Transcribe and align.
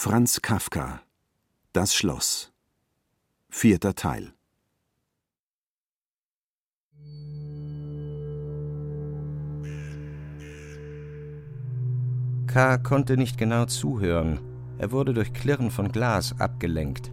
Franz 0.00 0.40
Kafka 0.40 1.00
Das 1.72 1.92
Schloss 1.92 2.52
Vierter 3.48 3.96
Teil 3.96 4.32
K. 12.46 12.78
konnte 12.78 13.16
nicht 13.16 13.38
genau 13.38 13.64
zuhören. 13.64 14.38
Er 14.78 14.92
wurde 14.92 15.14
durch 15.14 15.32
Klirren 15.32 15.72
von 15.72 15.90
Glas 15.90 16.32
abgelenkt. 16.38 17.10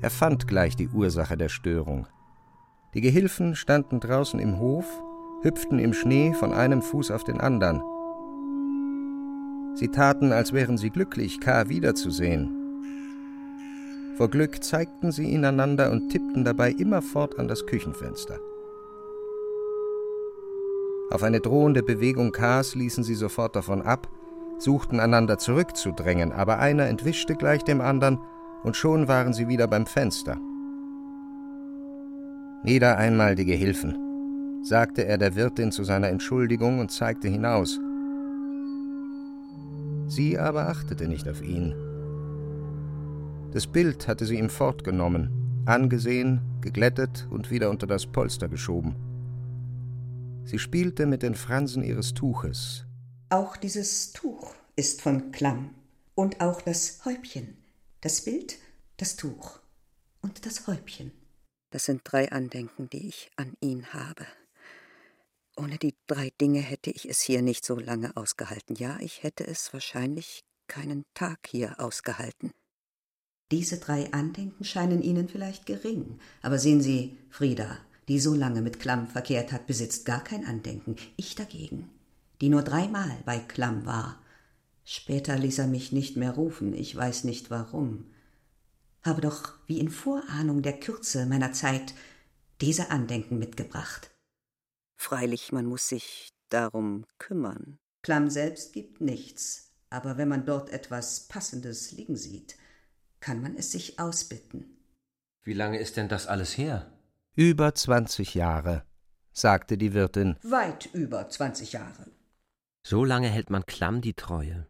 Er 0.00 0.10
fand 0.10 0.48
gleich 0.48 0.74
die 0.74 0.88
Ursache 0.88 1.36
der 1.36 1.48
Störung. 1.48 2.08
Die 2.94 3.02
Gehilfen 3.02 3.54
standen 3.54 4.00
draußen 4.00 4.40
im 4.40 4.58
Hof, 4.58 5.00
hüpften 5.42 5.78
im 5.78 5.94
Schnee 5.94 6.34
von 6.34 6.52
einem 6.52 6.82
Fuß 6.82 7.12
auf 7.12 7.22
den 7.22 7.40
anderen. 7.40 7.84
Sie 9.74 9.88
taten, 9.88 10.32
als 10.32 10.52
wären 10.52 10.78
sie 10.78 10.90
glücklich, 10.90 11.40
K. 11.40 11.68
wiederzusehen. 11.68 12.50
Vor 14.16 14.30
Glück 14.30 14.62
zeigten 14.62 15.10
sie 15.10 15.24
ihn 15.24 15.44
einander 15.44 15.90
und 15.90 16.10
tippten 16.10 16.44
dabei 16.44 16.70
immerfort 16.70 17.38
an 17.38 17.48
das 17.48 17.66
Küchenfenster. 17.66 18.38
Auf 21.10 21.22
eine 21.22 21.40
drohende 21.40 21.82
Bewegung 21.82 22.32
Ks 22.32 22.76
ließen 22.76 23.02
sie 23.02 23.14
sofort 23.14 23.56
davon 23.56 23.82
ab, 23.82 24.08
suchten 24.58 25.00
einander 25.00 25.38
zurückzudrängen, 25.38 26.32
aber 26.32 26.58
einer 26.58 26.86
entwischte 26.86 27.34
gleich 27.34 27.62
dem 27.64 27.80
anderen, 27.80 28.18
und 28.62 28.76
schon 28.76 29.08
waren 29.08 29.34
sie 29.34 29.48
wieder 29.48 29.66
beim 29.66 29.84
Fenster. 29.84 30.38
Wieder 32.62 32.96
einmal 32.96 33.34
die 33.34 33.44
Gehilfen, 33.44 34.62
sagte 34.62 35.04
er 35.04 35.18
der 35.18 35.34
Wirtin 35.34 35.70
zu 35.70 35.84
seiner 35.84 36.08
Entschuldigung 36.08 36.78
und 36.78 36.90
zeigte 36.90 37.28
hinaus. 37.28 37.78
Sie 40.06 40.38
aber 40.38 40.68
achtete 40.68 41.08
nicht 41.08 41.28
auf 41.28 41.42
ihn. 41.42 41.74
Das 43.52 43.66
Bild 43.66 44.08
hatte 44.08 44.26
sie 44.26 44.38
ihm 44.38 44.50
fortgenommen, 44.50 45.62
angesehen, 45.64 46.40
geglättet 46.60 47.26
und 47.30 47.50
wieder 47.50 47.70
unter 47.70 47.86
das 47.86 48.06
Polster 48.06 48.48
geschoben. 48.48 48.96
Sie 50.44 50.58
spielte 50.58 51.06
mit 51.06 51.22
den 51.22 51.34
Fransen 51.34 51.82
ihres 51.82 52.14
Tuches. 52.14 52.84
Auch 53.30 53.56
dieses 53.56 54.12
Tuch 54.12 54.54
ist 54.76 55.02
von 55.02 55.30
Klamm 55.32 55.70
und 56.14 56.40
auch 56.40 56.60
das 56.60 57.04
Häubchen. 57.04 57.56
Das 58.00 58.22
Bild, 58.22 58.56
das 58.98 59.16
Tuch 59.16 59.60
und 60.20 60.44
das 60.46 60.66
Häubchen. 60.66 61.12
Das 61.70 61.86
sind 61.86 62.02
drei 62.04 62.30
Andenken, 62.30 62.88
die 62.90 63.08
ich 63.08 63.30
an 63.36 63.54
ihn 63.60 63.86
habe. 63.92 64.26
Ohne 65.56 65.78
die 65.78 65.94
drei 66.06 66.30
Dinge 66.40 66.60
hätte 66.60 66.90
ich 66.90 67.08
es 67.08 67.20
hier 67.20 67.40
nicht 67.40 67.64
so 67.64 67.76
lange 67.76 68.16
ausgehalten. 68.16 68.74
Ja, 68.76 68.98
ich 69.00 69.22
hätte 69.22 69.46
es 69.46 69.72
wahrscheinlich 69.72 70.44
keinen 70.66 71.04
Tag 71.14 71.46
hier 71.48 71.78
ausgehalten. 71.78 72.50
Diese 73.52 73.78
drei 73.78 74.12
Andenken 74.12 74.64
scheinen 74.64 75.02
Ihnen 75.02 75.28
vielleicht 75.28 75.66
gering, 75.66 76.18
aber 76.42 76.58
sehen 76.58 76.80
Sie, 76.80 77.18
Frieda, 77.30 77.78
die 78.08 78.18
so 78.18 78.34
lange 78.34 78.62
mit 78.62 78.80
Klamm 78.80 79.06
verkehrt 79.06 79.52
hat, 79.52 79.66
besitzt 79.66 80.06
gar 80.06 80.24
kein 80.24 80.44
Andenken. 80.44 80.96
Ich 81.16 81.34
dagegen, 81.34 81.90
die 82.40 82.48
nur 82.48 82.62
dreimal 82.62 83.16
bei 83.24 83.38
Klamm 83.38 83.86
war. 83.86 84.20
Später 84.84 85.38
ließ 85.38 85.58
er 85.58 85.66
mich 85.66 85.92
nicht 85.92 86.16
mehr 86.16 86.32
rufen, 86.32 86.74
ich 86.74 86.96
weiß 86.96 87.24
nicht 87.24 87.50
warum. 87.50 88.06
Habe 89.02 89.20
doch 89.20 89.52
wie 89.66 89.78
in 89.78 89.90
Vorahnung 89.90 90.62
der 90.62 90.80
Kürze 90.80 91.26
meiner 91.26 91.52
Zeit 91.52 91.94
diese 92.60 92.90
Andenken 92.90 93.38
mitgebracht. 93.38 94.10
Freilich, 94.96 95.52
man 95.52 95.66
muss 95.66 95.88
sich 95.88 96.30
darum 96.48 97.04
kümmern. 97.18 97.78
Klamm 98.02 98.30
selbst 98.30 98.72
gibt 98.72 99.00
nichts, 99.00 99.72
aber 99.90 100.16
wenn 100.16 100.28
man 100.28 100.46
dort 100.46 100.70
etwas 100.70 101.28
Passendes 101.28 101.92
liegen 101.92 102.16
sieht, 102.16 102.56
kann 103.20 103.40
man 103.40 103.56
es 103.56 103.72
sich 103.72 103.98
ausbitten. 103.98 104.76
Wie 105.42 105.54
lange 105.54 105.78
ist 105.78 105.96
denn 105.96 106.08
das 106.08 106.26
alles 106.26 106.56
her? 106.56 106.92
Über 107.34 107.74
zwanzig 107.74 108.34
Jahre, 108.34 108.84
sagte 109.32 109.76
die 109.76 109.94
Wirtin. 109.94 110.36
Weit 110.42 110.86
über 110.92 111.28
zwanzig 111.28 111.72
Jahre. 111.72 112.10
So 112.82 113.04
lange 113.04 113.28
hält 113.28 113.50
man 113.50 113.66
Klamm 113.66 114.00
die 114.00 114.14
Treue. 114.14 114.66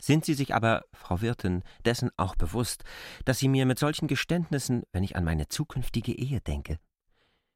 Sind 0.00 0.24
Sie 0.24 0.34
sich 0.34 0.54
aber, 0.54 0.84
Frau 0.92 1.20
Wirtin, 1.20 1.62
dessen 1.84 2.10
auch 2.16 2.34
bewusst, 2.34 2.84
dass 3.24 3.38
Sie 3.38 3.48
mir 3.48 3.64
mit 3.64 3.78
solchen 3.78 4.08
Geständnissen, 4.08 4.82
wenn 4.92 5.04
ich 5.04 5.16
an 5.16 5.24
meine 5.24 5.48
zukünftige 5.48 6.12
Ehe 6.12 6.40
denke, 6.40 6.78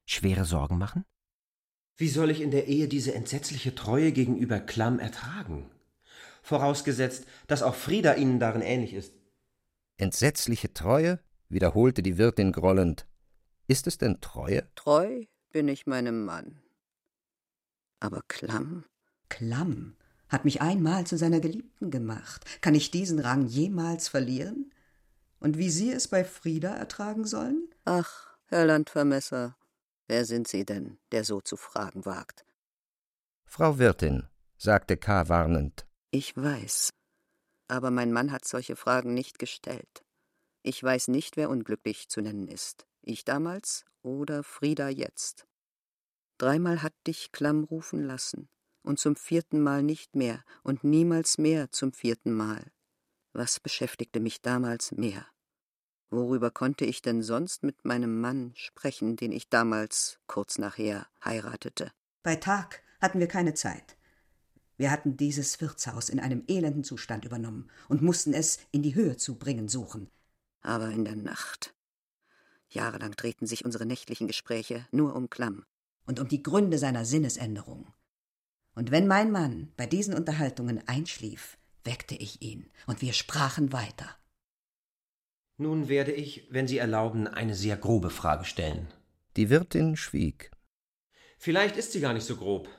schwere 0.05 0.45
Sorgen 0.45 0.77
machen? 0.77 1.05
Wie 1.99 2.07
soll 2.07 2.31
ich 2.31 2.39
in 2.39 2.49
der 2.49 2.67
Ehe 2.67 2.87
diese 2.87 3.13
entsetzliche 3.13 3.75
Treue 3.75 4.13
gegenüber 4.13 4.61
Klamm 4.61 4.99
ertragen? 4.99 5.69
Vorausgesetzt, 6.41 7.25
dass 7.47 7.61
auch 7.61 7.75
Frieda 7.75 8.13
Ihnen 8.13 8.39
darin 8.39 8.61
ähnlich 8.61 8.93
ist. 8.93 9.13
Entsetzliche 9.97 10.73
Treue? 10.73 11.19
wiederholte 11.49 12.01
die 12.01 12.17
Wirtin 12.17 12.53
grollend. 12.53 13.05
Ist 13.67 13.85
es 13.85 13.97
denn 13.97 14.21
Treue? 14.21 14.65
Treu 14.75 15.25
bin 15.51 15.67
ich 15.67 15.87
meinem 15.87 16.23
Mann. 16.23 16.61
Aber 17.99 18.21
Klamm? 18.29 18.85
Klamm 19.27 19.97
hat 20.29 20.45
mich 20.45 20.61
einmal 20.61 21.05
zu 21.05 21.17
seiner 21.17 21.41
Geliebten 21.41 21.91
gemacht. 21.91 22.45
Kann 22.61 22.75
ich 22.75 22.91
diesen 22.91 23.19
Rang 23.19 23.45
jemals 23.45 24.07
verlieren? 24.07 24.71
Und 25.41 25.57
wie 25.57 25.69
Sie 25.69 25.91
es 25.91 26.07
bei 26.07 26.23
Frieda 26.23 26.73
ertragen 26.77 27.25
sollen? 27.25 27.67
Ach, 27.83 28.37
Herr 28.45 28.65
Landvermesser, 28.65 29.57
wer 30.09 30.25
sind 30.25 30.47
Sie 30.47 30.65
denn, 30.65 30.99
der 31.11 31.23
so 31.23 31.39
zu 31.39 31.55
fragen 31.55 32.05
wagt? 32.05 32.45
Frau 33.45 33.77
Wirtin, 33.79 34.27
sagte 34.57 34.97
K. 34.97 35.29
warnend. 35.29 35.85
Ich 36.11 36.35
weiß. 36.35 36.89
Aber 37.67 37.91
mein 37.91 38.11
Mann 38.11 38.31
hat 38.31 38.45
solche 38.45 38.75
Fragen 38.75 39.13
nicht 39.13 39.39
gestellt. 39.39 40.03
Ich 40.63 40.83
weiß 40.83 41.07
nicht, 41.07 41.37
wer 41.37 41.49
unglücklich 41.49 42.09
zu 42.09 42.21
nennen 42.21 42.47
ist. 42.47 42.85
Ich 43.01 43.23
damals 43.23 43.85
oder 44.01 44.43
Frieda 44.43 44.89
jetzt. 44.89 45.47
Dreimal 46.37 46.81
hat 46.81 46.93
dich 47.05 47.31
Klamm 47.31 47.63
rufen 47.63 48.03
lassen, 48.03 48.49
und 48.81 48.99
zum 48.99 49.15
vierten 49.15 49.61
Mal 49.61 49.83
nicht 49.83 50.15
mehr 50.15 50.43
und 50.63 50.83
niemals 50.83 51.37
mehr 51.37 51.71
zum 51.71 51.93
vierten 51.93 52.33
Mal. 52.33 52.71
Was 53.33 53.59
beschäftigte 53.59 54.19
mich 54.19 54.41
damals 54.41 54.91
mehr? 54.91 55.27
Worüber 56.11 56.49
konnte 56.49 56.85
ich 56.85 57.01
denn 57.01 57.21
sonst 57.21 57.63
mit 57.63 57.85
meinem 57.85 58.19
Mann 58.19 58.51
sprechen, 58.55 59.15
den 59.15 59.31
ich 59.31 59.49
damals, 59.49 60.19
kurz 60.25 60.57
nachher, 60.57 61.05
heiratete? 61.23 61.91
Bei 62.23 62.35
Tag 62.35 62.81
hatten 62.99 63.19
wir 63.19 63.27
keine 63.27 63.53
Zeit. 63.53 63.95
Wir 64.77 64.91
hatten 64.91 65.17
dieses 65.17 65.61
Wirtshaus 65.61 66.09
in 66.09 66.19
einem 66.19 66.43
elenden 66.47 66.83
Zustand 66.83 67.25
übernommen 67.25 67.69
und 67.89 68.01
mussten 68.01 68.33
es 68.33 68.59
in 68.71 68.81
die 68.81 68.95
Höhe 68.95 69.17
zu 69.17 69.37
bringen 69.37 69.67
suchen. 69.67 70.09
Aber 70.61 70.89
in 70.89 71.05
der 71.05 71.15
Nacht. 71.15 71.75
Jahrelang 72.69 73.11
drehten 73.11 73.45
sich 73.45 73.65
unsere 73.65 73.85
nächtlichen 73.85 74.27
Gespräche 74.27 74.87
nur 74.91 75.15
um 75.15 75.29
Klamm. 75.29 75.65
Und 76.05 76.19
um 76.19 76.27
die 76.27 76.41
Gründe 76.41 76.79
seiner 76.79 77.05
Sinnesänderung. 77.05 77.87
Und 78.73 78.89
wenn 78.89 79.05
mein 79.05 79.31
Mann 79.31 79.71
bei 79.77 79.85
diesen 79.85 80.15
Unterhaltungen 80.15 80.81
einschlief, 80.87 81.57
weckte 81.83 82.15
ich 82.15 82.41
ihn, 82.41 82.69
und 82.87 83.01
wir 83.01 83.13
sprachen 83.13 83.73
weiter. 83.73 84.18
Nun 85.59 85.89
werde 85.89 86.13
ich, 86.13 86.47
wenn 86.49 86.69
Sie 86.69 86.77
erlauben, 86.77 87.27
eine 87.27 87.53
sehr 87.53 87.75
grobe 87.75 88.09
Frage 88.09 88.45
stellen. 88.45 88.87
Die 89.35 89.49
Wirtin 89.49 89.97
schwieg. 89.97 90.51
Vielleicht 91.37 91.75
ist 91.75 91.91
sie 91.91 91.99
gar 91.99 92.13
nicht 92.13 92.25
so 92.25 92.37
grob. 92.37 92.69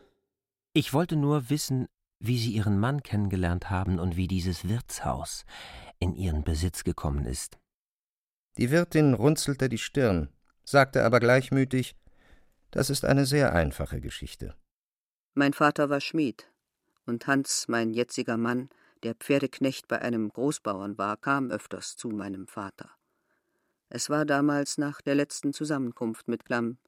Ich 0.72 0.94
wollte 0.94 1.16
nur 1.16 1.50
wissen, 1.50 1.88
wie 2.20 2.38
Sie 2.38 2.52
Ihren 2.52 2.78
Mann 2.78 3.02
kennengelernt 3.02 3.68
haben 3.68 3.98
und 3.98 4.16
wie 4.16 4.28
dieses 4.28 4.66
Wirtshaus 4.66 5.44
in 5.98 6.14
Ihren 6.14 6.42
Besitz 6.42 6.82
gekommen 6.82 7.26
ist. 7.26 7.58
Die 8.56 8.70
Wirtin 8.70 9.12
runzelte 9.12 9.68
die 9.68 9.76
Stirn, 9.76 10.30
sagte 10.64 11.04
aber 11.04 11.20
gleichmütig, 11.20 11.96
das 12.70 12.88
ist 12.88 13.04
eine 13.04 13.26
sehr 13.26 13.52
einfache 13.52 14.00
Geschichte. 14.00 14.56
Mein 15.34 15.52
Vater 15.52 15.90
war 15.90 16.00
Schmied, 16.00 16.50
und 17.04 17.26
Hans, 17.26 17.66
mein 17.68 17.92
jetziger 17.92 18.38
Mann, 18.38 18.70
der 19.02 19.14
Pferdeknecht 19.14 19.88
bei 19.88 20.00
einem 20.00 20.28
Großbauern 20.28 20.98
war, 20.98 21.16
kam 21.16 21.50
öfters 21.50 21.96
zu 21.96 22.08
meinem 22.08 22.46
Vater. 22.46 22.90
Es 23.88 24.08
war 24.08 24.24
damals 24.24 24.78
nach 24.78 25.00
der 25.00 25.14
letzten 25.14 25.52
Zusammenkunft 25.52 26.28
mit 26.28 26.44
Klamm. 26.44 26.78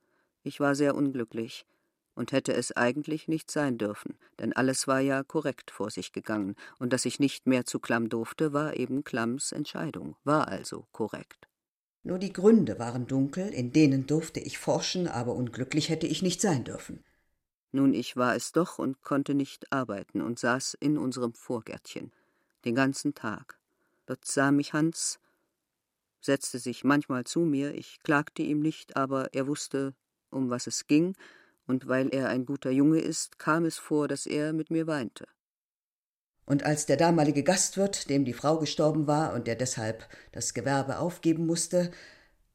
Ich 0.43 0.61
war 0.61 0.75
sehr 0.75 0.95
unglücklich 0.95 1.67
und 2.15 2.33
hätte 2.33 2.53
es 2.53 2.73
eigentlich 2.73 3.29
nicht 3.29 3.51
sein 3.51 3.79
dürfen, 3.79 4.19
denn 4.39 4.53
alles 4.53 4.87
war 4.87 5.01
ja 5.01 5.23
korrekt 5.23 5.71
vor 5.71 5.91
sich 5.91 6.13
gegangen, 6.13 6.57
und 6.79 6.93
dass 6.93 7.05
ich 7.05 7.19
nicht 7.19 7.47
mehr 7.47 7.65
zu 7.65 7.81
Klamm 7.81 8.09
durfte, 8.09 8.53
war 8.53 8.77
eben 8.77 9.05
Klamms 9.05 9.53
Entscheidung, 9.53 10.17
war 10.25 10.49
also 10.49 10.87
korrekt. 10.93 11.49
Nur 12.05 12.19
die 12.19 12.33
Gründe 12.33 12.79
waren 12.79 13.07
dunkel, 13.07 13.49
in 13.49 13.73
denen 13.73 14.07
durfte 14.07 14.41
ich 14.41 14.59
forschen, 14.59 15.07
aber 15.07 15.35
unglücklich 15.35 15.89
hätte 15.89 16.07
ich 16.07 16.23
nicht 16.23 16.41
sein 16.41 16.65
dürfen. 16.65 17.05
Nun, 17.73 17.95
ich 17.95 18.17
war 18.17 18.37
es 18.37 18.53
doch 18.53 18.79
und 18.79 19.03
konnte 19.03 19.35
nicht 19.35 19.73
arbeiten 19.73 20.21
und 20.21 20.39
saß 20.39 20.77
in 20.79 20.99
unserem 20.99 21.33
Vorgärtchen 21.33 22.13
den 22.65 22.75
ganzen 22.75 23.15
Tag. 23.15 23.59
Dort 24.07 24.25
sah 24.27 24.53
mich 24.53 24.75
Hans, 24.75 25.19
setzte 26.21 26.59
sich 26.59 26.85
manchmal 26.85 27.25
zu 27.25 27.41
mir, 27.41 27.75
ich 27.75 28.01
klagte 28.03 28.43
ihm 28.43 28.61
nicht, 28.61 28.97
aber 28.97 29.33
er 29.35 29.47
wusste, 29.47 29.95
um 30.31 30.51
was 30.51 30.67
es 30.67 30.87
ging, 30.87 31.17
und 31.67 31.89
weil 31.89 32.09
er 32.09 32.29
ein 32.29 32.45
guter 32.45 32.71
Junge 32.71 33.01
ist, 33.01 33.39
kam 33.39 33.65
es 33.65 33.79
vor, 33.79 34.07
dass 34.07 34.27
er 34.27 34.53
mit 34.53 34.71
mir 34.71 34.87
weinte. 34.87 35.27
Und 36.45 36.65
als 36.65 36.87
der 36.87 36.97
damalige 36.97 37.45
Gastwirt, 37.45 38.11
dem 38.11 38.25
die 38.25 38.33
Frau 38.33 38.59
gestorben 38.59 39.07
war 39.07 39.33
und 39.33 39.47
der 39.47 39.55
deshalb 39.55 40.09
das 40.33 40.55
Gewerbe 40.55 40.99
aufgeben 40.99 41.47
musste, 41.47 41.93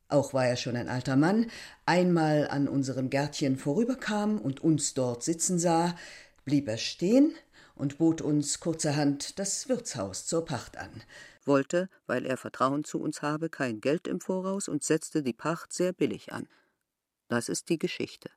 auch 0.10 0.34
war 0.34 0.46
er 0.46 0.56
schon 0.56 0.76
ein 0.76 0.90
alter 0.90 1.16
Mann, 1.16 1.52
einmal 1.86 2.48
an 2.48 2.68
unserem 2.68 3.10
Gärtchen 3.10 3.58
vorüberkam 3.58 4.40
und 4.40 4.62
uns 4.62 4.94
dort 4.94 5.24
sitzen 5.24 5.60
sah, 5.60 5.96
blieb 6.46 6.68
er 6.68 6.78
stehen 6.78 7.34
und 7.76 7.98
bot 7.98 8.22
uns 8.22 8.60
kurzerhand 8.60 9.38
das 9.40 9.68
Wirtshaus 9.70 10.26
zur 10.26 10.46
Pacht 10.46 10.78
an, 10.78 11.04
wollte, 11.46 11.90
weil 12.06 12.26
er 12.26 12.38
Vertrauen 12.38 12.84
zu 12.84 13.02
uns 13.02 13.22
habe, 13.22 13.50
kein 13.50 13.82
Geld 13.82 14.08
im 14.08 14.22
Voraus 14.22 14.68
und 14.68 14.84
setzte 14.84 15.24
die 15.24 15.34
Pacht 15.34 15.74
sehr 15.74 15.94
billig 15.94 16.32
an. 16.32 16.48
Das 17.28 17.50
ist 17.50 17.70
die 17.70 17.78
Geschichte. 17.78 18.30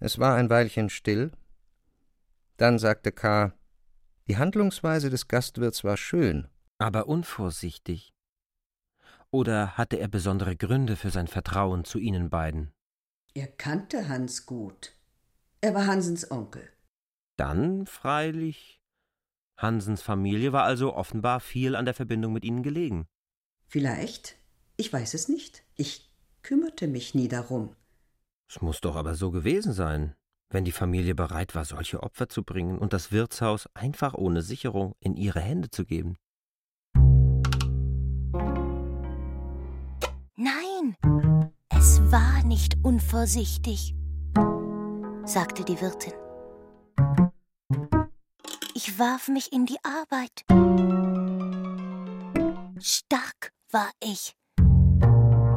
Es 0.00 0.18
war 0.18 0.34
ein 0.34 0.50
Weilchen 0.50 0.90
still. 0.90 1.30
Dann 2.56 2.78
sagte 2.78 3.12
K. 3.12 3.52
Die 4.26 4.36
Handlungsweise 4.36 5.10
des 5.10 5.28
Gastwirts 5.28 5.84
war 5.84 5.96
schön. 5.96 6.48
Aber 6.78 7.06
unvorsichtig. 7.06 8.13
Oder 9.34 9.76
hatte 9.76 9.96
er 9.96 10.06
besondere 10.06 10.54
Gründe 10.54 10.94
für 10.94 11.10
sein 11.10 11.26
Vertrauen 11.26 11.84
zu 11.84 11.98
Ihnen 11.98 12.30
beiden? 12.30 12.72
Er 13.34 13.48
kannte 13.48 14.08
Hans 14.08 14.46
gut. 14.46 14.92
Er 15.60 15.74
war 15.74 15.88
Hansens 15.88 16.30
Onkel. 16.30 16.70
Dann 17.36 17.84
freilich. 17.86 18.80
Hansens 19.58 20.02
Familie 20.02 20.52
war 20.52 20.62
also 20.62 20.94
offenbar 20.94 21.40
viel 21.40 21.74
an 21.74 21.84
der 21.84 21.94
Verbindung 21.94 22.32
mit 22.32 22.44
Ihnen 22.44 22.62
gelegen. 22.62 23.08
Vielleicht. 23.66 24.36
Ich 24.76 24.92
weiß 24.92 25.14
es 25.14 25.28
nicht. 25.28 25.64
Ich 25.74 26.12
kümmerte 26.44 26.86
mich 26.86 27.16
nie 27.16 27.26
darum. 27.26 27.74
Es 28.48 28.62
muss 28.62 28.80
doch 28.80 28.94
aber 28.94 29.16
so 29.16 29.32
gewesen 29.32 29.72
sein, 29.72 30.14
wenn 30.50 30.64
die 30.64 30.70
Familie 30.70 31.16
bereit 31.16 31.56
war, 31.56 31.64
solche 31.64 32.04
Opfer 32.04 32.28
zu 32.28 32.44
bringen 32.44 32.78
und 32.78 32.92
das 32.92 33.10
Wirtshaus 33.10 33.68
einfach 33.74 34.14
ohne 34.14 34.42
Sicherung 34.42 34.94
in 35.00 35.16
ihre 35.16 35.40
Hände 35.40 35.70
zu 35.70 35.84
geben. 35.84 36.14
Nein, 40.84 41.50
es 41.70 42.00
war 42.10 42.44
nicht 42.44 42.76
unvorsichtig, 42.82 43.94
sagte 45.24 45.64
die 45.64 45.80
Wirtin. 45.80 46.12
Ich 48.74 48.98
warf 48.98 49.28
mich 49.28 49.52
in 49.52 49.66
die 49.66 49.78
Arbeit. 49.82 50.44
Stark 52.80 53.52
war 53.70 53.90
ich. 54.02 54.36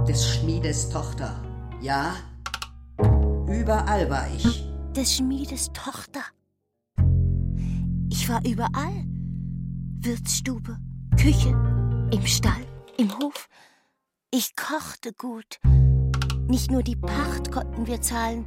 Des 0.07 0.35
Schmiedes 0.35 0.89
Tochter, 0.89 1.41
ja? 1.81 2.15
Überall 3.47 4.09
war 4.09 4.27
ich. 4.33 4.69
Des 4.95 5.17
Schmiedes 5.17 5.71
Tochter. 5.73 6.21
Ich 8.09 8.29
war 8.29 8.45
überall. 8.45 9.03
Wirtsstube, 9.99 10.77
Küche, 11.19 11.49
im 12.13 12.25
Stall, 12.25 12.65
im 12.97 13.17
Hof. 13.19 13.49
Ich 14.29 14.57
kochte 14.57 15.13
gut. 15.13 15.57
Nicht 16.47 16.69
nur 16.69 16.83
die 16.83 16.97
Pacht 16.97 17.49
konnten 17.49 17.87
wir 17.87 18.01
zahlen, 18.01 18.45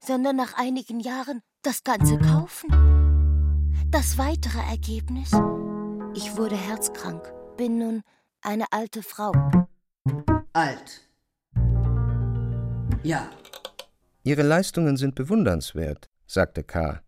sondern 0.00 0.34
nach 0.34 0.54
einigen 0.58 0.98
Jahren 0.98 1.40
das 1.62 1.84
Ganze 1.84 2.18
kaufen. 2.18 2.68
Das 3.90 4.18
weitere 4.18 4.58
Ergebnis? 4.58 5.30
Ich 6.14 6.36
wurde 6.36 6.56
herzkrank, 6.56 7.32
bin 7.56 7.78
nun 7.78 8.02
eine 8.42 8.64
alte 8.72 9.04
Frau. 9.04 9.30
Alt. 10.52 11.08
Ja. 13.04 13.30
Ihre 14.24 14.42
Leistungen 14.42 14.96
sind 14.96 15.14
bewundernswert, 15.14 16.08
sagte 16.26 16.64
K. 16.64 17.02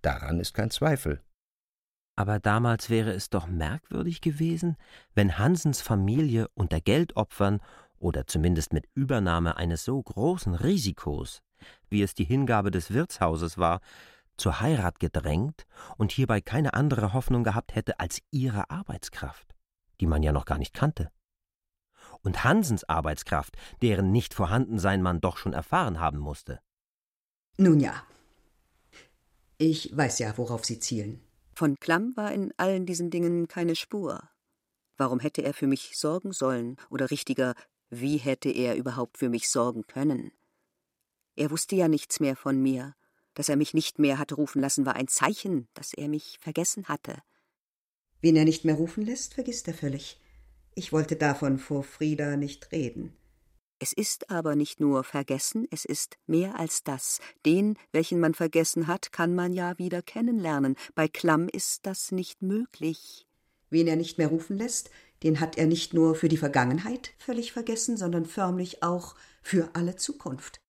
Daran 0.00 0.40
ist 0.40 0.54
kein 0.54 0.70
Zweifel. 0.70 1.22
Aber 2.18 2.40
damals 2.40 2.90
wäre 2.90 3.12
es 3.12 3.30
doch 3.30 3.46
merkwürdig 3.46 4.20
gewesen, 4.20 4.76
wenn 5.14 5.38
Hansens 5.38 5.80
Familie 5.80 6.48
unter 6.54 6.80
Geldopfern 6.80 7.60
oder 8.00 8.26
zumindest 8.26 8.72
mit 8.72 8.88
Übernahme 8.94 9.56
eines 9.56 9.84
so 9.84 10.02
großen 10.02 10.52
Risikos, 10.56 11.42
wie 11.88 12.02
es 12.02 12.14
die 12.14 12.24
Hingabe 12.24 12.72
des 12.72 12.92
Wirtshauses 12.92 13.56
war, 13.56 13.78
zur 14.36 14.60
Heirat 14.60 14.98
gedrängt 14.98 15.64
und 15.96 16.10
hierbei 16.10 16.40
keine 16.40 16.74
andere 16.74 17.12
Hoffnung 17.12 17.44
gehabt 17.44 17.76
hätte 17.76 18.00
als 18.00 18.20
ihre 18.32 18.68
Arbeitskraft, 18.68 19.54
die 20.00 20.06
man 20.06 20.24
ja 20.24 20.32
noch 20.32 20.44
gar 20.44 20.58
nicht 20.58 20.74
kannte. 20.74 21.12
Und 22.22 22.42
Hansens 22.42 22.82
Arbeitskraft, 22.82 23.56
deren 23.80 24.10
Nichtvorhandensein 24.10 25.02
man 25.02 25.20
doch 25.20 25.36
schon 25.36 25.52
erfahren 25.52 26.00
haben 26.00 26.18
musste. 26.18 26.58
Nun 27.58 27.78
ja. 27.78 28.02
Ich 29.56 29.96
weiß 29.96 30.18
ja, 30.18 30.36
worauf 30.36 30.64
Sie 30.64 30.80
zielen. 30.80 31.20
Von 31.58 31.80
Klamm 31.80 32.16
war 32.16 32.32
in 32.32 32.54
allen 32.56 32.86
diesen 32.86 33.10
Dingen 33.10 33.48
keine 33.48 33.74
Spur. 33.74 34.30
Warum 34.96 35.18
hätte 35.18 35.42
er 35.42 35.52
für 35.52 35.66
mich 35.66 35.98
sorgen 35.98 36.30
sollen, 36.30 36.76
oder 36.88 37.10
richtiger, 37.10 37.56
wie 37.90 38.16
hätte 38.16 38.48
er 38.48 38.76
überhaupt 38.76 39.18
für 39.18 39.28
mich 39.28 39.50
sorgen 39.50 39.84
können? 39.88 40.30
Er 41.34 41.50
wusste 41.50 41.74
ja 41.74 41.88
nichts 41.88 42.20
mehr 42.20 42.36
von 42.36 42.62
mir. 42.62 42.94
Dass 43.34 43.48
er 43.48 43.56
mich 43.56 43.74
nicht 43.74 43.98
mehr 43.98 44.18
hatte 44.18 44.36
rufen 44.36 44.62
lassen, 44.62 44.86
war 44.86 44.94
ein 44.94 45.08
Zeichen, 45.08 45.66
dass 45.74 45.92
er 45.94 46.06
mich 46.06 46.38
vergessen 46.40 46.84
hatte. 46.86 47.20
Wen 48.20 48.36
er 48.36 48.44
nicht 48.44 48.64
mehr 48.64 48.76
rufen 48.76 49.04
lässt, 49.04 49.34
vergisst 49.34 49.66
er 49.66 49.74
völlig. 49.74 50.20
Ich 50.76 50.92
wollte 50.92 51.16
davon 51.16 51.58
vor 51.58 51.82
Frieda 51.82 52.36
nicht 52.36 52.70
reden. 52.70 53.16
Es 53.80 53.92
ist 53.92 54.30
aber 54.30 54.56
nicht 54.56 54.80
nur 54.80 55.04
vergessen, 55.04 55.68
es 55.70 55.84
ist 55.84 56.16
mehr 56.26 56.58
als 56.58 56.82
das. 56.82 57.20
Den, 57.46 57.76
welchen 57.92 58.18
man 58.18 58.34
vergessen 58.34 58.88
hat, 58.88 59.12
kann 59.12 59.36
man 59.36 59.52
ja 59.52 59.78
wieder 59.78 60.02
kennenlernen. 60.02 60.74
Bei 60.96 61.06
Klamm 61.06 61.48
ist 61.48 61.86
das 61.86 62.10
nicht 62.10 62.42
möglich. 62.42 63.26
Wen 63.70 63.86
er 63.86 63.96
nicht 63.96 64.18
mehr 64.18 64.28
rufen 64.28 64.56
lässt, 64.56 64.90
den 65.22 65.38
hat 65.40 65.58
er 65.58 65.66
nicht 65.66 65.94
nur 65.94 66.16
für 66.16 66.28
die 66.28 66.36
Vergangenheit 66.36 67.12
völlig 67.18 67.52
vergessen, 67.52 67.96
sondern 67.96 68.26
förmlich 68.26 68.82
auch 68.82 69.14
für 69.42 69.70
alle 69.74 69.94
Zukunft. 69.94 70.60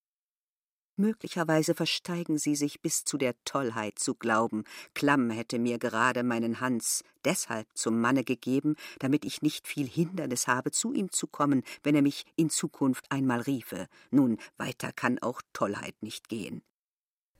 Möglicherweise 0.99 1.75
versteigen 1.75 2.37
sie 2.37 2.57
sich 2.57 2.81
bis 2.81 3.05
zu 3.05 3.17
der 3.17 3.33
Tollheit 3.45 3.97
zu 3.97 4.15
glauben, 4.15 4.65
Klamm 4.93 5.29
hätte 5.29 5.57
mir 5.57 5.79
gerade 5.79 6.23
meinen 6.23 6.59
Hans 6.59 7.05
deshalb 7.23 7.67
zum 7.73 8.01
Manne 8.01 8.25
gegeben, 8.25 8.75
damit 8.99 9.23
ich 9.23 9.41
nicht 9.41 9.65
viel 9.65 9.87
Hindernis 9.87 10.47
habe, 10.47 10.71
zu 10.71 10.91
ihm 10.91 11.09
zu 11.09 11.27
kommen, 11.27 11.63
wenn 11.83 11.95
er 11.95 12.01
mich 12.01 12.25
in 12.35 12.49
Zukunft 12.49 13.09
einmal 13.09 13.39
riefe. 13.39 13.87
Nun, 14.11 14.39
weiter 14.57 14.91
kann 14.91 15.19
auch 15.19 15.41
Tollheit 15.53 15.95
nicht 16.03 16.27
gehen. 16.27 16.63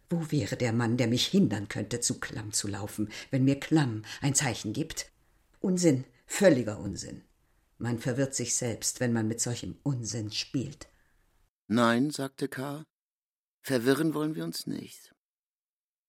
Wo 0.09 0.31
wäre 0.31 0.55
der 0.55 0.71
Mann, 0.71 0.95
der 0.95 1.09
mich 1.09 1.27
hindern 1.27 1.67
könnte, 1.67 2.00
zu 2.00 2.17
Klamm 2.21 2.53
zu 2.53 2.69
laufen, 2.69 3.09
wenn 3.29 3.44
mir 3.44 3.59
Klamm 3.59 4.03
ein 4.21 4.35
Zeichen 4.35 4.71
gibt? 4.71 5.12
Unsinn, 5.59 6.05
völliger 6.25 6.79
Unsinn. 6.79 7.23
Man 7.77 8.00
verwirrt 8.00 8.36
sich 8.36 8.55
selbst, 8.55 9.01
wenn 9.01 9.12
man 9.12 9.27
mit 9.27 9.41
solchem 9.41 9.77
Unsinn 9.84 10.31
spielt. 10.31 10.88
Nein, 11.67 12.10
sagte 12.10 12.48
K., 12.48 12.86
Verwirren 13.62 14.13
wollen 14.13 14.36
wir 14.36 14.44
uns 14.44 14.68
nicht. 14.68 15.13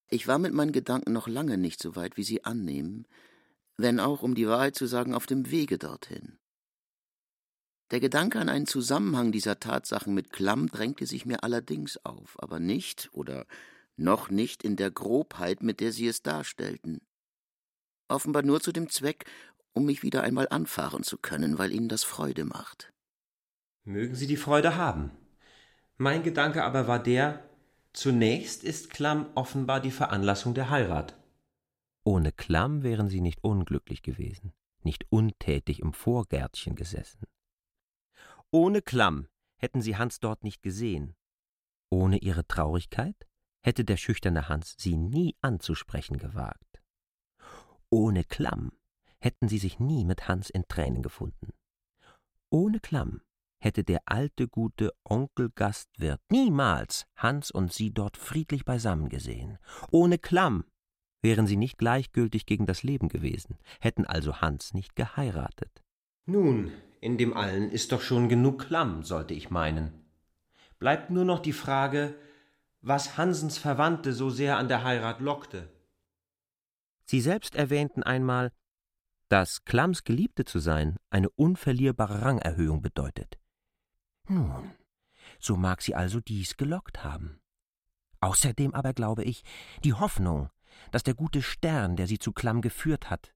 Ich 0.08 0.26
war 0.26 0.38
mit 0.38 0.52
meinen 0.52 0.72
Gedanken 0.72 1.12
noch 1.12 1.28
lange 1.28 1.56
nicht 1.56 1.80
so 1.80 1.94
weit, 1.96 2.16
wie 2.16 2.24
Sie 2.24 2.44
annehmen, 2.44 3.06
wenn 3.76 4.00
auch, 4.00 4.22
um 4.22 4.34
die 4.34 4.48
Wahrheit 4.48 4.74
zu 4.74 4.86
sagen, 4.86 5.14
auf 5.14 5.26
dem 5.26 5.50
Wege 5.50 5.78
dorthin. 5.78 6.38
Der 7.90 8.00
Gedanke 8.00 8.38
an 8.38 8.48
einen 8.48 8.66
Zusammenhang 8.66 9.32
dieser 9.32 9.58
Tatsachen 9.58 10.14
mit 10.14 10.32
Klamm 10.32 10.68
drängte 10.68 11.06
sich 11.06 11.26
mir 11.26 11.42
allerdings 11.42 12.04
auf, 12.04 12.40
aber 12.40 12.60
nicht 12.60 13.08
oder 13.12 13.46
noch 13.96 14.30
nicht 14.30 14.62
in 14.62 14.76
der 14.76 14.90
Grobheit, 14.90 15.62
mit 15.62 15.80
der 15.80 15.92
Sie 15.92 16.06
es 16.06 16.22
darstellten. 16.22 17.00
Offenbar 18.08 18.42
nur 18.42 18.60
zu 18.60 18.72
dem 18.72 18.88
Zweck, 18.88 19.24
um 19.72 19.86
mich 19.86 20.02
wieder 20.02 20.22
einmal 20.22 20.48
anfahren 20.48 21.02
zu 21.02 21.18
können, 21.18 21.58
weil 21.58 21.72
Ihnen 21.72 21.88
das 21.88 22.04
Freude 22.04 22.44
macht. 22.44 22.92
Mögen 23.84 24.14
Sie 24.14 24.26
die 24.26 24.36
Freude 24.36 24.76
haben. 24.76 25.10
Mein 26.02 26.22
Gedanke 26.22 26.64
aber 26.64 26.88
war 26.88 26.98
der, 26.98 27.46
zunächst 27.92 28.64
ist 28.64 28.88
Klamm 28.88 29.26
offenbar 29.34 29.80
die 29.80 29.90
Veranlassung 29.90 30.54
der 30.54 30.70
Heirat. 30.70 31.14
Ohne 32.04 32.32
Klamm 32.32 32.82
wären 32.82 33.10
sie 33.10 33.20
nicht 33.20 33.44
unglücklich 33.44 34.00
gewesen, 34.00 34.54
nicht 34.82 35.04
untätig 35.10 35.80
im 35.80 35.92
Vorgärtchen 35.92 36.74
gesessen. 36.74 37.26
Ohne 38.50 38.80
Klamm 38.80 39.28
hätten 39.58 39.82
sie 39.82 39.98
Hans 39.98 40.20
dort 40.20 40.42
nicht 40.42 40.62
gesehen. 40.62 41.16
Ohne 41.90 42.16
ihre 42.16 42.46
Traurigkeit 42.46 43.28
hätte 43.62 43.84
der 43.84 43.98
schüchterne 43.98 44.48
Hans 44.48 44.76
sie 44.78 44.96
nie 44.96 45.36
anzusprechen 45.42 46.16
gewagt. 46.16 46.82
Ohne 47.90 48.24
Klamm 48.24 48.72
hätten 49.18 49.48
sie 49.48 49.58
sich 49.58 49.78
nie 49.80 50.06
mit 50.06 50.28
Hans 50.28 50.48
in 50.48 50.66
Tränen 50.66 51.02
gefunden. 51.02 51.52
Ohne 52.48 52.80
Klamm 52.80 53.20
hätte 53.60 53.84
der 53.84 54.00
alte 54.06 54.48
gute 54.48 54.92
Onkel 55.04 55.50
Gastwirt 55.54 56.20
niemals 56.30 57.06
Hans 57.16 57.50
und 57.50 57.72
sie 57.72 57.92
dort 57.92 58.16
friedlich 58.16 58.64
beisammen 58.64 59.08
gesehen. 59.08 59.58
Ohne 59.90 60.18
Klamm 60.18 60.64
wären 61.22 61.46
sie 61.46 61.56
nicht 61.56 61.78
gleichgültig 61.78 62.46
gegen 62.46 62.66
das 62.66 62.82
Leben 62.82 63.08
gewesen, 63.08 63.58
hätten 63.80 64.06
also 64.06 64.40
Hans 64.40 64.74
nicht 64.74 64.96
geheiratet. 64.96 65.82
Nun, 66.26 66.72
in 67.00 67.18
dem 67.18 67.36
allen 67.36 67.70
ist 67.70 67.92
doch 67.92 68.00
schon 68.00 68.28
genug 68.28 68.66
Klamm, 68.66 69.04
sollte 69.04 69.34
ich 69.34 69.50
meinen. 69.50 69.92
Bleibt 70.78 71.10
nur 71.10 71.24
noch 71.24 71.40
die 71.40 71.52
Frage, 71.52 72.14
was 72.80 73.18
Hansens 73.18 73.58
Verwandte 73.58 74.12
so 74.12 74.30
sehr 74.30 74.56
an 74.56 74.68
der 74.68 74.84
Heirat 74.84 75.20
lockte. 75.20 75.68
Sie 77.04 77.20
selbst 77.20 77.54
erwähnten 77.54 78.02
einmal, 78.02 78.52
dass 79.28 79.64
Klamms 79.64 80.04
Geliebte 80.04 80.44
zu 80.44 80.58
sein 80.58 80.96
eine 81.10 81.30
unverlierbare 81.30 82.22
Rangerhöhung 82.22 82.82
bedeutet. 82.82 83.38
Nun, 84.30 84.70
so 85.40 85.56
mag 85.56 85.82
sie 85.82 85.96
also 85.96 86.20
dies 86.20 86.56
gelockt 86.56 87.02
haben. 87.02 87.40
Außerdem 88.20 88.74
aber 88.74 88.92
glaube 88.92 89.24
ich, 89.24 89.42
die 89.82 89.92
Hoffnung, 89.94 90.50
dass 90.92 91.02
der 91.02 91.14
gute 91.14 91.42
Stern, 91.42 91.96
der 91.96 92.06
sie 92.06 92.20
zu 92.20 92.32
Klamm 92.32 92.60
geführt 92.60 93.10
hat, 93.10 93.34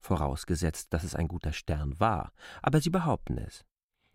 vorausgesetzt, 0.00 0.92
dass 0.92 1.02
es 1.02 1.14
ein 1.14 1.28
guter 1.28 1.54
Stern 1.54 1.98
war, 1.98 2.32
aber 2.60 2.82
sie 2.82 2.90
behaupten 2.90 3.38
es, 3.38 3.64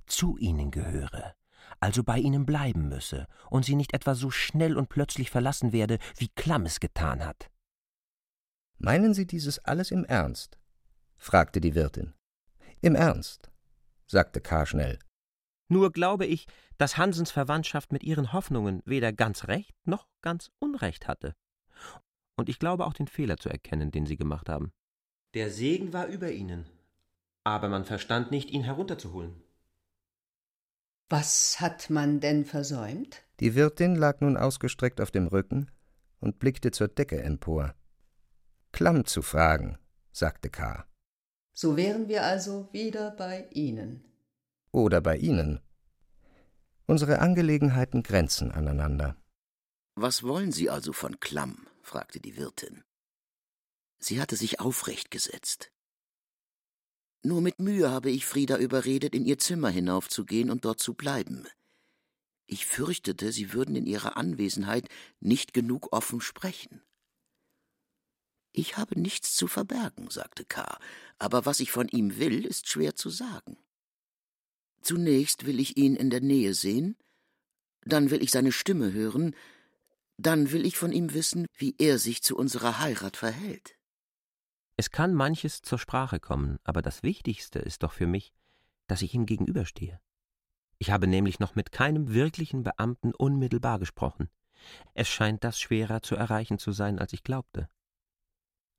zu 0.06 0.38
ihnen 0.38 0.70
gehöre, 0.70 1.34
also 1.80 2.04
bei 2.04 2.20
ihnen 2.20 2.46
bleiben 2.46 2.90
müsse 2.90 3.26
und 3.50 3.66
sie 3.66 3.76
nicht 3.76 3.94
etwa 3.94 4.14
so 4.14 4.30
schnell 4.30 4.78
und 4.78 4.90
plötzlich 4.90 5.32
verlassen 5.32 5.72
werde, 5.72 5.98
wie 6.18 6.30
Klamm 6.30 6.68
es 6.68 6.80
getan 6.80 7.26
hat. 7.26 7.50
Meinen 8.78 9.16
Sie 9.16 9.26
dieses 9.26 9.58
alles 9.60 9.90
im 9.90 10.06
Ernst? 10.06 10.60
fragte 11.18 11.60
die 11.60 11.74
Wirtin. 11.74 12.14
Im 12.82 12.94
Ernst, 12.94 13.50
sagte 14.06 14.40
K. 14.40 14.68
schnell. 14.68 15.00
Nur 15.68 15.92
glaube 15.92 16.26
ich, 16.26 16.48
dass 16.78 16.98
Hansens 16.98 17.32
Verwandtschaft 17.32 17.92
mit 17.92 18.04
ihren 18.04 18.34
Hoffnungen 18.34 18.82
weder 18.86 19.12
ganz 19.12 19.48
recht 19.48 19.76
noch 19.86 20.08
ganz 20.22 20.52
unrecht 20.60 21.08
hatte. 21.08 21.36
Und 22.36 22.50
ich 22.50 22.60
glaube 22.60 22.86
auch 22.86 22.94
den 22.94 23.08
Fehler 23.08 23.38
zu 23.38 23.50
erkennen, 23.50 23.92
den 23.92 24.06
sie 24.06 24.16
gemacht 24.16 24.50
haben. 24.50 24.72
Der 25.34 25.52
Segen 25.52 25.92
war 25.92 26.08
über 26.08 26.32
ihnen, 26.32 26.66
aber 27.44 27.68
man 27.68 27.86
verstand 27.86 28.32
nicht, 28.32 28.50
ihn 28.52 28.64
herunterzuholen. 28.64 29.36
Was 31.10 31.60
hat 31.60 31.90
man 31.90 32.20
denn 32.20 32.46
versäumt? 32.46 33.24
Die 33.40 33.56
Wirtin 33.56 33.96
lag 33.96 34.20
nun 34.20 34.36
ausgestreckt 34.36 35.00
auf 35.00 35.12
dem 35.12 35.28
Rücken 35.28 35.72
und 36.20 36.40
blickte 36.40 36.72
zur 36.72 36.88
Decke 36.88 37.22
empor. 37.22 37.76
Klamm 38.72 39.06
zu 39.06 39.22
fragen, 39.22 39.78
sagte 40.12 40.50
K. 40.50 40.86
So 41.54 41.78
wären 41.78 42.08
wir 42.08 42.24
also 42.24 42.68
wieder 42.72 43.12
bei 43.12 43.48
Ihnen. 43.52 44.04
Oder 44.72 45.02
bei 45.02 45.18
Ihnen. 45.18 45.60
Unsere 46.86 47.20
Angelegenheiten 47.20 48.04
grenzen 48.04 48.52
aneinander. 48.52 49.16
Was 49.96 50.24
wollen 50.24 50.52
Sie 50.52 50.70
also 50.70 50.94
von 50.94 51.20
Klamm? 51.20 51.68
fragte 51.82 52.20
die 52.20 52.38
Wirtin. 52.38 52.84
Sie 54.00 54.22
hatte 54.22 54.36
sich 54.36 54.60
aufrecht 54.60 55.10
gesetzt. 55.12 55.72
Nur 57.24 57.42
mit 57.42 57.60
Mühe 57.60 57.90
habe 57.90 58.10
ich 58.12 58.26
Frieda 58.26 58.58
überredet, 58.58 59.16
in 59.16 59.26
ihr 59.26 59.38
Zimmer 59.38 59.70
hinaufzugehen 59.70 60.50
und 60.50 60.66
dort 60.66 60.80
zu 60.80 60.94
bleiben. 60.94 61.48
Ich 62.46 62.66
fürchtete, 62.66 63.32
sie 63.32 63.52
würden 63.52 63.76
in 63.76 63.86
ihrer 63.86 64.16
Anwesenheit 64.16 64.88
nicht 65.20 65.54
genug 65.54 65.92
offen 65.92 66.22
sprechen. 66.22 66.82
Ich 68.54 68.78
habe 68.78 69.00
nichts 69.00 69.36
zu 69.36 69.48
verbergen, 69.48 70.10
sagte 70.10 70.46
K., 70.46 70.80
aber 71.20 71.46
was 71.46 71.60
ich 71.60 71.72
von 71.72 71.90
ihm 71.90 72.18
will, 72.18 72.46
ist 72.46 72.70
schwer 72.70 72.96
zu 72.96 73.10
sagen. 73.10 73.58
Zunächst 74.88 75.46
will 75.46 75.60
ich 75.60 75.76
ihn 75.76 75.98
in 75.98 76.10
der 76.10 76.22
Nähe 76.22 76.54
sehen, 76.54 76.96
dann 77.84 78.10
will 78.10 78.24
ich 78.24 78.32
seine 78.32 78.54
Stimme 78.54 78.94
hören, 78.94 79.36
dann 80.16 80.54
will 80.54 80.66
ich 80.66 80.78
von 80.78 80.94
ihm 80.94 81.14
wissen, 81.14 81.46
wie 81.58 81.76
er 81.78 82.00
sich 82.00 82.24
zu 82.24 82.38
unserer 82.38 82.80
Heirat 82.80 83.18
verhält. 83.18 83.76
Es 84.78 84.90
kann 84.90 85.14
manches 85.14 85.62
zur 85.62 85.78
Sprache 85.78 86.22
kommen, 86.22 86.58
aber 86.64 86.82
das 86.82 87.04
Wichtigste 87.04 87.60
ist 87.60 87.84
doch 87.84 87.92
für 87.92 88.08
mich, 88.08 88.32
dass 88.88 89.02
ich 89.02 89.14
ihm 89.14 89.26
gegenüberstehe. 89.26 90.00
Ich 90.78 90.90
habe 90.90 91.06
nämlich 91.06 91.42
noch 91.42 91.54
mit 91.54 91.74
keinem 91.74 92.14
wirklichen 92.14 92.64
Beamten 92.64 93.14
unmittelbar 93.14 93.80
gesprochen. 93.80 94.30
Es 94.94 95.10
scheint 95.10 95.44
das 95.44 95.60
schwerer 95.60 96.02
zu 96.02 96.16
erreichen 96.16 96.60
zu 96.60 96.72
sein, 96.72 96.98
als 96.98 97.12
ich 97.12 97.24
glaubte. 97.24 97.68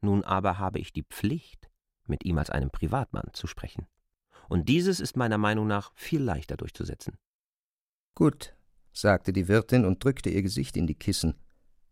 Nun 0.01 0.25
aber 0.25 0.57
habe 0.59 0.79
ich 0.79 0.95
die 0.95 1.05
Pflicht, 1.05 1.69
mit 2.07 2.25
ihm 2.25 2.39
als 2.39 2.49
einem 2.49 2.71
Privatmann 2.71 3.29
zu 3.35 3.47
sprechen. 3.47 3.87
Und 4.49 4.69
dieses 4.69 4.99
ist 4.99 5.17
meiner 5.17 5.39
Meinung 5.39 5.67
nach 5.67 5.93
viel 5.95 6.23
leichter 6.23 6.57
durchzusetzen. 6.57 7.17
Gut, 8.15 8.55
sagte 8.93 9.33
die 9.33 9.47
Wirtin 9.47 9.85
und 9.85 10.03
drückte 10.03 10.31
ihr 10.31 10.43
Gesicht 10.43 10.77
in 10.77 10.87
die 10.87 10.95
Kissen, 10.95 11.35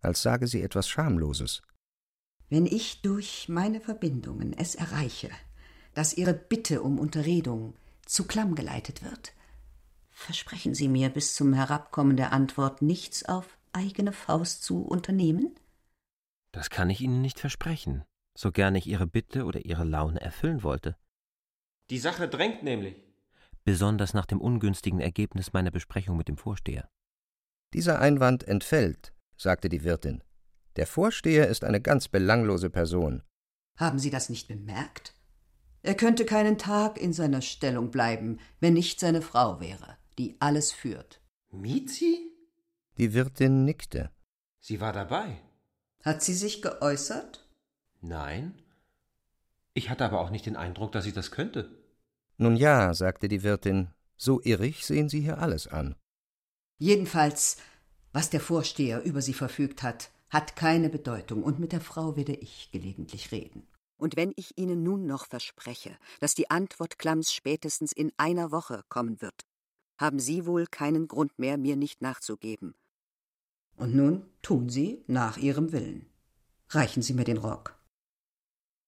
als 0.00 0.22
sage 0.22 0.46
sie 0.46 0.62
etwas 0.62 0.88
Schamloses. 0.88 1.62
Wenn 2.48 2.66
ich 2.66 3.02
durch 3.02 3.48
meine 3.48 3.80
Verbindungen 3.80 4.52
es 4.52 4.75
erreiche, 4.75 5.30
dass 5.94 6.16
Ihre 6.16 6.34
Bitte 6.34 6.82
um 6.82 6.98
Unterredung 6.98 7.75
zu 8.04 8.25
Klamm 8.25 8.54
geleitet 8.54 9.02
wird, 9.02 9.32
versprechen 10.10 10.75
Sie 10.75 10.88
mir 10.88 11.10
bis 11.10 11.34
zum 11.34 11.52
Herabkommen 11.52 12.16
der 12.16 12.32
Antwort 12.32 12.82
nichts 12.82 13.25
auf 13.25 13.58
eigene 13.72 14.12
Faust 14.12 14.62
zu 14.62 14.82
unternehmen? 14.82 15.54
Das 16.52 16.70
kann 16.70 16.88
ich 16.88 17.00
Ihnen 17.00 17.20
nicht 17.20 17.40
versprechen, 17.40 18.04
so 18.34 18.52
gern 18.52 18.75
ich 18.76 18.86
Ihre 18.86 19.06
Bitte 19.06 19.44
oder 19.44 19.64
Ihre 19.64 19.84
Laune 19.84 20.20
erfüllen 20.20 20.62
wollte. 20.62 20.96
Die 21.90 21.99
Sache 21.99 22.28
drängt 22.28 22.62
nämlich. 22.62 22.97
Besonders 23.64 24.14
nach 24.14 24.26
dem 24.26 24.40
ungünstigen 24.40 25.00
Ergebnis 25.00 25.52
meiner 25.52 25.71
Besprechung 25.71 26.16
mit 26.16 26.28
dem 26.28 26.37
Vorsteher. 26.37 26.88
Dieser 27.73 28.00
Einwand 28.00 28.45
entfällt, 28.45 29.12
sagte 29.37 29.69
die 29.69 29.85
Wirtin. 29.85 30.23
Der 30.76 30.87
Vorsteher 30.87 31.49
ist 31.49 31.64
eine 31.64 31.81
ganz 31.81 32.09
belanglose 32.09 32.71
Person. 32.71 33.23
Haben 33.76 33.99
Sie 33.99 34.11
das 34.11 34.28
nicht 34.28 34.49
bemerkt? 34.49 35.14
Er 35.83 35.95
könnte 35.95 36.25
keinen 36.25 36.59
Tag 36.59 36.99
in 36.99 37.12
seiner 37.12 37.43
Stellung 37.43 37.90
bleiben, 37.90 38.40
wenn 38.61 38.75
nicht 38.75 38.99
seine 38.99 39.23
Frau 39.23 39.61
wäre, 39.61 39.97
die 40.19 40.37
alles 40.40 40.73
führt. 40.73 41.21
Mizi? 41.50 42.33
Die 42.99 43.14
Wirtin 43.14 43.64
nickte. 43.64 44.11
Sie 44.59 44.81
war 44.81 44.93
dabei. 44.93 45.40
Hat 46.02 46.23
sie 46.23 46.35
sich 46.35 46.62
geäußert? 46.62 47.49
Nein. 48.00 48.61
Ich 49.76 49.90
hatte 49.90 50.06
aber 50.06 50.21
auch 50.21 50.30
nicht 50.30 50.47
den 50.47 50.56
Eindruck, 50.56 50.92
dass 50.92 51.04
sie 51.04 51.12
das 51.12 51.30
könnte. 51.30 51.68
Nun 52.38 52.56
ja, 52.56 52.95
sagte 52.95 53.28
die 53.28 53.42
Wirtin, 53.42 53.88
so 54.16 54.40
irrig 54.42 54.87
sehen 54.87 55.11
Sie 55.11 55.21
hier 55.21 55.37
alles 55.37 55.68
an. 55.68 55.97
Jedenfalls, 56.78 57.59
was 58.11 58.30
der 58.30 58.40
Vorsteher 58.40 59.04
über 59.04 59.21
sie 59.21 59.35
verfügt 59.35 59.83
hat, 59.83 60.11
hat 60.30 60.56
keine 60.56 60.88
Bedeutung, 60.88 61.42
und 61.42 61.59
mit 61.59 61.73
der 61.73 61.83
Frau 61.83 62.16
werde 62.16 62.33
ich 62.33 62.71
gelegentlich 62.73 63.33
reden. 63.33 63.66
Und 63.99 64.16
wenn 64.16 64.33
ich 64.37 64.56
Ihnen 64.56 64.83
nun 64.83 65.04
noch 65.04 65.26
verspreche, 65.26 65.99
dass 66.21 66.35
die 66.35 66.50
Antwort 66.50 66.99
Klamms 66.99 67.35
spätestens 67.35 67.92
in 67.92 68.12
einer 68.16 68.52
Woche 68.52 68.83
kommen 68.88 69.21
wird, 69.21 69.42
haben 69.99 70.18
Sie 70.18 70.47
wohl 70.47 70.66
keinen 70.66 71.06
Grund 71.06 71.38
mehr, 71.38 71.59
mir 71.59 71.76
nicht 71.76 72.00
nachzugeben. 72.00 72.75
Und 73.76 73.95
nun 73.95 74.25
tun 74.40 74.71
Sie 74.71 75.04
nach 75.06 75.37
Ihrem 75.37 75.73
Willen. 75.73 76.06
Reichen 76.71 77.02
Sie 77.02 77.12
mir 77.12 77.25
den 77.25 77.37
Rock. 77.37 77.75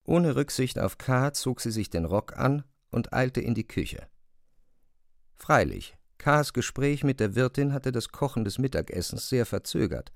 Ohne 0.09 0.37
Rücksicht 0.37 0.79
auf 0.79 0.97
K. 0.97 1.35
zog 1.35 1.61
sie 1.61 1.71
sich 1.71 1.91
den 1.91 2.07
Rock 2.07 2.35
an 2.35 2.65
und 2.91 3.13
eilte 3.13 3.43
in 3.43 3.53
die 3.53 3.69
Küche. 3.69 4.07
Freilich, 5.37 5.99
K.s 6.17 6.55
Gespräch 6.55 7.05
mit 7.05 7.21
der 7.21 7.35
Wirtin 7.35 7.75
hatte 7.75 7.93
das 7.93 8.09
Kochen 8.09 8.43
des 8.43 8.57
Mittagessens 8.57 9.29
sehr 9.29 9.45
verzögert. 9.45 10.11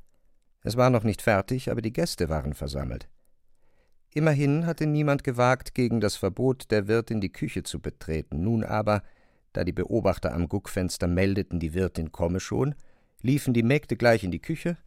Es 0.63 0.79
war 0.79 0.89
noch 0.89 1.05
nicht 1.05 1.21
fertig, 1.21 1.71
aber 1.71 1.83
die 1.83 1.93
Gäste 1.93 2.31
waren 2.31 2.55
versammelt. 2.55 3.11
Immerhin 4.15 4.65
hatte 4.65 4.87
niemand 4.87 5.25
gewagt, 5.25 5.75
gegen 5.75 6.01
das 6.01 6.17
Verbot 6.17 6.71
der 6.71 6.89
Wirtin 6.89 7.21
die 7.21 7.33
Küche 7.33 7.63
zu 7.63 7.79
betreten. 7.79 8.43
Nun 8.43 8.65
aber, 8.65 9.03
da 9.53 9.63
die 9.63 9.73
Beobachter 9.73 10.33
am 10.33 10.49
Guckfenster 10.49 11.07
meldeten, 11.07 11.61
die 11.61 11.75
Wirtin 11.75 12.13
komme 12.13 12.41
schon, 12.41 12.75
liefen 13.21 13.53
die 13.53 13.63
Mägde 13.63 13.99
gleich 13.99 14.25
in 14.25 14.31
die 14.31 14.41
Küche, 14.41 14.79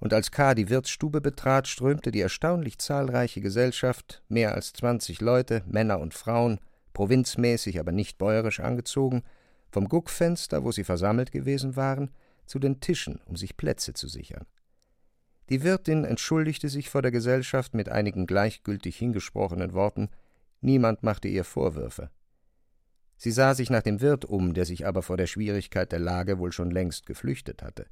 und 0.00 0.12
als 0.12 0.30
K. 0.30 0.54
die 0.54 0.68
Wirtsstube 0.68 1.20
betrat, 1.20 1.66
strömte 1.66 2.10
die 2.10 2.20
erstaunlich 2.20 2.78
zahlreiche 2.78 3.40
Gesellschaft, 3.40 4.22
mehr 4.28 4.54
als 4.54 4.72
zwanzig 4.72 5.20
Leute, 5.20 5.62
Männer 5.66 5.98
und 6.00 6.14
Frauen, 6.14 6.60
provinzmäßig, 6.92 7.80
aber 7.80 7.92
nicht 7.92 8.18
bäuerisch 8.18 8.60
angezogen, 8.60 9.22
vom 9.70 9.88
Guckfenster, 9.88 10.64
wo 10.64 10.72
sie 10.72 10.84
versammelt 10.84 11.32
gewesen 11.32 11.76
waren, 11.76 12.10
zu 12.46 12.58
den 12.58 12.80
Tischen, 12.80 13.20
um 13.26 13.36
sich 13.36 13.56
Plätze 13.56 13.92
zu 13.92 14.08
sichern. 14.08 14.46
Die 15.48 15.62
Wirtin 15.62 16.04
entschuldigte 16.04 16.68
sich 16.68 16.90
vor 16.90 17.02
der 17.02 17.10
Gesellschaft 17.10 17.74
mit 17.74 17.88
einigen 17.88 18.26
gleichgültig 18.26 18.96
hingesprochenen 18.96 19.72
Worten, 19.72 20.08
niemand 20.60 21.02
machte 21.02 21.28
ihr 21.28 21.44
Vorwürfe. 21.44 22.10
Sie 23.16 23.32
sah 23.32 23.54
sich 23.54 23.68
nach 23.68 23.82
dem 23.82 24.00
Wirt 24.00 24.24
um, 24.24 24.54
der 24.54 24.64
sich 24.64 24.86
aber 24.86 25.02
vor 25.02 25.16
der 25.16 25.26
Schwierigkeit 25.26 25.90
der 25.90 25.98
Lage 25.98 26.38
wohl 26.38 26.52
schon 26.52 26.70
längst 26.70 27.06
geflüchtet 27.06 27.62
hatte. 27.62 27.86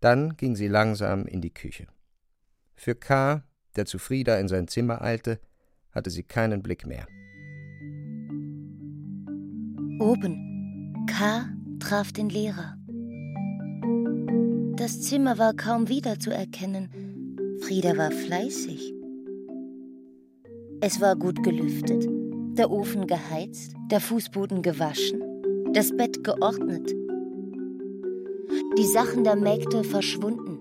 Dann 0.00 0.36
ging 0.36 0.54
sie 0.54 0.68
langsam 0.68 1.26
in 1.26 1.40
die 1.40 1.52
Küche. 1.52 1.86
Für 2.76 2.94
K., 2.94 3.42
der 3.76 3.86
zu 3.86 3.98
Frieda 3.98 4.38
in 4.38 4.48
sein 4.48 4.68
Zimmer 4.68 5.02
eilte, 5.02 5.40
hatte 5.92 6.10
sie 6.10 6.22
keinen 6.22 6.62
Blick 6.62 6.86
mehr. 6.86 7.06
Oben. 10.00 11.04
K. 11.08 11.48
traf 11.80 12.12
den 12.12 12.28
Lehrer. 12.28 12.76
Das 14.76 15.00
Zimmer 15.00 15.38
war 15.38 15.54
kaum 15.54 15.88
wiederzuerkennen. 15.88 17.58
Frieda 17.60 17.96
war 17.96 18.12
fleißig. 18.12 18.94
Es 20.80 21.00
war 21.00 21.16
gut 21.16 21.42
gelüftet, 21.42 22.06
der 22.56 22.70
Ofen 22.70 23.08
geheizt, 23.08 23.74
der 23.90 24.00
Fußboden 24.00 24.62
gewaschen, 24.62 25.20
das 25.72 25.96
Bett 25.96 26.22
geordnet, 26.22 26.92
die 28.78 28.86
Sachen 28.86 29.24
der 29.24 29.34
Mägde 29.34 29.82
verschwunden. 29.82 30.56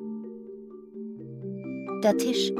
Der 2.03 2.17
Tisch 2.17 2.51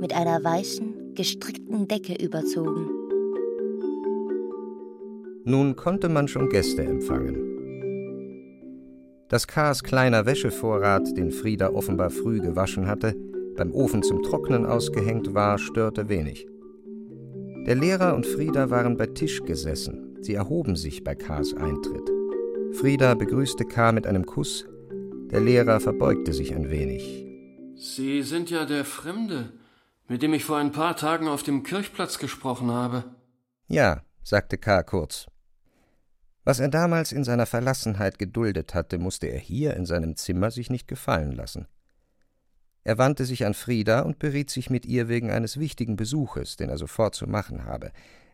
mit 0.00 0.14
einer 0.14 0.42
weißen, 0.42 1.14
gestrickten 1.14 1.86
Decke 1.86 2.14
überzogen. 2.14 2.88
Nun 5.44 5.76
konnte 5.76 6.08
man 6.08 6.28
schon 6.28 6.48
Gäste 6.48 6.82
empfangen. 6.84 7.36
Dass 9.28 9.46
Kars 9.46 9.82
kleiner 9.82 10.24
Wäschevorrat, 10.24 11.14
den 11.14 11.30
Frieda 11.30 11.68
offenbar 11.74 12.08
früh 12.08 12.40
gewaschen 12.40 12.86
hatte, 12.86 13.14
beim 13.54 13.70
Ofen 13.70 14.02
zum 14.02 14.22
Trocknen 14.22 14.64
ausgehängt 14.64 15.34
war, 15.34 15.58
störte 15.58 16.08
wenig. 16.08 16.46
Der 17.66 17.74
Lehrer 17.74 18.14
und 18.14 18.26
Frieda 18.26 18.70
waren 18.70 18.96
bei 18.96 19.08
Tisch 19.08 19.42
gesessen. 19.42 20.16
Sie 20.22 20.32
erhoben 20.32 20.74
sich 20.74 21.04
bei 21.04 21.14
Kars 21.14 21.52
Eintritt. 21.52 22.10
Frieda 22.72 23.14
begrüßte 23.14 23.66
K. 23.66 23.92
mit 23.92 24.06
einem 24.06 24.24
Kuss. 24.24 24.66
Der 25.32 25.40
Lehrer 25.40 25.80
verbeugte 25.80 26.34
sich 26.34 26.54
ein 26.54 26.68
wenig. 26.68 27.24
Sie 27.74 28.22
sind 28.22 28.50
ja 28.50 28.66
der 28.66 28.84
Fremde, 28.84 29.50
mit 30.06 30.20
dem 30.20 30.34
ich 30.34 30.44
vor 30.44 30.58
ein 30.58 30.72
paar 30.72 30.94
Tagen 30.94 31.26
auf 31.26 31.42
dem 31.42 31.62
Kirchplatz 31.62 32.18
gesprochen 32.18 32.70
habe. 32.70 33.04
Ja, 33.66 34.02
sagte 34.22 34.58
K. 34.58 34.82
kurz. 34.82 35.26
Was 36.44 36.60
er 36.60 36.68
damals 36.68 37.12
in 37.12 37.24
seiner 37.24 37.46
Verlassenheit 37.46 38.18
geduldet 38.18 38.74
hatte, 38.74 38.98
musste 38.98 39.28
er 39.28 39.38
hier 39.38 39.74
in 39.74 39.86
seinem 39.86 40.16
Zimmer 40.16 40.50
sich 40.50 40.68
nicht 40.68 40.86
gefallen 40.86 41.32
lassen. 41.32 41.66
Er 42.84 42.98
wandte 42.98 43.24
sich 43.24 43.46
an 43.46 43.54
Frieda 43.54 44.00
und 44.00 44.18
beriet 44.18 44.50
sich 44.50 44.68
mit 44.68 44.84
ihr 44.84 45.08
wegen 45.08 45.30
eines 45.30 45.58
wichtigen 45.58 45.96
Besuches, 45.96 46.56
den 46.56 46.68
er 46.68 46.76
sofort 46.76 47.14
zu 47.14 47.26
machen 47.26 47.64
habe, 47.64 47.92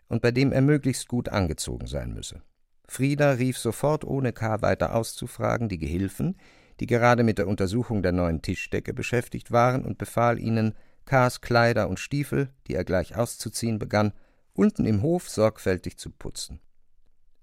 und 0.09 0.21
bei 0.21 0.33
dem 0.33 0.51
er 0.51 0.63
möglichst 0.63 1.07
gut 1.07 1.29
angezogen 1.29 1.87
sein 1.87 2.13
müsse. 2.13 2.43
Frieda 2.89 3.33
rief 3.33 3.57
sofort, 3.57 4.05
ohne 4.05 4.33
K. 4.33 4.63
weiter 4.63 4.97
auszufragen, 4.97 5.69
die 5.69 5.79
Gehilfen, 5.79 6.37
die 6.81 6.87
gerade 6.87 7.25
mit 7.25 7.39
der 7.39 7.49
Untersuchung 7.49 8.03
der 8.03 8.13
neuen 8.13 8.43
Tischdecke 8.43 8.95
beschäftigt 8.95 9.51
waren, 9.51 9.85
und 9.85 9.99
befahl 9.99 10.39
ihnen, 10.39 10.75
K.s 11.05 11.41
Kleider 11.41 11.89
und 11.89 11.99
Stiefel, 11.99 12.53
die 12.67 12.75
er 12.75 12.85
gleich 12.85 13.17
auszuziehen 13.17 13.79
begann, 13.79 14.13
unten 14.53 14.85
im 14.87 15.03
Hof 15.03 15.29
sorgfältig 15.29 15.99
zu 15.99 16.11
putzen. 16.11 16.61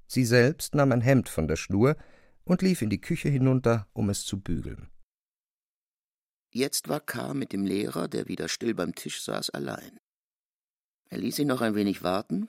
Sie 0.07 0.25
selbst 0.25 0.75
nahm 0.75 0.91
ein 0.91 1.01
Hemd 1.01 1.29
von 1.29 1.47
der 1.47 1.55
Schnur 1.55 1.95
und 2.43 2.61
lief 2.61 2.81
in 2.81 2.89
die 2.89 3.01
Küche 3.01 3.29
hinunter, 3.29 3.87
um 3.93 4.09
es 4.09 4.23
zu 4.23 4.39
bügeln. 4.39 4.89
Jetzt 6.51 6.87
war 6.87 7.01
K. 7.01 7.33
mit 7.33 7.51
dem 7.51 7.65
Lehrer, 7.65 8.07
der 8.07 8.27
wieder 8.27 8.47
still 8.47 8.73
beim 8.73 8.95
Tisch 8.95 9.23
saß, 9.23 9.49
allein. 9.49 9.97
Er 11.09 11.17
ließ 11.17 11.39
ihn 11.39 11.47
noch 11.47 11.61
ein 11.61 11.75
wenig 11.75 12.03
warten, 12.03 12.47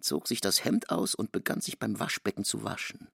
zog 0.00 0.26
sich 0.26 0.40
das 0.40 0.64
Hemd 0.64 0.90
aus 0.90 1.14
und 1.14 1.32
begann 1.32 1.60
sich 1.60 1.78
beim 1.78 1.98
Waschbecken 2.00 2.44
zu 2.44 2.64
waschen. 2.64 3.08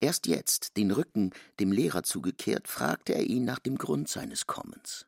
Erst 0.00 0.26
jetzt, 0.26 0.76
den 0.76 0.90
Rücken 0.92 1.30
dem 1.58 1.72
Lehrer 1.72 2.04
zugekehrt, 2.04 2.68
fragte 2.68 3.14
er 3.14 3.24
ihn 3.24 3.44
nach 3.44 3.58
dem 3.58 3.78
Grund 3.78 4.08
seines 4.08 4.46
Kommens. 4.46 5.06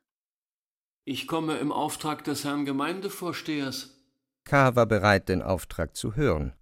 Ich 1.05 1.27
komme 1.27 1.59
im 1.59 1.73
Auftrag 1.73 2.25
des 2.25 2.45
Herrn 2.45 2.65
Gemeindevorstehers. 2.65 3.97
K. 4.45 4.75
war 4.75 4.87
bereit, 4.87 5.29
den 5.29 5.43
Auftrag 5.43 5.97
zu 5.97 6.17
hören. 6.17 6.55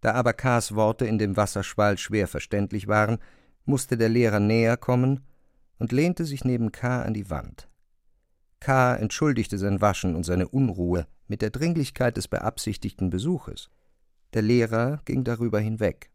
Da 0.00 0.14
aber 0.14 0.32
K.s 0.32 0.74
Worte 0.74 1.06
in 1.06 1.18
dem 1.18 1.36
Wasserschwall 1.36 1.96
schwer 1.98 2.26
verständlich 2.26 2.88
waren, 2.88 3.18
musste 3.64 3.96
der 3.96 4.08
Lehrer 4.08 4.40
näher 4.40 4.76
kommen 4.76 5.24
und 5.78 5.92
lehnte 5.92 6.24
sich 6.24 6.44
neben 6.44 6.72
K. 6.72 7.02
an 7.02 7.14
die 7.14 7.30
Wand. 7.30 7.68
K. 8.58 8.96
entschuldigte 8.96 9.58
sein 9.58 9.80
Waschen 9.80 10.16
und 10.16 10.24
seine 10.24 10.48
Unruhe 10.48 11.06
mit 11.28 11.40
der 11.40 11.50
Dringlichkeit 11.50 12.16
des 12.16 12.28
beabsichtigten 12.28 13.10
Besuches. 13.10 13.70
Der 14.34 14.42
Lehrer 14.42 15.00
ging 15.04 15.24
darüber 15.24 15.60
hinweg. 15.60 16.09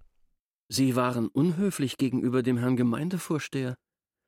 Sie 0.67 0.95
waren 0.95 1.27
unhöflich 1.27 1.97
gegenüber 1.97 2.41
dem 2.43 2.57
Herrn 2.57 2.75
Gemeindevorsteher, 2.75 3.75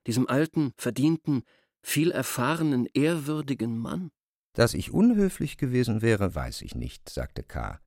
diesem 0.05 0.27
alten, 0.27 0.73
verdienten, 0.77 1.43
viel 1.81 2.11
erfahrenen, 2.11 2.87
ehrwürdigen 2.93 3.77
Mann. 3.77 4.11
Dass 4.53 4.73
ich 4.73 4.91
unhöflich 4.91 5.57
gewesen 5.57 6.01
wäre, 6.01 6.33
weiß 6.33 6.61
ich 6.61 6.75
nicht, 6.75 7.09
sagte 7.09 7.43
K., 7.43 7.79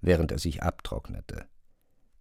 während 0.00 0.32
er 0.32 0.38
sich 0.38 0.62
abtrocknete. 0.62 1.48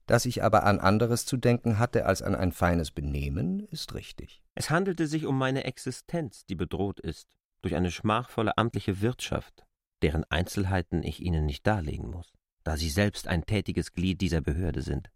Dass 0.07 0.25
ich 0.25 0.41
aber 0.41 0.63
an 0.63 0.79
anderes 0.79 1.25
zu 1.25 1.35
denken 1.35 1.79
hatte 1.79 2.05
als 2.05 2.21
an 2.21 2.33
ein 2.33 2.53
feines 2.53 2.91
Benehmen, 2.91 3.59
ist 3.67 3.93
richtig. 3.93 4.41
Es 4.55 4.69
handelte 4.69 5.05
sich 5.05 5.25
um 5.25 5.37
meine 5.37 5.65
Existenz, 5.65 6.45
die 6.45 6.55
bedroht 6.55 6.99
ist, 6.99 7.27
durch 7.61 7.75
eine 7.75 7.91
schmachvolle 7.91 8.57
amtliche 8.57 9.01
Wirtschaft, 9.01 9.65
deren 10.01 10.23
Einzelheiten 10.29 11.03
ich 11.03 11.19
Ihnen 11.19 11.45
nicht 11.45 11.67
darlegen 11.67 12.09
muss, 12.09 12.33
da 12.63 12.77
Sie 12.77 12.89
selbst 12.89 13.27
ein 13.27 13.45
tätiges 13.45 13.91
Glied 13.93 14.21
dieser 14.21 14.41
Behörde 14.41 14.81
sind. 14.81 15.09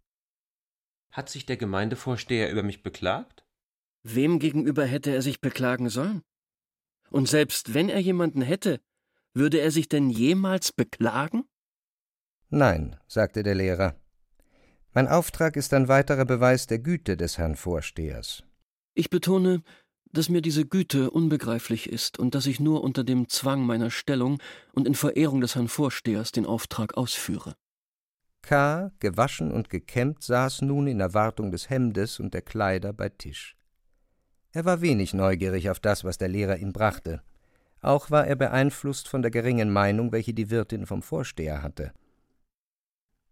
Hat 1.12 1.28
sich 1.28 1.44
der 1.44 1.58
Gemeindevorsteher 1.58 2.50
über 2.50 2.62
mich 2.62 2.82
beklagt? 2.82 3.44
Wem 4.02 4.38
gegenüber 4.38 4.86
hätte 4.86 5.12
er 5.12 5.20
sich 5.20 5.40
beklagen 5.40 5.90
sollen? 5.90 6.22
Und 7.10 7.28
selbst 7.28 7.74
wenn 7.74 7.90
er 7.90 8.00
jemanden 8.00 8.40
hätte, 8.40 8.80
würde 9.34 9.60
er 9.60 9.70
sich 9.70 9.88
denn 9.88 10.08
jemals 10.08 10.72
beklagen? 10.72 11.44
Nein, 12.48 12.96
sagte 13.06 13.42
der 13.42 13.54
Lehrer. 13.54 13.94
Mein 14.94 15.06
Auftrag 15.06 15.56
ist 15.56 15.74
ein 15.74 15.88
weiterer 15.88 16.24
Beweis 16.24 16.66
der 16.66 16.78
Güte 16.78 17.16
des 17.16 17.36
Herrn 17.36 17.56
Vorstehers. 17.56 18.42
Ich 18.94 19.10
betone, 19.10 19.62
dass 20.12 20.30
mir 20.30 20.42
diese 20.42 20.66
Güte 20.66 21.10
unbegreiflich 21.10 21.88
ist 21.88 22.18
und 22.18 22.34
dass 22.34 22.46
ich 22.46 22.60
nur 22.60 22.82
unter 22.82 23.04
dem 23.04 23.28
Zwang 23.28 23.64
meiner 23.64 23.90
Stellung 23.90 24.38
und 24.72 24.86
in 24.86 24.94
Verehrung 24.94 25.40
des 25.42 25.54
Herrn 25.54 25.68
Vorstehers 25.68 26.32
den 26.32 26.46
Auftrag 26.46 26.96
ausführe. 26.96 27.54
K., 28.42 28.90
gewaschen 29.00 29.50
und 29.50 29.70
gekämmt, 29.70 30.22
saß 30.22 30.62
nun 30.62 30.86
in 30.86 31.00
Erwartung 31.00 31.50
des 31.50 31.70
Hemdes 31.70 32.20
und 32.20 32.34
der 32.34 32.42
Kleider 32.42 32.92
bei 32.92 33.08
Tisch. 33.08 33.56
Er 34.52 34.64
war 34.64 34.80
wenig 34.80 35.14
neugierig 35.14 35.70
auf 35.70 35.80
das, 35.80 36.04
was 36.04 36.18
der 36.18 36.28
Lehrer 36.28 36.58
ihm 36.58 36.72
brachte. 36.72 37.22
Auch 37.80 38.10
war 38.10 38.26
er 38.26 38.36
beeinflusst 38.36 39.08
von 39.08 39.22
der 39.22 39.30
geringen 39.30 39.72
Meinung, 39.72 40.12
welche 40.12 40.34
die 40.34 40.50
Wirtin 40.50 40.86
vom 40.86 41.02
Vorsteher 41.02 41.62
hatte. 41.62 41.92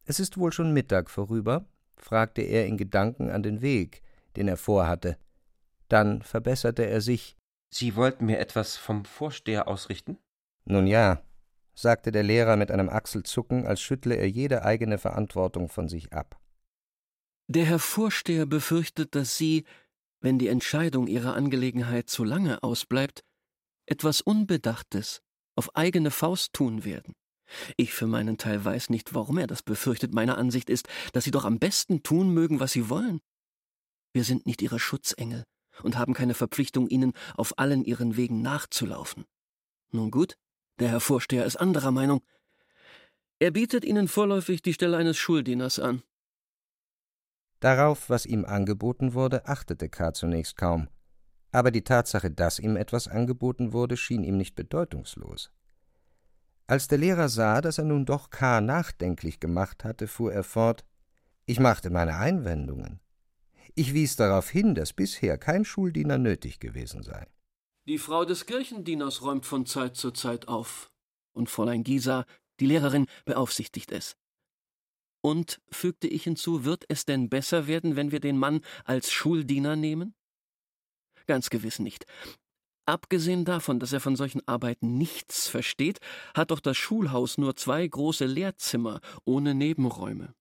Es 0.04 0.18
ist 0.18 0.38
wohl 0.38 0.52
schon 0.52 0.72
Mittag 0.72 1.10
vorüber? 1.10 1.66
fragte 1.96 2.42
er 2.42 2.66
in 2.66 2.78
Gedanken 2.78 3.30
an 3.30 3.42
den 3.42 3.60
Weg, 3.60 4.02
den 4.36 4.48
er 4.48 4.56
vorhatte. 4.56 5.18
Dann 5.88 6.22
verbesserte 6.22 6.86
er 6.86 7.00
sich. 7.00 7.36
Sie 7.72 7.94
wollten 7.94 8.26
mir 8.26 8.38
etwas 8.38 8.76
vom 8.76 9.04
Vorsteher 9.04 9.68
ausrichten? 9.68 10.18
Nun 10.64 10.86
ja, 10.86 11.22
sagte 11.80 12.12
der 12.12 12.22
Lehrer 12.22 12.56
mit 12.56 12.70
einem 12.70 12.88
Achselzucken, 12.88 13.66
als 13.66 13.80
schüttle 13.80 14.16
er 14.16 14.28
jede 14.28 14.64
eigene 14.64 14.98
Verantwortung 14.98 15.68
von 15.68 15.88
sich 15.88 16.12
ab. 16.12 16.40
Der 17.48 17.64
Herr 17.64 17.78
Vorsteher 17.78 18.46
befürchtet, 18.46 19.14
dass 19.14 19.36
Sie, 19.36 19.64
wenn 20.20 20.38
die 20.38 20.48
Entscheidung 20.48 21.06
Ihrer 21.06 21.34
Angelegenheit 21.34 22.08
zu 22.08 22.22
lange 22.22 22.62
ausbleibt, 22.62 23.24
etwas 23.86 24.20
Unbedachtes 24.20 25.20
auf 25.56 25.74
eigene 25.74 26.10
Faust 26.10 26.52
tun 26.52 26.84
werden. 26.84 27.14
Ich 27.76 27.92
für 27.92 28.06
meinen 28.06 28.38
Teil 28.38 28.64
weiß 28.64 28.90
nicht, 28.90 29.14
warum 29.14 29.38
er 29.38 29.48
das 29.48 29.62
befürchtet. 29.62 30.14
Meine 30.14 30.36
Ansicht 30.36 30.70
ist, 30.70 30.88
dass 31.12 31.24
Sie 31.24 31.32
doch 31.32 31.44
am 31.44 31.58
besten 31.58 32.02
tun 32.02 32.32
mögen, 32.32 32.60
was 32.60 32.72
Sie 32.72 32.88
wollen. 32.88 33.20
Wir 34.12 34.22
sind 34.22 34.46
nicht 34.46 34.62
Ihre 34.62 34.78
Schutzengel 34.78 35.44
und 35.82 35.98
haben 35.98 36.14
keine 36.14 36.34
Verpflichtung, 36.34 36.88
Ihnen 36.88 37.12
auf 37.34 37.58
allen 37.58 37.84
Ihren 37.84 38.16
Wegen 38.16 38.42
nachzulaufen. 38.42 39.24
Nun 39.90 40.12
gut, 40.12 40.36
der 40.80 40.88
Herr 40.88 41.00
Vorsteher 41.00 41.44
ist 41.44 41.56
anderer 41.56 41.90
Meinung. 41.90 42.22
Er 43.38 43.50
bietet 43.50 43.84
Ihnen 43.84 44.08
vorläufig 44.08 44.62
die 44.62 44.74
Stelle 44.74 44.96
eines 44.96 45.16
Schuldieners 45.16 45.78
an. 45.78 46.02
Darauf, 47.60 48.08
was 48.08 48.24
ihm 48.24 48.46
angeboten 48.46 49.12
wurde, 49.12 49.46
achtete 49.46 49.88
K. 49.90 50.12
zunächst 50.14 50.56
kaum. 50.56 50.88
Aber 51.52 51.70
die 51.70 51.84
Tatsache, 51.84 52.30
dass 52.30 52.58
ihm 52.58 52.76
etwas 52.76 53.06
angeboten 53.06 53.72
wurde, 53.72 53.96
schien 53.96 54.24
ihm 54.24 54.38
nicht 54.38 54.54
bedeutungslos. 54.54 55.50
Als 56.66 56.88
der 56.88 56.98
Lehrer 56.98 57.28
sah, 57.28 57.60
dass 57.60 57.78
er 57.78 57.84
nun 57.84 58.06
doch 58.06 58.30
K. 58.30 58.60
nachdenklich 58.60 59.40
gemacht 59.40 59.84
hatte, 59.84 60.06
fuhr 60.06 60.32
er 60.32 60.44
fort 60.44 60.84
Ich 61.44 61.60
machte 61.60 61.90
meine 61.90 62.16
Einwendungen. 62.16 63.00
Ich 63.74 63.92
wies 63.92 64.16
darauf 64.16 64.48
hin, 64.48 64.74
dass 64.74 64.92
bisher 64.92 65.36
kein 65.36 65.64
Schuldiener 65.64 66.16
nötig 66.16 66.60
gewesen 66.60 67.02
sei. 67.02 67.26
Die 67.90 67.98
Frau 67.98 68.24
des 68.24 68.46
Kirchendieners 68.46 69.22
räumt 69.22 69.44
von 69.44 69.66
Zeit 69.66 69.96
zu 69.96 70.12
Zeit 70.12 70.46
auf, 70.46 70.92
und 71.32 71.50
Fräulein 71.50 71.82
Gisa, 71.82 72.24
die 72.60 72.66
Lehrerin, 72.66 73.06
beaufsichtigt 73.24 73.90
es. 73.90 74.16
Und, 75.22 75.60
fügte 75.72 76.06
ich 76.06 76.22
hinzu, 76.22 76.64
wird 76.64 76.84
es 76.86 77.04
denn 77.04 77.28
besser 77.28 77.66
werden, 77.66 77.96
wenn 77.96 78.12
wir 78.12 78.20
den 78.20 78.38
Mann 78.38 78.60
als 78.84 79.10
Schuldiener 79.10 79.74
nehmen? 79.74 80.14
Ganz 81.26 81.50
gewiss 81.50 81.80
nicht. 81.80 82.06
Abgesehen 82.86 83.44
davon, 83.44 83.80
dass 83.80 83.92
er 83.92 83.98
von 83.98 84.14
solchen 84.14 84.46
Arbeiten 84.46 84.96
nichts 84.96 85.48
versteht, 85.48 85.98
hat 86.32 86.52
doch 86.52 86.60
das 86.60 86.76
Schulhaus 86.76 87.38
nur 87.38 87.56
zwei 87.56 87.84
große 87.84 88.24
Lehrzimmer 88.24 89.00
ohne 89.24 89.52
Nebenräume. 89.52 90.36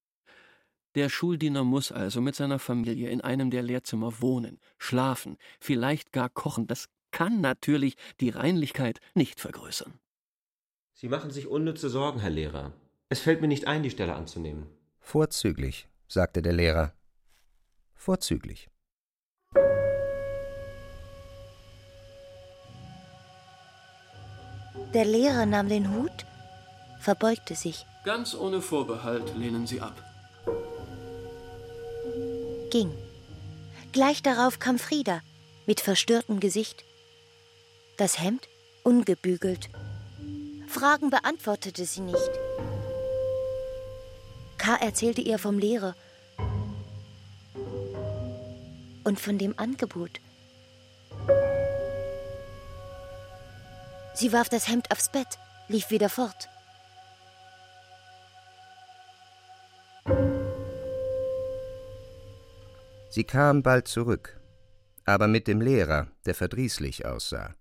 Der 0.94 1.10
Schuldiener 1.10 1.64
muss 1.64 1.92
also 1.92 2.22
mit 2.22 2.36
seiner 2.36 2.60
Familie 2.60 3.10
in 3.10 3.22
einem 3.22 3.50
der 3.50 3.64
Lehrzimmer 3.64 4.22
wohnen, 4.22 4.60
schlafen, 4.78 5.38
vielleicht 5.60 6.12
gar 6.12 6.30
kochen. 6.30 6.68
Das 6.68 6.90
kann 7.12 7.42
natürlich 7.42 7.96
die 8.20 8.30
Reinlichkeit 8.30 9.00
nicht 9.14 9.40
vergrößern. 9.40 9.94
Sie 10.94 11.10
machen 11.10 11.32
sich 11.32 11.48
unnütze 11.48 11.90
Sorgen, 11.90 12.20
Herr 12.20 12.30
Lehrer. 12.30 12.74
Es 13.10 13.20
fällt 13.20 13.42
mir 13.42 13.48
nicht 13.48 13.68
ein, 13.68 13.84
die 13.84 13.90
Stelle 13.90 14.16
anzunehmen. 14.16 14.68
Vorzüglich, 15.00 15.88
sagte 16.08 16.42
der 16.42 16.54
Lehrer. 16.54 16.94
Vorzüglich. 17.96 18.70
Der 24.94 25.06
Lehrer 25.06 25.46
nahm 25.46 25.70
den 25.70 25.94
Hut, 25.94 26.26
verbeugte 27.00 27.56
sich. 27.56 27.86
Ganz 28.06 28.34
ohne 28.34 28.62
Vorbehalt 28.62 29.36
lehnen 29.38 29.68
Sie 29.68 29.82
ab. 29.82 30.04
Ging. 32.72 32.92
Gleich 33.92 34.22
darauf 34.22 34.60
kam 34.60 34.80
Frieda 34.80 35.22
mit 35.66 35.82
verstörtem 35.82 36.40
Gesicht. 36.40 36.84
Das 38.00 38.18
Hemd 38.18 38.48
ungebügelt. 38.84 39.70
Fragen 40.70 41.10
beantwortete 41.10 41.84
sie 41.84 42.00
nicht. 42.00 42.32
K. 44.58 44.76
erzählte 44.80 45.20
ihr 45.20 45.38
vom 45.38 45.60
Lehrer 45.60 45.96
und 49.04 49.20
von 49.20 49.38
dem 49.38 49.54
Angebot. 49.60 50.22
Sie 54.14 54.32
warf 54.32 54.48
das 54.48 54.70
Hemd 54.70 54.90
aufs 54.92 55.12
Bett, 55.12 55.38
lief 55.68 55.90
wieder 55.90 56.08
fort. 56.08 56.48
Sie 63.10 63.26
kam 63.26 63.62
bald 63.62 63.90
zurück, 63.90 64.40
aber 65.04 65.28
mit 65.28 65.50
dem 65.50 65.60
Lehrer, 65.60 66.08
der 66.26 66.36
verdrießlich 66.36 67.06
aussah. 67.06 67.59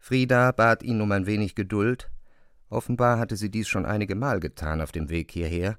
Frieda 0.00 0.50
bat 0.50 0.82
ihn 0.82 1.00
um 1.02 1.12
ein 1.12 1.26
wenig 1.26 1.54
Geduld, 1.54 2.10
offenbar 2.70 3.18
hatte 3.18 3.36
sie 3.36 3.50
dies 3.50 3.68
schon 3.68 3.84
einige 3.84 4.14
Mal 4.14 4.40
getan 4.40 4.80
auf 4.80 4.92
dem 4.92 5.10
Weg 5.10 5.30
hierher, 5.30 5.76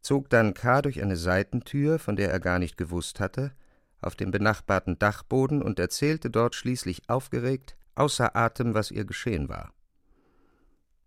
zog 0.00 0.30
dann 0.30 0.54
K. 0.54 0.82
durch 0.82 1.02
eine 1.02 1.16
Seitentür, 1.16 1.98
von 1.98 2.14
der 2.14 2.30
er 2.30 2.38
gar 2.38 2.60
nicht 2.60 2.76
gewusst 2.76 3.18
hatte, 3.18 3.52
auf 4.00 4.14
dem 4.14 4.30
benachbarten 4.30 5.00
Dachboden 5.00 5.62
und 5.62 5.80
erzählte 5.80 6.30
dort 6.30 6.54
schließlich 6.54 7.10
aufgeregt, 7.10 7.76
außer 7.96 8.36
Atem, 8.36 8.72
was 8.72 8.92
ihr 8.92 9.04
geschehen 9.04 9.48
war. 9.48 9.72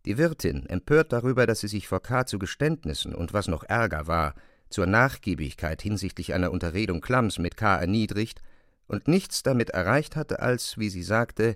Die 0.05 0.17
Wirtin, 0.17 0.65
empört 0.65 1.13
darüber, 1.13 1.47
dass 1.47 1.61
sie 1.61 1.67
sich 1.69 1.87
vor 1.87 2.01
K. 2.01 2.25
zu 2.25 2.39
Geständnissen 2.39 3.15
und 3.15 3.31
was 3.31 3.47
noch 3.47 3.63
ärger 3.63 4.07
war, 4.07 4.35
zur 4.69 4.85
Nachgiebigkeit 4.85 5.81
hinsichtlich 5.81 6.33
einer 6.33 6.51
Unterredung 6.51 6.99
Klamms 6.99 7.39
mit 7.39 7.55
K. 7.55 7.77
erniedrigt 7.77 8.41
und 8.87 9.07
nichts 9.07 9.43
damit 9.43 9.69
erreicht 9.69 10.17
hatte, 10.17 10.41
als, 10.41 10.77
wie 10.77 10.89
sie 10.89 11.03
sagte, 11.03 11.55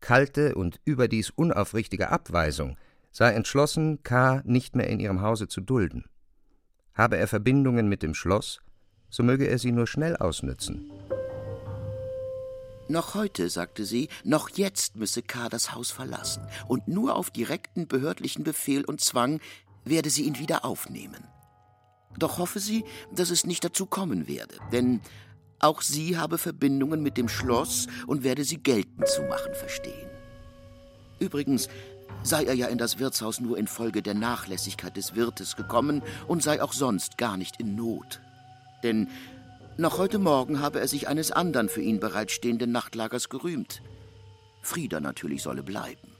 kalte 0.00 0.54
und 0.54 0.80
überdies 0.84 1.30
unaufrichtige 1.30 2.10
Abweisung, 2.10 2.76
sei 3.12 3.32
entschlossen, 3.32 4.02
K. 4.02 4.42
nicht 4.44 4.76
mehr 4.76 4.88
in 4.88 5.00
ihrem 5.00 5.20
Hause 5.20 5.48
zu 5.48 5.60
dulden. 5.60 6.04
Habe 6.94 7.16
er 7.16 7.28
Verbindungen 7.28 7.88
mit 7.88 8.02
dem 8.02 8.14
Schloss, 8.14 8.60
so 9.08 9.22
möge 9.22 9.46
er 9.46 9.58
sie 9.58 9.72
nur 9.72 9.86
schnell 9.86 10.16
ausnützen. 10.16 10.90
Noch 12.88 13.14
heute, 13.14 13.48
sagte 13.50 13.84
sie, 13.84 14.08
noch 14.24 14.48
jetzt 14.50 14.96
müsse 14.96 15.22
K. 15.22 15.48
das 15.48 15.72
Haus 15.72 15.92
verlassen, 15.92 16.42
und 16.66 16.88
nur 16.88 17.14
auf 17.14 17.30
direkten 17.30 17.86
behördlichen 17.86 18.42
Befehl 18.42 18.84
und 18.84 19.00
Zwang 19.00 19.40
werde 19.84 20.10
sie 20.10 20.24
ihn 20.24 20.38
wieder 20.38 20.64
aufnehmen. 20.64 21.24
Doch 22.18 22.38
hoffe 22.38 22.58
sie, 22.58 22.84
dass 23.14 23.30
es 23.30 23.46
nicht 23.46 23.64
dazu 23.64 23.86
kommen 23.86 24.26
werde, 24.26 24.56
denn 24.72 25.00
auch 25.60 25.82
sie 25.82 26.16
habe 26.16 26.38
Verbindungen 26.38 27.02
mit 27.02 27.16
dem 27.16 27.28
Schloss 27.28 27.86
und 28.06 28.24
werde 28.24 28.44
sie 28.44 28.62
geltend 28.62 29.06
zu 29.08 29.22
machen 29.22 29.54
verstehen. 29.54 30.10
Übrigens 31.18 31.68
sei 32.22 32.44
er 32.44 32.54
ja 32.54 32.66
in 32.66 32.78
das 32.78 32.98
Wirtshaus 32.98 33.40
nur 33.40 33.56
infolge 33.58 34.02
der 34.02 34.14
Nachlässigkeit 34.14 34.96
des 34.96 35.14
Wirtes 35.14 35.56
gekommen 35.56 36.02
und 36.26 36.42
sei 36.42 36.62
auch 36.62 36.72
sonst 36.72 37.18
gar 37.18 37.36
nicht 37.36 37.60
in 37.60 37.76
Not. 37.76 38.20
Denn 38.82 39.08
noch 39.76 39.98
heute 39.98 40.18
Morgen 40.18 40.60
habe 40.60 40.80
er 40.80 40.88
sich 40.88 41.08
eines 41.08 41.30
anderen 41.30 41.68
für 41.68 41.82
ihn 41.82 42.00
bereitstehenden 42.00 42.72
Nachtlagers 42.72 43.28
gerühmt. 43.28 43.82
Frieda 44.62 45.00
natürlich 45.00 45.42
solle 45.42 45.62
bleiben. 45.62 46.10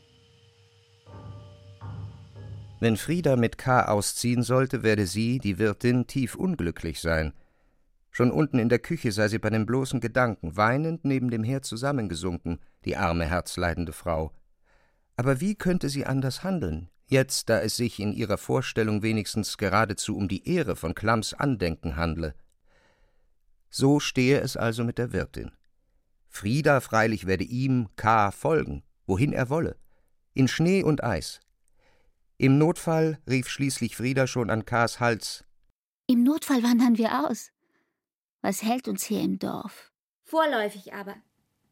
Wenn 2.79 2.97
Frieda 2.97 3.37
mit 3.37 3.59
K. 3.59 3.85
ausziehen 3.85 4.43
sollte, 4.43 4.83
werde 4.83 5.07
sie, 5.07 5.39
die 5.39 5.59
Wirtin, 5.59 6.07
tief 6.07 6.35
unglücklich 6.35 7.01
sein. 7.01 7.35
Schon 8.11 8.31
unten 8.31 8.59
in 8.59 8.69
der 8.69 8.79
Küche 8.79 9.13
sei 9.13 9.29
sie 9.29 9.39
bei 9.39 9.51
dem 9.51 9.67
bloßen 9.67 10.01
Gedanken 10.01 10.57
weinend 10.57 11.05
neben 11.05 11.31
dem 11.31 11.45
Herd 11.45 11.65
zusammengesunken, 11.65 12.59
die 12.85 12.97
arme, 12.97 13.27
herzleidende 13.27 13.93
Frau. 13.93 14.33
Aber 15.17 15.41
wie 15.41 15.55
könnte 15.55 15.89
sie 15.89 16.07
anders 16.07 16.43
handeln, 16.43 16.89
jetzt, 17.07 17.49
da 17.49 17.61
es 17.61 17.77
sich 17.77 18.01
in 18.01 18.13
ihrer 18.13 18.39
Vorstellung 18.39 19.03
wenigstens 19.03 19.59
geradezu 19.59 20.17
um 20.17 20.29
die 20.29 20.49
Ehre 20.49 20.77
von 20.77 20.95
Klamms 20.95 21.35
Andenken 21.35 21.97
handle? 21.97 22.35
So 23.69 24.01
stehe 24.01 24.41
es 24.41 24.57
also 24.57 24.83
mit 24.83 24.99
der 24.99 25.13
Wirtin. 25.13 25.53
Frieda 26.27 26.81
freilich 26.81 27.27
werde 27.27 27.45
ihm, 27.45 27.89
K., 27.97 28.31
folgen, 28.31 28.83
wohin 29.07 29.33
er 29.33 29.51
wolle, 29.51 29.77
in 30.35 30.49
Schnee 30.49 30.83
und 30.83 31.05
Eis, 31.05 31.41
im 32.43 32.57
Notfall 32.57 33.19
rief 33.29 33.51
schließlich 33.51 33.97
Frieda 33.97 34.27
schon 34.27 34.49
an 34.49 34.65
Kars 34.65 34.99
Hals. 34.99 35.45
Im 36.07 36.23
Notfall 36.23 36.63
wandern 36.63 36.97
wir 36.97 37.27
aus. 37.29 37.51
Was 38.43 38.63
hält 38.63 38.89
uns 38.89 39.05
hier 39.05 39.21
im 39.21 39.39
Dorf? 39.39 39.93
Vorläufig 40.23 40.95
aber. 40.95 41.17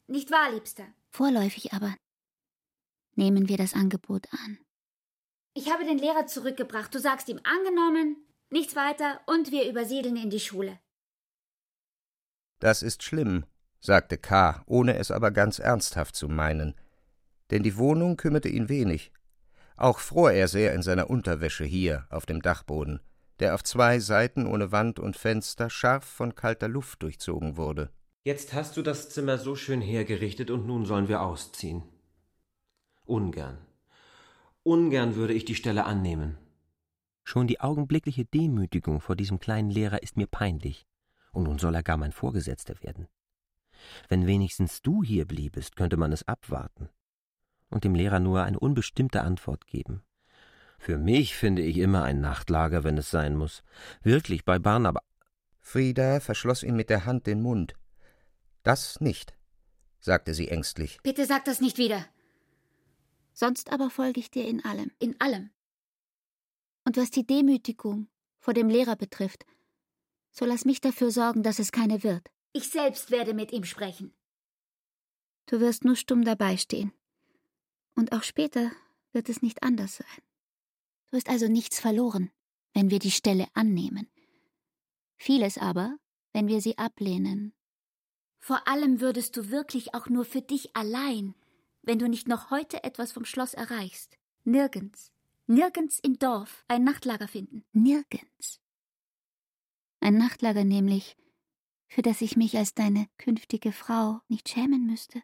Nicht 0.06 0.30
wahr, 0.30 0.52
Liebster? 0.52 0.84
Vorläufig 1.10 1.72
aber. 1.72 1.94
Nehmen 3.14 3.48
wir 3.48 3.56
das 3.56 3.74
Angebot 3.74 4.26
an. 4.32 4.58
Ich 5.54 5.72
habe 5.72 5.84
den 5.84 5.98
Lehrer 5.98 6.26
zurückgebracht. 6.26 6.94
Du 6.94 7.00
sagst 7.00 7.28
ihm 7.28 7.40
angenommen, 7.42 8.16
nichts 8.50 8.76
weiter 8.76 9.20
und 9.26 9.50
wir 9.50 9.68
übersiedeln 9.68 10.16
in 10.16 10.30
die 10.30 10.40
Schule. 10.40 10.78
Das 12.60 12.82
ist 12.82 13.02
schlimm, 13.02 13.44
sagte 13.80 14.18
K., 14.18 14.62
ohne 14.66 14.96
es 14.98 15.10
aber 15.10 15.30
ganz 15.30 15.58
ernsthaft 15.58 16.16
zu 16.16 16.28
meinen. 16.28 16.74
Denn 17.50 17.62
die 17.62 17.76
Wohnung 17.76 18.16
kümmerte 18.16 18.48
ihn 18.48 18.68
wenig. 18.68 19.12
Auch 19.76 20.00
fror 20.00 20.32
er 20.32 20.48
sehr 20.48 20.74
in 20.74 20.82
seiner 20.82 21.08
Unterwäsche 21.08 21.64
hier 21.64 22.06
auf 22.10 22.26
dem 22.26 22.42
Dachboden, 22.42 23.00
der 23.40 23.54
auf 23.54 23.62
zwei 23.62 24.00
Seiten 24.00 24.46
ohne 24.46 24.72
Wand 24.72 24.98
und 24.98 25.16
Fenster 25.16 25.70
scharf 25.70 26.04
von 26.04 26.34
kalter 26.34 26.68
Luft 26.68 27.02
durchzogen 27.02 27.56
wurde. 27.56 27.90
Jetzt 28.24 28.52
hast 28.52 28.76
du 28.76 28.82
das 28.82 29.10
Zimmer 29.10 29.38
so 29.38 29.54
schön 29.54 29.80
hergerichtet 29.80 30.50
und 30.50 30.66
nun 30.66 30.84
sollen 30.84 31.08
wir 31.08 31.22
ausziehen. 31.22 31.82
Ungern. 33.06 33.58
Ungern 34.62 35.14
würde 35.14 35.32
ich 35.32 35.44
die 35.44 35.54
Stelle 35.54 35.84
annehmen. 35.84 36.36
Schon 37.24 37.46
die 37.46 37.60
augenblickliche 37.60 38.24
Demütigung 38.24 39.00
vor 39.00 39.16
diesem 39.16 39.38
kleinen 39.38 39.70
Lehrer 39.70 40.02
ist 40.02 40.16
mir 40.16 40.26
peinlich, 40.26 40.86
und 41.32 41.44
nun 41.44 41.58
soll 41.58 41.74
er 41.74 41.82
gar 41.82 41.96
mein 41.96 42.12
Vorgesetzter 42.12 42.74
werden. 42.82 43.06
Wenn 44.08 44.26
wenigstens 44.26 44.82
du 44.82 45.02
hier 45.02 45.26
bliebest, 45.26 45.76
könnte 45.76 45.96
man 45.96 46.12
es 46.12 46.26
abwarten 46.26 46.88
und 47.70 47.84
dem 47.84 47.94
Lehrer 47.94 48.20
nur 48.20 48.42
eine 48.42 48.58
unbestimmte 48.58 49.22
Antwort 49.22 49.66
geben. 49.66 50.02
Für 50.78 50.96
mich 50.96 51.36
finde 51.36 51.62
ich 51.62 51.76
immer 51.76 52.04
ein 52.04 52.20
Nachtlager, 52.20 52.84
wenn 52.84 52.96
es 52.96 53.10
sein 53.10 53.36
muss. 53.36 53.62
Wirklich, 54.02 54.44
bei 54.44 54.58
Barnaba. 54.58 55.00
Frieda 55.60 56.20
verschloss 56.20 56.62
ihm 56.62 56.76
mit 56.76 56.88
der 56.88 57.04
Hand 57.04 57.26
den 57.26 57.42
Mund. 57.42 57.74
Das 58.62 59.00
nicht, 59.00 59.36
sagte 59.98 60.32
sie 60.32 60.48
ängstlich. 60.48 60.98
Bitte 61.02 61.26
sag 61.26 61.44
das 61.44 61.60
nicht 61.60 61.76
wieder. 61.76 62.06
Sonst 63.32 63.70
aber 63.70 63.90
folge 63.90 64.20
ich 64.20 64.30
dir 64.30 64.46
in 64.46 64.64
allem. 64.64 64.90
In 64.98 65.20
allem. 65.20 65.50
Und 66.84 66.96
was 66.96 67.10
die 67.10 67.26
Demütigung 67.26 68.08
vor 68.38 68.54
dem 68.54 68.68
Lehrer 68.68 68.96
betrifft, 68.96 69.44
so 70.30 70.44
lass 70.44 70.64
mich 70.64 70.80
dafür 70.80 71.10
sorgen, 71.10 71.42
dass 71.42 71.58
es 71.58 71.72
keine 71.72 72.02
wird. 72.02 72.30
Ich 72.52 72.70
selbst 72.70 73.10
werde 73.10 73.34
mit 73.34 73.52
ihm 73.52 73.64
sprechen. 73.64 74.14
Du 75.46 75.60
wirst 75.60 75.84
nur 75.84 75.96
stumm 75.96 76.24
dabei 76.24 76.56
stehen. 76.56 76.92
Und 77.94 78.12
auch 78.12 78.22
später 78.22 78.70
wird 79.12 79.28
es 79.28 79.42
nicht 79.42 79.62
anders 79.62 79.96
sein. 79.96 80.22
So 81.10 81.16
ist 81.16 81.28
also 81.28 81.48
nichts 81.48 81.80
verloren, 81.80 82.30
wenn 82.74 82.90
wir 82.90 82.98
die 82.98 83.10
Stelle 83.10 83.46
annehmen. 83.54 84.08
Vieles 85.16 85.58
aber, 85.58 85.98
wenn 86.32 86.48
wir 86.48 86.60
sie 86.60 86.78
ablehnen. 86.78 87.54
Vor 88.40 88.68
allem 88.68 89.00
würdest 89.00 89.36
du 89.36 89.50
wirklich 89.50 89.94
auch 89.94 90.08
nur 90.08 90.24
für 90.24 90.42
dich 90.42 90.76
allein, 90.76 91.34
wenn 91.82 91.98
du 91.98 92.08
nicht 92.08 92.28
noch 92.28 92.50
heute 92.50 92.84
etwas 92.84 93.12
vom 93.12 93.24
Schloss 93.24 93.54
erreichst, 93.54 94.16
nirgends, 94.44 95.12
nirgends 95.46 95.98
im 95.98 96.18
Dorf 96.18 96.64
ein 96.68 96.84
Nachtlager 96.84 97.28
finden. 97.28 97.64
Nirgends. 97.72 98.60
Ein 100.00 100.18
Nachtlager 100.18 100.64
nämlich, 100.64 101.16
für 101.88 102.02
das 102.02 102.20
ich 102.20 102.36
mich 102.36 102.56
als 102.56 102.74
deine 102.74 103.08
künftige 103.16 103.72
Frau 103.72 104.20
nicht 104.28 104.48
schämen 104.48 104.86
müsste. 104.86 105.22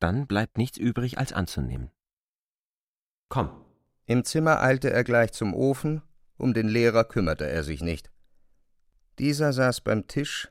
Dann 0.00 0.26
bleibt 0.26 0.58
nichts 0.58 0.78
übrig, 0.78 1.16
als 1.16 1.32
anzunehmen. 1.32 1.92
Komm. 3.32 3.48
Im 4.04 4.24
Zimmer 4.26 4.60
eilte 4.60 4.90
er 4.90 5.04
gleich 5.04 5.32
zum 5.32 5.54
Ofen, 5.54 6.02
um 6.36 6.52
den 6.52 6.68
Lehrer 6.68 7.02
kümmerte 7.02 7.48
er 7.48 7.64
sich 7.64 7.80
nicht. 7.80 8.10
Dieser 9.18 9.54
saß 9.54 9.80
beim 9.80 10.06
Tisch, 10.06 10.50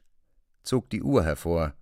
zog 0.63 0.89
die 0.89 1.03
Uhr 1.03 1.23
hervor. 1.23 1.75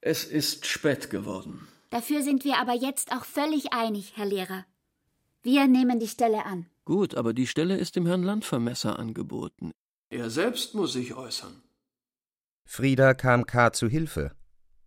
Es 0.00 0.22
ist 0.22 0.64
spät 0.66 1.10
geworden. 1.10 1.66
Dafür 1.90 2.22
sind 2.22 2.44
wir 2.44 2.58
aber 2.58 2.72
jetzt 2.72 3.10
auch 3.10 3.24
völlig 3.24 3.72
einig, 3.72 4.12
Herr 4.14 4.26
Lehrer. 4.26 4.64
Wir 5.42 5.66
nehmen 5.66 5.98
die 5.98 6.06
Stelle 6.06 6.46
an. 6.46 6.66
Gut, 6.84 7.16
aber 7.16 7.34
die 7.34 7.48
Stelle 7.48 7.76
ist 7.76 7.96
dem 7.96 8.06
Herrn 8.06 8.22
Landvermesser 8.22 8.96
angeboten. 8.96 9.72
Er 10.08 10.30
selbst 10.30 10.76
muss 10.76 10.92
sich 10.92 11.14
äußern. 11.14 11.64
Frieda 12.64 13.14
kam 13.14 13.44
K. 13.46 13.72
zu 13.72 13.88
Hilfe. 13.88 14.30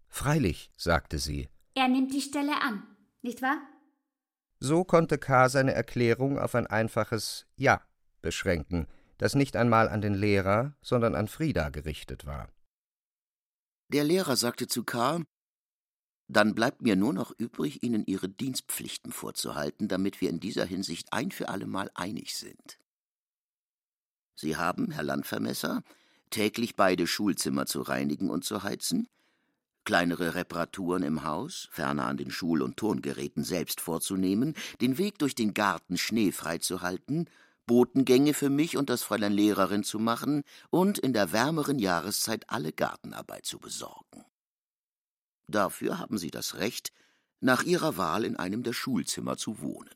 Freilich, 0.07 0.71
sagte 0.77 1.17
sie. 1.17 1.49
Er 1.75 1.89
nimmt 1.89 2.13
die 2.13 2.21
Stelle 2.21 2.61
an. 2.61 2.83
Nicht 3.21 3.41
wahr? 3.41 3.57
So 4.59 4.83
konnte 4.83 5.17
K. 5.17 5.49
seine 5.49 5.73
Erklärung 5.73 6.39
auf 6.39 6.55
ein 6.55 6.67
einfaches 6.67 7.45
Ja 7.55 7.81
beschränken, 8.21 8.87
das 9.17 9.35
nicht 9.35 9.55
einmal 9.55 9.89
an 9.89 10.01
den 10.01 10.15
Lehrer, 10.15 10.75
sondern 10.81 11.15
an 11.15 11.27
Frieda 11.27 11.69
gerichtet 11.69 12.25
war. 12.25 12.49
Der 13.89 14.03
Lehrer 14.03 14.35
sagte 14.35 14.67
zu 14.67 14.83
K., 14.83 15.21
dann 16.29 16.55
bleibt 16.55 16.81
mir 16.81 16.97
nur 16.97 17.13
noch 17.13 17.31
übrig, 17.37 17.83
Ihnen 17.83 18.05
Ihre 18.05 18.27
Dienstpflichten 18.27 19.13
vorzuhalten, 19.13 19.87
damit 19.87 20.19
wir 20.19 20.29
in 20.29 20.41
dieser 20.41 20.65
Hinsicht 20.65 21.13
ein 21.13 21.31
für 21.31 21.47
allemal 21.47 21.89
einig 21.93 22.35
sind. 22.35 22.79
Sie 24.35 24.57
haben, 24.57 24.91
Herr 24.91 25.03
Landvermesser, 25.03 25.83
täglich 26.29 26.75
beide 26.75 27.07
Schulzimmer 27.07 27.65
zu 27.65 27.81
reinigen 27.81 28.29
und 28.29 28.43
zu 28.43 28.63
heizen, 28.63 29.07
kleinere 29.87 30.35
Reparaturen 30.35 31.01
im 31.01 31.23
Haus, 31.23 31.69
ferner 31.71 32.07
an 32.07 32.17
den 32.17 32.29
Schul- 32.29 32.61
und 32.61 32.75
Turngeräten 32.75 33.45
selbst 33.45 33.79
vorzunehmen, 33.79 34.53
den 34.81 34.97
Weg 34.97 35.17
durch 35.17 35.33
den 35.33 35.53
Garten 35.53 35.97
schneefrei 35.97 36.57
zu 36.57 36.81
halten, 36.81 37.29
Botengänge 37.67 38.33
für 38.33 38.49
mich 38.49 38.75
und 38.75 38.89
das 38.89 39.01
Fräulein 39.01 39.31
Lehrerin 39.31 39.85
zu 39.85 39.97
machen 39.97 40.43
und 40.71 40.99
in 40.99 41.13
der 41.13 41.31
wärmeren 41.31 41.79
Jahreszeit 41.79 42.49
alle 42.49 42.73
Gartenarbeit 42.73 43.45
zu 43.45 43.59
besorgen. 43.59 44.25
Dafür 45.47 45.99
haben 45.99 46.17
Sie 46.17 46.31
das 46.31 46.55
Recht, 46.55 46.91
nach 47.39 47.63
Ihrer 47.63 47.95
Wahl 47.95 48.25
in 48.25 48.35
einem 48.35 48.63
der 48.63 48.73
Schulzimmer 48.73 49.37
zu 49.37 49.61
wohnen. 49.61 49.95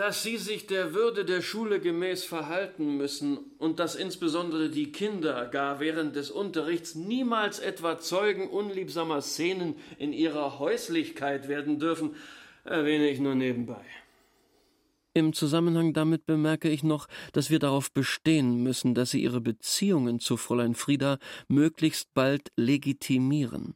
Dass 0.00 0.22
Sie 0.22 0.38
sich 0.38 0.66
der 0.66 0.94
Würde 0.94 1.26
der 1.26 1.42
Schule 1.42 1.78
gemäß 1.78 2.24
verhalten 2.24 2.96
müssen 2.96 3.36
und 3.58 3.78
dass 3.78 3.94
insbesondere 3.94 4.70
die 4.70 4.92
Kinder 4.92 5.44
gar 5.44 5.78
während 5.78 6.16
des 6.16 6.30
Unterrichts 6.30 6.94
niemals 6.94 7.58
etwa 7.58 7.98
Zeugen 7.98 8.48
unliebsamer 8.48 9.20
Szenen 9.20 9.74
in 9.98 10.14
ihrer 10.14 10.58
Häuslichkeit 10.58 11.48
werden 11.48 11.78
dürfen, 11.78 12.14
erwähne 12.64 13.10
ich 13.10 13.20
nur 13.20 13.34
nebenbei. 13.34 13.84
Im 15.12 15.34
Zusammenhang 15.34 15.92
damit 15.92 16.24
bemerke 16.24 16.70
ich 16.70 16.82
noch, 16.82 17.06
dass 17.34 17.50
wir 17.50 17.58
darauf 17.58 17.92
bestehen 17.92 18.62
müssen, 18.62 18.94
dass 18.94 19.10
Sie 19.10 19.22
Ihre 19.22 19.42
Beziehungen 19.42 20.18
zu 20.18 20.38
Fräulein 20.38 20.74
Frieda 20.74 21.18
möglichst 21.46 22.14
bald 22.14 22.48
legitimieren. 22.56 23.74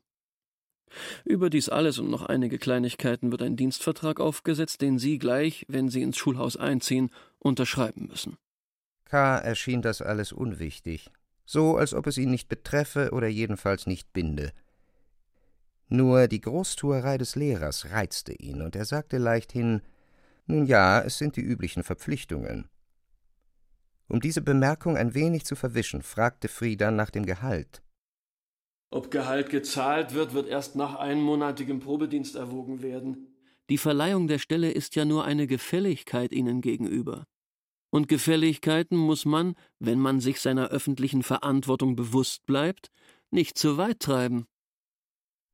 Über 1.25 1.51
dies 1.51 1.69
alles 1.69 1.99
und 1.99 2.11
noch 2.11 2.23
einige 2.23 2.59
Kleinigkeiten 2.59 3.31
wird 3.31 3.43
ein 3.43 3.57
Dienstvertrag 3.57 4.21
aufgesetzt, 4.21 4.81
den 4.81 4.99
Sie 4.99 5.19
gleich, 5.19 5.65
wenn 5.69 5.89
Sie 5.89 6.03
ins 6.03 6.17
Schulhaus 6.17 6.57
einziehen, 6.57 7.11
unterschreiben 7.39 8.07
müssen. 8.07 8.37
K. 9.05 9.39
erschien 9.39 9.83
das 9.83 10.03
alles 10.03 10.33
unwichtig, 10.33 11.11
so 11.45 11.77
als 11.77 11.95
ob 11.95 12.07
es 12.07 12.19
ihn 12.19 12.31
nicht 12.31 12.49
betreffe 12.49 13.11
oder 13.13 13.29
jedenfalls 13.29 13.87
nicht 13.87 14.13
binde. 14.13 14.53
Nur 15.89 16.27
die 16.29 16.41
Großtuerei 16.41 17.19
des 17.19 17.37
Lehrers 17.37 17.91
reizte 17.91 18.33
ihn, 18.33 18.63
und 18.63 18.75
er 18.75 18.85
sagte 18.85 19.19
leichthin 19.19 19.83
Nun 20.47 20.67
ja, 20.67 21.01
es 21.01 21.19
sind 21.19 21.37
die 21.37 21.43
üblichen 21.43 21.83
Verpflichtungen. 21.83 22.69
Um 24.09 24.21
diese 24.21 24.43
Bemerkung 24.43 24.97
ein 24.97 25.15
wenig 25.15 25.45
zu 25.45 25.57
verwischen, 25.57 26.03
fragte 26.03 26.49
Frieda 26.49 26.91
nach 26.91 27.11
dem 27.11 27.27
Gehalt. 27.27 27.83
Ob 28.95 29.11
Gehalt 29.11 29.51
gezahlt 29.51 30.15
wird, 30.15 30.35
wird 30.35 30.47
erst 30.47 30.77
nach 30.77 30.95
einmonatigem 30.95 31.81
Probedienst 31.81 32.37
erwogen 32.37 32.81
werden. 32.81 33.27
Die 33.69 33.77
Verleihung 33.77 34.29
der 34.29 34.39
Stelle 34.39 34.71
ist 34.71 34.95
ja 34.95 35.05
nur 35.05 35.25
eine 35.25 35.49
Gefälligkeit 35.49 36.31
Ihnen 36.31 36.61
gegenüber. 36.61 37.27
Und 37.91 38.07
Gefälligkeiten 38.07 38.97
muss 38.97 39.25
man, 39.25 39.57
wenn 39.81 39.99
man 39.99 40.21
sich 40.21 40.41
seiner 40.41 40.69
öffentlichen 40.69 41.25
Verantwortung 41.25 41.97
bewusst 41.97 42.47
bleibt, 42.47 42.93
nicht 43.33 43.59
zu 43.59 43.79
weit 43.79 43.99
treiben. 43.99 44.47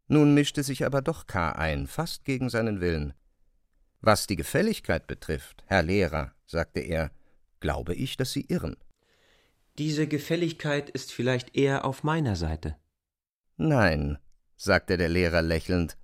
Nun 0.06 0.34
mischte 0.34 0.62
sich 0.62 0.84
aber 0.84 1.00
doch 1.00 1.26
K. 1.26 1.52
ein, 1.52 1.86
fast 1.86 2.26
gegen 2.26 2.50
seinen 2.50 2.82
Willen. 2.82 3.14
Was 4.02 4.26
die 4.26 4.36
Gefälligkeit 4.36 5.06
betrifft, 5.06 5.64
Herr 5.64 5.82
Lehrer, 5.82 6.34
sagte 6.44 6.80
er, 6.80 7.10
glaube 7.60 7.94
ich, 7.94 8.18
dass 8.18 8.32
Sie 8.32 8.42
irren. 8.42 8.76
Diese 9.78 10.06
Gefälligkeit 10.06 10.90
ist 10.90 11.10
vielleicht 11.10 11.56
eher 11.56 11.86
auf 11.86 12.02
meiner 12.02 12.36
Seite. 12.36 12.76
Nein, 13.62 14.16
sagte 14.56 14.96
der 14.96 15.10
Lehrer 15.10 15.42
lächelnd. 15.42 15.98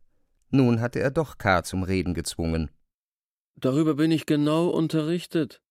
Nun 0.51 0.83
hatte 0.83 1.01
er 1.01 1.11
doch 1.11 1.39
K. 1.39 1.63
zum 1.63 1.85
Reden 1.85 2.13
gezwungen. 2.13 2.71
Darüber 3.55 3.95
bin 3.95 4.11
ich 4.11 4.27
genau 4.27 4.69
unterrichtet. 4.69 5.63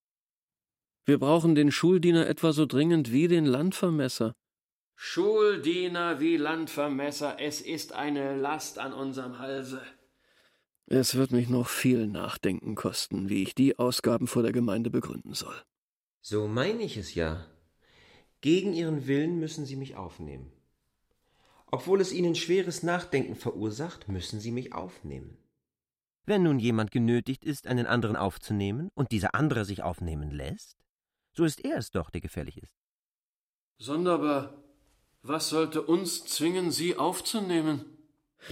Wir 1.05 1.19
brauchen 1.19 1.53
den 1.53 1.71
Schuldiener 1.71 2.25
etwa 2.25 2.53
so 2.53 2.65
dringend 2.65 3.11
wie 3.11 3.27
den 3.27 3.45
Landvermesser. 3.45 4.33
Schuldiener 4.95 6.19
wie 6.19 6.37
Landvermesser, 6.37 7.39
es 7.39 7.61
ist 7.61 7.93
eine 7.93 8.35
Last 8.35 8.79
an 8.79 8.91
unserem 8.91 9.37
Halse. 9.37 9.79
Es 10.87 11.13
wird 11.13 11.31
mich 11.31 11.49
noch 11.49 11.67
viel 11.67 12.07
Nachdenken 12.07 12.73
kosten, 12.73 13.29
wie 13.29 13.43
ich 13.43 13.53
die 13.53 13.77
Ausgaben 13.77 14.25
vor 14.25 14.41
der 14.41 14.53
Gemeinde 14.53 14.89
begründen 14.89 15.35
soll. 15.35 15.55
So 16.21 16.47
meine 16.47 16.81
ich 16.81 16.97
es 16.97 17.13
ja. 17.13 17.45
Gegen 18.41 18.73
Ihren 18.73 19.05
Willen 19.05 19.39
müssen 19.39 19.67
Sie 19.67 19.75
mich 19.75 19.95
aufnehmen. 19.95 20.51
Obwohl 21.71 22.01
es 22.01 22.11
Ihnen 22.11 22.35
schweres 22.35 22.83
Nachdenken 22.83 23.35
verursacht, 23.35 24.07
müssen 24.07 24.39
Sie 24.39 24.51
mich 24.51 24.73
aufnehmen. 24.73 25.37
Wenn 26.25 26.43
nun 26.43 26.59
jemand 26.59 26.91
genötigt 26.91 27.45
ist, 27.45 27.67
einen 27.67 27.85
anderen 27.85 28.15
aufzunehmen, 28.15 28.89
und 28.95 29.11
dieser 29.11 29.35
andere 29.35 29.65
sich 29.65 29.83
aufnehmen 29.83 30.31
lässt, 30.31 30.77
so 31.33 31.43
ist 31.43 31.63
er 31.63 31.77
es 31.77 31.91
doch, 31.91 32.09
der 32.09 32.21
gefährlich 32.21 32.57
ist. 32.57 32.73
Sonderbar. 33.77 34.63
Was 35.21 35.49
sollte 35.49 35.81
uns 35.81 36.25
zwingen, 36.25 36.71
Sie 36.71 36.97
aufzunehmen? 36.97 37.85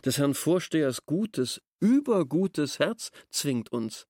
Des 0.04 0.18
Herrn 0.18 0.34
Vorstehers 0.34 1.06
gutes, 1.06 1.62
übergutes 1.80 2.80
Herz 2.80 3.12
zwingt 3.30 3.72
uns. 3.72 4.08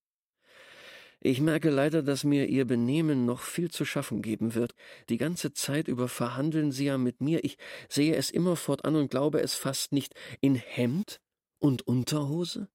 Ich 1.26 1.40
merke 1.40 1.70
leider, 1.70 2.04
dass 2.04 2.26
mir 2.26 2.50
Ihr 2.50 2.66
Benehmen 2.66 3.26
noch 3.26 3.44
viel 3.44 3.72
zu 3.72 3.86
schaffen 3.86 4.22
geben 4.22 4.56
wird. 4.56 4.76
Die 5.08 5.16
ganze 5.16 5.54
Zeit 5.54 5.88
über 5.88 6.10
verhandeln 6.10 6.74
Sie 6.74 6.84
ja 6.84 6.98
mit 6.98 7.22
mir. 7.22 7.46
Ich 7.46 7.58
sehe 7.88 8.14
es 8.18 8.30
immerfort 8.30 8.84
an 8.84 8.98
und 8.98 9.10
glaube 9.10 9.40
es 9.40 9.54
fast 9.54 9.94
nicht. 9.94 10.14
In 10.42 10.56
Hemd 10.56 11.22
und 11.60 11.88
Unterhose? 11.88 12.68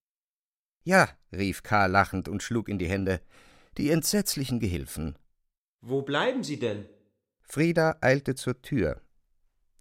Ja, 0.82 1.10
rief 1.30 1.62
Karl 1.62 1.90
lachend 1.90 2.26
und 2.26 2.42
schlug 2.42 2.70
in 2.70 2.78
die 2.78 2.88
Hände. 2.88 3.20
Die 3.76 3.90
entsetzlichen 3.90 4.60
Gehilfen. 4.60 5.18
Wo 5.82 6.00
bleiben 6.00 6.42
Sie 6.42 6.58
denn? 6.58 6.86
Frieda 7.42 7.98
eilte 8.00 8.34
zur 8.34 8.62
Tür. 8.62 9.02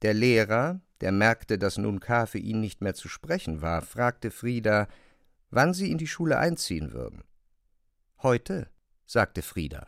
Der 0.01 0.13
Lehrer, 0.13 0.81
der 0.99 1.13
merkte, 1.13 1.57
dass 1.57 1.77
nun 1.77 2.01
K. 2.01 2.25
für 2.25 2.39
ihn 2.39 2.59
nicht 2.59 2.81
mehr 2.81 2.95
zu 2.95 3.07
sprechen 3.07 3.61
war, 3.61 3.81
fragte 3.81 4.29
Frieda, 4.29 4.89
wann 5.51 5.73
sie 5.73 5.89
in 5.89 5.97
die 5.97 6.07
Schule 6.07 6.37
einziehen 6.37 6.91
würden. 6.91 7.23
Heute, 8.23 8.67
sagte 9.05 9.43
Frieda. 9.43 9.87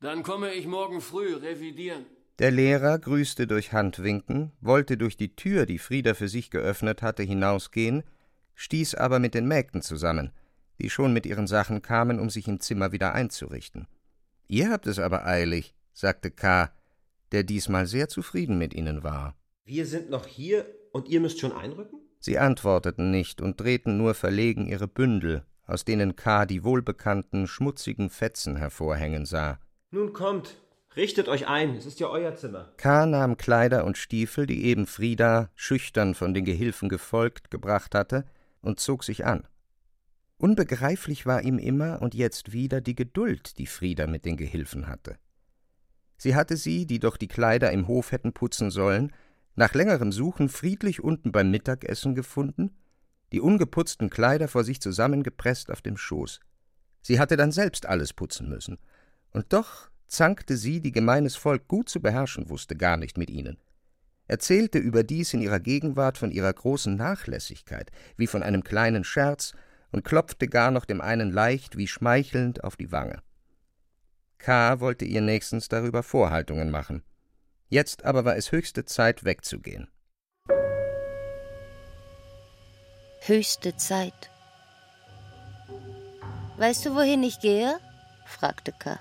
Dann 0.00 0.24
komme 0.24 0.52
ich 0.52 0.66
morgen 0.66 1.00
früh 1.00 1.34
revidieren. 1.36 2.06
Der 2.40 2.50
Lehrer 2.50 2.98
grüßte 2.98 3.46
durch 3.46 3.72
Handwinken, 3.72 4.50
wollte 4.60 4.96
durch 4.96 5.16
die 5.16 5.36
Tür, 5.36 5.64
die 5.64 5.78
Frieda 5.78 6.14
für 6.14 6.28
sich 6.28 6.50
geöffnet 6.50 7.02
hatte, 7.02 7.22
hinausgehen, 7.22 8.02
stieß 8.54 8.96
aber 8.96 9.20
mit 9.20 9.34
den 9.34 9.46
Mägden 9.46 9.80
zusammen, 9.80 10.32
die 10.80 10.90
schon 10.90 11.12
mit 11.12 11.24
ihren 11.24 11.46
Sachen 11.46 11.80
kamen, 11.80 12.18
um 12.18 12.30
sich 12.30 12.48
im 12.48 12.58
Zimmer 12.58 12.90
wieder 12.90 13.14
einzurichten. 13.14 13.86
Ihr 14.48 14.70
habt 14.70 14.88
es 14.88 14.98
aber 14.98 15.24
eilig, 15.24 15.76
sagte 15.92 16.32
K., 16.32 16.72
der 17.30 17.44
diesmal 17.44 17.86
sehr 17.86 18.08
zufrieden 18.08 18.58
mit 18.58 18.74
ihnen 18.74 19.04
war. 19.04 19.36
Wir 19.64 19.86
sind 19.86 20.10
noch 20.10 20.26
hier 20.26 20.66
und 20.92 21.08
ihr 21.08 21.20
müsst 21.20 21.38
schon 21.38 21.52
einrücken? 21.52 22.00
Sie 22.18 22.38
antworteten 22.38 23.12
nicht 23.12 23.40
und 23.40 23.60
drehten 23.60 23.96
nur 23.96 24.14
verlegen 24.14 24.66
ihre 24.66 24.88
Bündel, 24.88 25.44
aus 25.68 25.84
denen 25.84 26.16
K. 26.16 26.46
die 26.46 26.64
wohlbekannten 26.64 27.46
schmutzigen 27.46 28.10
Fetzen 28.10 28.56
hervorhängen 28.56 29.26
sah. 29.26 29.60
Nun 29.90 30.14
kommt, 30.14 30.56
richtet 30.96 31.28
euch 31.28 31.46
ein, 31.46 31.76
es 31.76 31.86
ist 31.86 32.00
ja 32.00 32.08
euer 32.08 32.34
Zimmer. 32.34 32.72
K. 32.78 33.06
nahm 33.06 33.36
Kleider 33.36 33.84
und 33.84 33.98
Stiefel, 33.98 34.46
die 34.46 34.64
eben 34.64 34.86
Frieda, 34.86 35.50
schüchtern 35.54 36.14
von 36.14 36.32
den 36.32 36.46
Gehilfen 36.46 36.88
gefolgt, 36.88 37.50
gebracht 37.50 37.94
hatte, 37.94 38.24
und 38.62 38.80
zog 38.80 39.04
sich 39.04 39.26
an. 39.26 39.46
Unbegreiflich 40.38 41.26
war 41.26 41.42
ihm 41.42 41.58
immer 41.58 42.00
und 42.00 42.14
jetzt 42.14 42.52
wieder 42.52 42.80
die 42.80 42.94
Geduld, 42.94 43.58
die 43.58 43.66
Frieda 43.66 44.06
mit 44.06 44.24
den 44.24 44.36
Gehilfen 44.36 44.86
hatte. 44.86 45.18
Sie 46.16 46.34
hatte 46.34 46.56
sie, 46.56 46.86
die 46.86 46.98
doch 46.98 47.16
die 47.16 47.28
Kleider 47.28 47.70
im 47.72 47.86
Hof 47.88 48.10
hätten 48.10 48.32
putzen 48.32 48.70
sollen, 48.70 49.12
nach 49.54 49.74
längerem 49.74 50.12
Suchen 50.12 50.48
friedlich 50.48 51.04
unten 51.04 51.30
beim 51.30 51.50
Mittagessen 51.50 52.14
gefunden 52.14 52.74
die 53.32 53.40
ungeputzten 53.40 54.10
Kleider 54.10 54.48
vor 54.48 54.64
sich 54.64 54.80
zusammengepresst 54.80 55.70
auf 55.70 55.82
dem 55.82 55.96
Schoß. 55.96 56.40
Sie 57.02 57.18
hatte 57.18 57.36
dann 57.36 57.52
selbst 57.52 57.86
alles 57.86 58.12
putzen 58.12 58.48
müssen. 58.48 58.78
Und 59.30 59.52
doch 59.52 59.90
zankte 60.06 60.56
sie, 60.56 60.80
die 60.80 60.92
gemeines 60.92 61.36
Volk 61.36 61.68
gut 61.68 61.88
zu 61.88 62.00
beherrschen 62.00 62.48
wusste, 62.48 62.76
gar 62.76 62.96
nicht 62.96 63.18
mit 63.18 63.30
ihnen. 63.30 63.58
Erzählte 64.26 64.78
überdies 64.78 65.32
in 65.32 65.40
ihrer 65.40 65.60
Gegenwart 65.60 66.18
von 66.18 66.30
ihrer 66.30 66.52
großen 66.52 66.94
Nachlässigkeit, 66.96 67.90
wie 68.16 68.26
von 68.26 68.42
einem 68.42 68.62
kleinen 68.62 69.04
Scherz, 69.04 69.52
und 69.90 70.04
klopfte 70.04 70.48
gar 70.48 70.70
noch 70.70 70.84
dem 70.84 71.00
einen 71.00 71.30
leicht 71.30 71.78
wie 71.78 71.86
schmeichelnd 71.86 72.62
auf 72.62 72.76
die 72.76 72.92
Wange. 72.92 73.22
K. 74.36 74.80
wollte 74.80 75.06
ihr 75.06 75.22
nächstens 75.22 75.68
darüber 75.68 76.02
Vorhaltungen 76.02 76.70
machen. 76.70 77.02
Jetzt 77.68 78.04
aber 78.04 78.24
war 78.24 78.36
es 78.36 78.52
höchste 78.52 78.84
Zeit, 78.84 79.24
wegzugehen. 79.24 79.88
Höchste 83.20 83.76
Zeit. 83.76 84.30
Weißt 86.56 86.84
du, 86.86 86.94
wohin 86.94 87.22
ich 87.22 87.40
gehe? 87.40 87.78
fragte 88.26 88.72
K. 88.72 88.98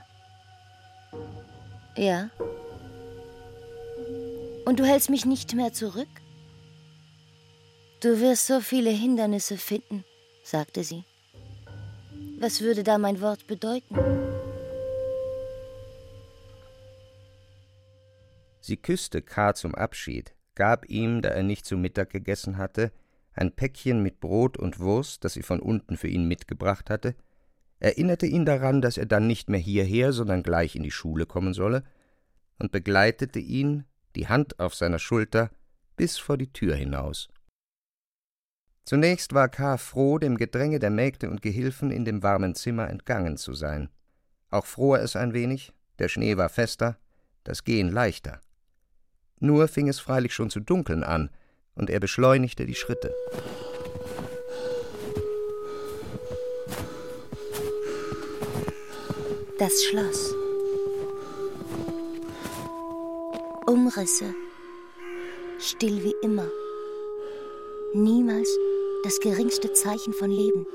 Ja. 1.95 2.29
Und 4.65 4.79
du 4.79 4.85
hältst 4.85 5.09
mich 5.09 5.25
nicht 5.25 5.53
mehr 5.55 5.73
zurück? 5.73 6.09
Du 8.01 8.19
wirst 8.19 8.45
so 8.45 8.61
viele 8.61 8.91
Hindernisse 8.91 9.57
finden, 9.57 10.05
sagte 10.43 10.83
sie. 10.83 11.03
Was 12.39 12.61
würde 12.61 12.83
da 12.83 12.99
mein 12.99 13.19
Wort 13.21 13.47
bedeuten? 13.47 13.95
Sie 18.61 18.77
küsste 18.77 19.21
K. 19.21 19.55
zum 19.55 19.73
Abschied, 19.73 20.35
gab 20.53 20.89
ihm, 20.89 21.21
da 21.21 21.29
er 21.29 21.43
nicht 21.43 21.65
zu 21.65 21.77
Mittag 21.77 22.11
gegessen 22.11 22.57
hatte, 22.57 22.91
ein 23.37 23.51
Päckchen 23.51 24.01
mit 24.01 24.19
Brot 24.19 24.57
und 24.57 24.79
Wurst, 24.79 25.23
das 25.23 25.33
sie 25.33 25.43
von 25.43 25.59
unten 25.59 25.97
für 25.97 26.07
ihn 26.07 26.27
mitgebracht 26.27 26.89
hatte, 26.89 27.15
erinnerte 27.79 28.25
ihn 28.25 28.45
daran, 28.45 28.81
dass 28.81 28.97
er 28.97 29.05
dann 29.05 29.27
nicht 29.27 29.49
mehr 29.49 29.59
hierher, 29.59 30.13
sondern 30.13 30.43
gleich 30.43 30.75
in 30.75 30.83
die 30.83 30.91
Schule 30.91 31.25
kommen 31.25 31.53
solle, 31.53 31.83
und 32.59 32.71
begleitete 32.71 33.39
ihn, 33.39 33.85
die 34.15 34.27
Hand 34.27 34.59
auf 34.59 34.73
seiner 34.73 34.99
Schulter, 34.99 35.51
bis 35.95 36.17
vor 36.17 36.37
die 36.37 36.51
Tür 36.51 36.75
hinaus. 36.75 37.29
Zunächst 38.83 39.33
war 39.33 39.49
K. 39.49 39.77
froh, 39.77 40.17
dem 40.17 40.37
Gedränge 40.37 40.79
der 40.79 40.89
Mägde 40.89 41.29
und 41.29 41.41
Gehilfen 41.41 41.91
in 41.91 42.05
dem 42.05 42.23
warmen 42.23 42.55
Zimmer 42.55 42.89
entgangen 42.89 43.37
zu 43.37 43.53
sein. 43.53 43.89
Auch 44.49 44.65
fror 44.65 44.99
es 44.99 45.15
ein 45.15 45.33
wenig, 45.33 45.73
der 45.99 46.07
Schnee 46.07 46.37
war 46.37 46.49
fester, 46.49 46.97
das 47.43 47.63
Gehen 47.63 47.91
leichter. 47.91 48.39
Nur 49.39 49.67
fing 49.67 49.87
es 49.87 49.99
freilich 49.99 50.33
schon 50.33 50.49
zu 50.49 50.61
dunkeln 50.61 51.03
an, 51.03 51.29
und 51.77 51.89
er 51.89 51.99
beschleunigte 51.99 52.65
die 52.65 52.75
Schritte. 52.75 53.13
Das 59.59 59.83
Schloss. 59.83 60.35
Umrisse. 63.65 64.33
Still 65.59 66.03
wie 66.03 66.15
immer. 66.21 66.47
Niemals 67.93 68.49
das 69.03 69.19
geringste 69.19 69.73
Zeichen 69.73 70.13
von 70.13 70.29
Leben. 70.29 70.65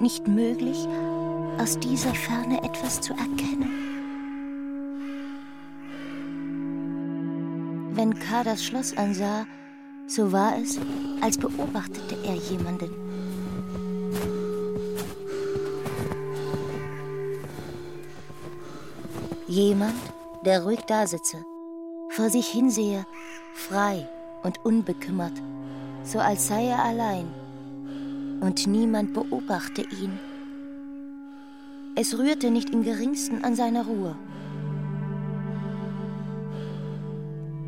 Nicht 0.00 0.28
möglich, 0.28 0.86
aus 1.58 1.78
dieser 1.78 2.14
Ferne 2.14 2.62
etwas 2.62 3.00
zu 3.00 3.12
erkennen. 3.14 3.87
Wenn 7.98 8.16
K. 8.16 8.44
das 8.44 8.64
Schloss 8.64 8.96
ansah, 8.96 9.44
so 10.06 10.30
war 10.30 10.56
es, 10.56 10.78
als 11.20 11.36
beobachtete 11.36 12.16
er 12.24 12.36
jemanden. 12.36 12.92
Jemand, 19.48 19.96
der 20.44 20.62
ruhig 20.62 20.82
dasitze, 20.82 21.38
vor 22.10 22.30
sich 22.30 22.46
hinsehe, 22.46 23.04
frei 23.52 24.08
und 24.44 24.64
unbekümmert, 24.64 25.34
so 26.04 26.20
als 26.20 26.46
sei 26.46 26.68
er 26.68 26.84
allein. 26.84 27.26
Und 28.40 28.68
niemand 28.68 29.12
beobachte 29.12 29.82
ihn. 29.82 30.20
Es 31.96 32.16
rührte 32.16 32.52
nicht 32.52 32.70
im 32.70 32.84
geringsten 32.84 33.42
an 33.42 33.56
seiner 33.56 33.86
Ruhe. 33.86 34.14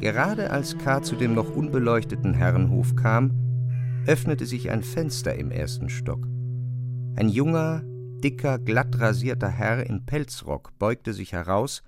Gerade 0.00 0.50
als 0.50 0.78
K. 0.78 1.02
zu 1.02 1.14
dem 1.14 1.34
noch 1.34 1.54
unbeleuchteten 1.54 2.32
Herrenhof 2.32 2.96
kam, 2.96 3.32
öffnete 4.06 4.46
sich 4.46 4.70
ein 4.70 4.82
Fenster 4.82 5.34
im 5.34 5.50
ersten 5.50 5.90
Stock. 5.90 6.24
Ein 7.16 7.28
junger, 7.28 7.82
dicker, 7.84 8.58
glatt 8.58 8.98
rasierter 8.98 9.50
Herr 9.50 9.84
im 9.84 10.06
Pelzrock 10.06 10.78
beugte 10.78 11.12
sich 11.12 11.32
heraus 11.32 11.82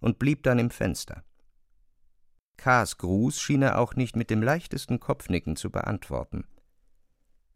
und 0.00 0.18
blieb 0.18 0.42
dann 0.42 0.58
im 0.58 0.70
Fenster. 0.70 1.22
K.s 2.56 2.96
Gruß 2.96 3.38
schien 3.38 3.60
er 3.60 3.78
auch 3.78 3.94
nicht 3.94 4.16
mit 4.16 4.30
dem 4.30 4.42
leichtesten 4.42 4.98
Kopfnicken 4.98 5.56
zu 5.56 5.70
beantworten. 5.70 6.44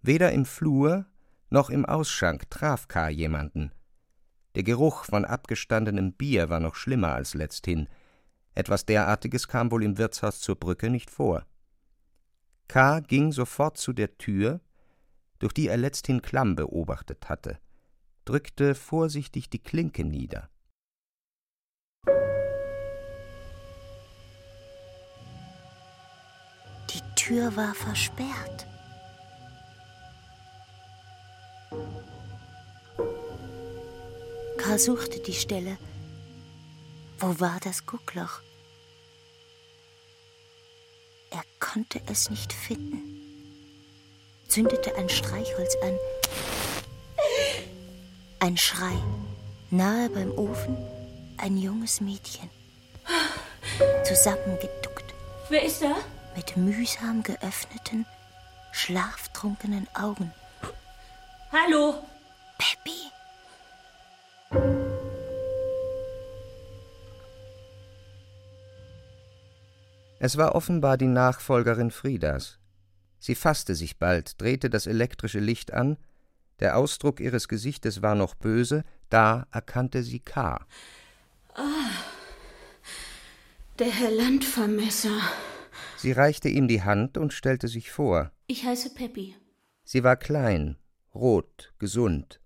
Weder 0.03 0.33
im 0.33 0.45
Flur 0.45 1.07
noch 1.49 1.71
im 1.71 1.87
Ausschank 1.87 2.51
traf 2.51 2.89
K. 2.89 3.09
jemanden. 3.09 3.73
Der 4.55 4.65
Geruch 4.65 5.05
von 5.05 5.25
abgestandenem 5.25 6.13
Bier 6.13 6.51
war 6.51 6.61
noch 6.61 6.75
schlimmer 6.75 7.15
als 7.15 7.33
letzthin. 7.33 7.89
Etwas 8.55 8.87
derartiges 8.87 9.49
kam 9.49 9.71
wohl 9.71 9.83
im 9.83 9.99
Wirtshaus 9.99 10.41
zur 10.41 10.57
Brücke 10.57 10.91
nicht 10.91 11.11
vor. 11.11 11.45
K. 12.69 13.01
ging 13.01 13.33
sofort 13.33 13.77
zu 13.77 13.93
der 13.93 14.17
Tür, 14.17 14.61
durch 15.39 15.53
die 15.53 15.69
er 15.69 15.77
letzthin 15.77 16.23
Klamm 16.23 16.55
beobachtet 16.55 17.29
hatte 17.29 17.59
drückte 18.25 18.75
vorsichtig 18.75 19.51
die 19.51 19.59
Klinke 19.59 20.05
nieder. 20.05 20.49
Die 26.91 27.03
Tür 27.17 27.55
war 27.57 27.75
versperrt. 27.75 28.67
Karl 34.59 34.79
suchte 34.79 35.21
die 35.21 35.33
Stelle. 35.33 35.77
Wo 37.19 37.41
war 37.41 37.59
das 37.63 37.87
Guckloch? 37.87 38.41
Er 41.31 41.43
konnte 41.59 42.01
es 42.07 42.31
nicht 42.31 42.53
finden, 42.53 43.03
zündete 44.49 44.95
ein 44.97 45.09
Streichholz 45.09 45.75
an 45.83 45.99
ein 48.45 48.59
Schrei. 48.59 48.93
Nahe 49.71 50.11
beim 50.11 50.31
Ofen 50.33 50.77
ein 51.39 51.57
junges 51.57 52.03
Mädchen. 52.03 52.51
Zusammengeduckt. 54.05 55.15
Wer 55.49 55.63
ist 55.63 55.81
da? 55.81 55.97
Mit 56.37 56.55
mühsam 56.57 57.23
geöffneten, 57.23 58.05
schlaftrunkenen 58.73 59.89
Augen. 59.95 60.31
Hallo? 61.53 62.05
Peppy. 62.59 63.14
Es 70.25 70.39
war 70.39 70.55
offenbar 70.55 70.97
die 70.97 71.07
Nachfolgerin 71.07 71.91
Friedas. 71.91 72.59
Sie 73.19 73.35
fasste 73.35 73.75
sich 73.75 73.99
bald, 73.99 74.41
drehte 74.41 74.71
das 74.71 74.87
elektrische 74.87 75.39
Licht 75.39 75.71
an 75.71 75.99
der 76.61 76.79
Ausdruck 76.79 77.21
ihres 77.21 77.47
Gesichtes 77.47 78.01
war 78.01 78.15
noch 78.15 78.35
böse, 78.35 78.85
da 79.11 79.47
erkannte 79.51 80.03
sie 80.03 80.21
K. 80.21 80.65
Ah, 81.53 81.91
der 83.79 83.91
Herr 83.91 84.13
Landvermesser. 84.13 85.21
Sie 85.99 86.13
reichte 86.13 86.49
ihm 86.49 86.69
die 86.69 86.83
Hand 86.83 87.19
und 87.19 87.35
stellte 87.35 87.69
sich 87.69 87.91
vor. 87.91 88.33
Ich 88.47 88.65
heiße 88.65 88.95
Peppi. 88.95 89.37
Sie 89.85 90.05
war 90.05 90.17
klein, 90.17 90.79
rot, 91.15 91.75
gesund. 91.79 92.41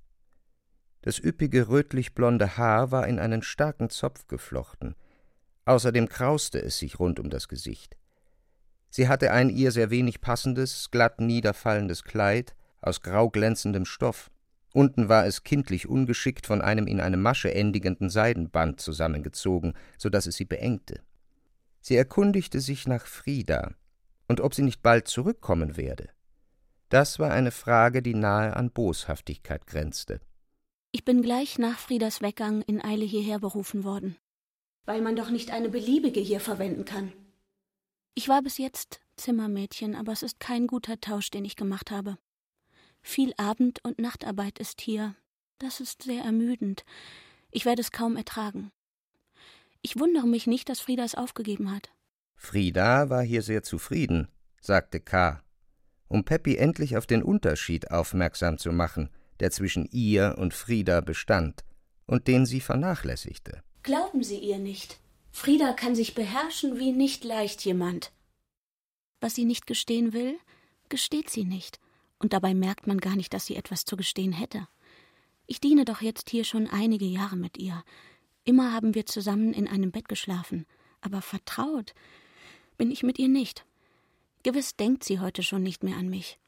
Das 1.02 1.20
üppige 1.20 1.68
rötlich-blonde 1.68 2.56
Haar 2.56 2.90
war 2.90 3.06
in 3.06 3.20
einen 3.20 3.42
starken 3.42 3.88
Zopf 3.88 4.26
geflochten. 4.26 4.96
Außerdem 5.68 6.08
krauste 6.08 6.62
es 6.62 6.78
sich 6.78 6.98
rund 6.98 7.20
um 7.20 7.28
das 7.28 7.46
Gesicht. 7.46 7.98
Sie 8.88 9.06
hatte 9.06 9.32
ein 9.32 9.50
ihr 9.50 9.70
sehr 9.70 9.90
wenig 9.90 10.22
passendes, 10.22 10.90
glatt 10.90 11.20
niederfallendes 11.20 12.04
Kleid, 12.04 12.56
aus 12.80 13.02
grauglänzendem 13.02 13.84
Stoff. 13.84 14.30
Unten 14.72 15.10
war 15.10 15.26
es 15.26 15.44
kindlich 15.44 15.86
ungeschickt 15.86 16.46
von 16.46 16.62
einem 16.62 16.86
in 16.86 17.02
eine 17.02 17.18
Masche 17.18 17.52
endigenden 17.52 18.08
Seidenband 18.08 18.80
zusammengezogen, 18.80 19.74
so 19.98 20.08
dass 20.08 20.24
es 20.26 20.36
sie 20.36 20.46
beengte. 20.46 21.02
Sie 21.82 21.96
erkundigte 21.96 22.60
sich 22.60 22.88
nach 22.88 23.04
Frieda 23.04 23.74
und 24.26 24.40
ob 24.40 24.54
sie 24.54 24.62
nicht 24.62 24.80
bald 24.80 25.06
zurückkommen 25.06 25.76
werde. 25.76 26.08
Das 26.88 27.18
war 27.18 27.30
eine 27.30 27.50
Frage, 27.50 28.00
die 28.00 28.14
nahe 28.14 28.56
an 28.56 28.70
Boshaftigkeit 28.70 29.66
grenzte. 29.66 30.22
Ich 30.92 31.04
bin 31.04 31.20
gleich 31.20 31.58
nach 31.58 31.78
Friedas 31.78 32.22
Weggang 32.22 32.62
in 32.62 32.82
Eile 32.82 33.04
hierher 33.04 33.38
berufen 33.38 33.84
worden, 33.84 34.16
weil 34.88 35.02
man 35.02 35.16
doch 35.16 35.28
nicht 35.28 35.50
eine 35.50 35.68
beliebige 35.68 36.18
hier 36.18 36.40
verwenden 36.40 36.86
kann. 36.86 37.12
Ich 38.14 38.26
war 38.26 38.40
bis 38.40 38.56
jetzt 38.56 39.02
Zimmermädchen, 39.16 39.94
aber 39.94 40.12
es 40.12 40.22
ist 40.22 40.40
kein 40.40 40.66
guter 40.66 40.98
Tausch, 40.98 41.30
den 41.30 41.44
ich 41.44 41.56
gemacht 41.56 41.90
habe. 41.90 42.16
Viel 43.02 43.34
Abend- 43.36 43.84
und 43.84 43.98
Nachtarbeit 43.98 44.58
ist 44.58 44.80
hier. 44.80 45.14
Das 45.58 45.80
ist 45.80 46.04
sehr 46.04 46.24
ermüdend. 46.24 46.86
Ich 47.50 47.66
werde 47.66 47.82
es 47.82 47.92
kaum 47.92 48.16
ertragen. 48.16 48.70
Ich 49.82 50.00
wundere 50.00 50.26
mich 50.26 50.46
nicht, 50.46 50.70
dass 50.70 50.80
Frieda 50.80 51.04
es 51.04 51.14
aufgegeben 51.14 51.70
hat. 51.70 51.90
Frieda 52.34 53.10
war 53.10 53.22
hier 53.22 53.42
sehr 53.42 53.62
zufrieden, 53.62 54.28
sagte 54.58 55.00
K., 55.00 55.42
um 56.08 56.24
Peppi 56.24 56.56
endlich 56.56 56.96
auf 56.96 57.06
den 57.06 57.22
Unterschied 57.22 57.90
aufmerksam 57.90 58.56
zu 58.56 58.72
machen, 58.72 59.10
der 59.40 59.50
zwischen 59.50 59.84
ihr 59.90 60.36
und 60.38 60.54
Frieda 60.54 61.02
bestand 61.02 61.62
und 62.06 62.26
den 62.26 62.46
sie 62.46 62.62
vernachlässigte. 62.62 63.62
Glauben 63.82 64.22
Sie 64.22 64.38
ihr 64.38 64.58
nicht. 64.58 64.98
Frieda 65.30 65.72
kann 65.72 65.94
sich 65.94 66.14
beherrschen 66.14 66.78
wie 66.78 66.92
nicht 66.92 67.24
leicht 67.24 67.64
jemand. 67.64 68.12
Was 69.20 69.34
sie 69.34 69.44
nicht 69.44 69.66
gestehen 69.66 70.12
will, 70.12 70.38
gesteht 70.88 71.30
sie 71.30 71.44
nicht 71.44 71.80
Und 72.18 72.32
dabei 72.32 72.54
merkt 72.54 72.86
man 72.86 72.98
gar 72.98 73.14
nicht, 73.14 73.32
dass 73.32 73.46
sie 73.46 73.56
etwas 73.56 73.84
zu 73.84 73.96
gestehen 73.96 74.32
hätte. 74.32 74.66
Ich 75.46 75.60
diene 75.60 75.84
doch 75.84 76.02
jetzt 76.02 76.30
hier 76.30 76.44
schon 76.44 76.66
einige 76.66 77.04
Jahre 77.04 77.36
mit 77.36 77.56
ihr. 77.58 77.84
Immer 78.44 78.72
haben 78.72 78.94
wir 78.94 79.06
zusammen 79.06 79.52
in 79.52 79.68
einem 79.68 79.92
Bett 79.92 80.08
geschlafen, 80.08 80.66
aber 81.00 81.22
vertraut 81.22 81.94
bin 82.76 82.90
ich 82.90 83.02
mit 83.02 83.18
ihr 83.18 83.28
nicht. 83.28 83.64
Gewiss 84.42 84.76
denkt 84.76 85.04
sie 85.04 85.20
heute 85.20 85.42
schon 85.42 85.62
nicht 85.62 85.82
mehr 85.82 85.96
an 85.96 86.08
mich. 86.08 86.38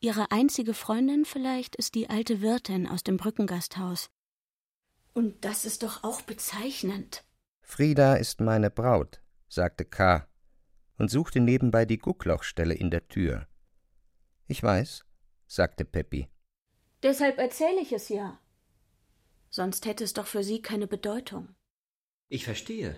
Ihre 0.00 0.30
einzige 0.30 0.74
Freundin 0.74 1.24
vielleicht 1.24 1.76
ist 1.76 1.94
die 1.94 2.10
alte 2.10 2.42
Wirtin 2.42 2.86
aus 2.86 3.04
dem 3.04 3.16
Brückengasthaus. 3.16 4.10
Und 5.14 5.44
das 5.44 5.64
ist 5.64 5.82
doch 5.82 6.04
auch 6.04 6.20
bezeichnend. 6.22 7.24
Frieda 7.62 8.14
ist 8.14 8.40
meine 8.40 8.70
Braut, 8.70 9.22
sagte 9.48 9.84
K. 9.84 10.28
und 10.98 11.10
suchte 11.10 11.40
nebenbei 11.40 11.86
die 11.86 11.98
Gucklochstelle 11.98 12.74
in 12.74 12.90
der 12.90 13.08
Tür. 13.08 13.48
Ich 14.46 14.62
weiß, 14.62 15.04
sagte 15.46 15.84
Peppi. 15.84 16.28
Deshalb 17.02 17.38
erzähle 17.38 17.80
ich 17.80 17.92
es 17.92 18.08
ja. 18.08 18.38
Sonst 19.50 19.86
hätte 19.86 20.04
es 20.04 20.12
doch 20.12 20.26
für 20.26 20.42
Sie 20.42 20.60
keine 20.60 20.86
Bedeutung. 20.86 21.54
Ich 22.28 22.44
verstehe. 22.44 22.96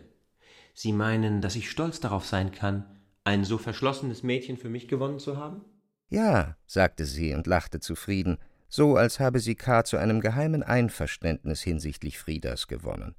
Sie 0.74 0.92
meinen, 0.92 1.40
dass 1.40 1.56
ich 1.56 1.70
stolz 1.70 2.00
darauf 2.00 2.24
sein 2.24 2.50
kann, 2.50 3.00
ein 3.24 3.44
so 3.44 3.58
verschlossenes 3.58 4.22
Mädchen 4.22 4.56
für 4.56 4.68
mich 4.68 4.88
gewonnen 4.88 5.18
zu 5.18 5.36
haben? 5.36 5.64
Ja, 6.08 6.56
sagte 6.66 7.04
sie 7.04 7.34
und 7.34 7.46
lachte 7.46 7.80
zufrieden, 7.80 8.38
so 8.68 8.96
als 8.96 9.20
habe 9.20 9.40
sie 9.40 9.54
K. 9.54 9.84
zu 9.84 9.96
einem 9.96 10.20
geheimen 10.20 10.62
Einverständnis 10.62 11.62
hinsichtlich 11.62 12.18
Friedas 12.18 12.66
gewonnen. 12.66 13.14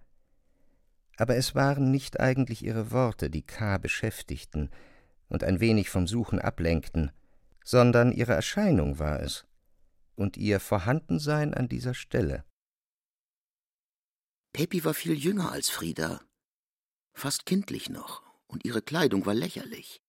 Aber 1.17 1.35
es 1.35 1.55
waren 1.55 1.91
nicht 1.91 2.19
eigentlich 2.19 2.63
ihre 2.63 2.91
Worte, 2.91 3.29
die 3.29 3.41
K. 3.41 3.77
beschäftigten 3.77 4.69
und 5.29 5.43
ein 5.43 5.59
wenig 5.59 5.89
vom 5.89 6.07
Suchen 6.07 6.39
ablenkten, 6.39 7.11
sondern 7.63 8.11
ihre 8.11 8.33
Erscheinung 8.33 8.99
war 8.99 9.21
es 9.21 9.45
und 10.15 10.37
ihr 10.37 10.59
Vorhandensein 10.59 11.53
an 11.53 11.67
dieser 11.67 11.93
Stelle. 11.93 12.43
Peppi 14.53 14.83
war 14.83 14.93
viel 14.93 15.13
jünger 15.13 15.51
als 15.51 15.69
Frieda, 15.69 16.21
fast 17.13 17.45
kindlich 17.45 17.89
noch, 17.89 18.23
und 18.47 18.65
ihre 18.65 18.81
Kleidung 18.81 19.25
war 19.25 19.33
lächerlich. 19.33 20.01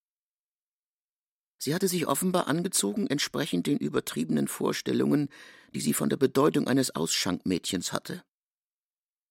Sie 1.58 1.74
hatte 1.74 1.88
sich 1.88 2.06
offenbar 2.06 2.46
angezogen, 2.46 3.08
entsprechend 3.08 3.66
den 3.66 3.78
übertriebenen 3.78 4.46
Vorstellungen, 4.46 5.28
die 5.74 5.80
sie 5.80 5.92
von 5.92 6.08
der 6.08 6.16
Bedeutung 6.16 6.68
eines 6.68 6.94
Ausschankmädchens 6.94 7.92
hatte. 7.92 8.22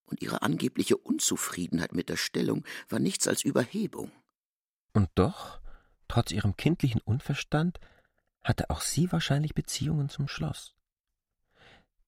Und 0.05 0.21
ihre 0.21 0.41
angebliche 0.41 0.97
Unzufriedenheit 0.97 1.93
mit 1.93 2.09
der 2.09 2.17
Stellung 2.17 2.63
war 2.89 2.99
nichts 2.99 3.27
als 3.27 3.43
Überhebung. 3.43 4.11
Und 4.93 5.09
doch, 5.15 5.59
trotz 6.07 6.31
ihrem 6.31 6.55
kindlichen 6.55 7.01
Unverstand, 7.01 7.79
hatte 8.43 8.69
auch 8.69 8.81
sie 8.81 9.11
wahrscheinlich 9.11 9.53
Beziehungen 9.53 10.09
zum 10.09 10.27
Schloss. 10.27 10.73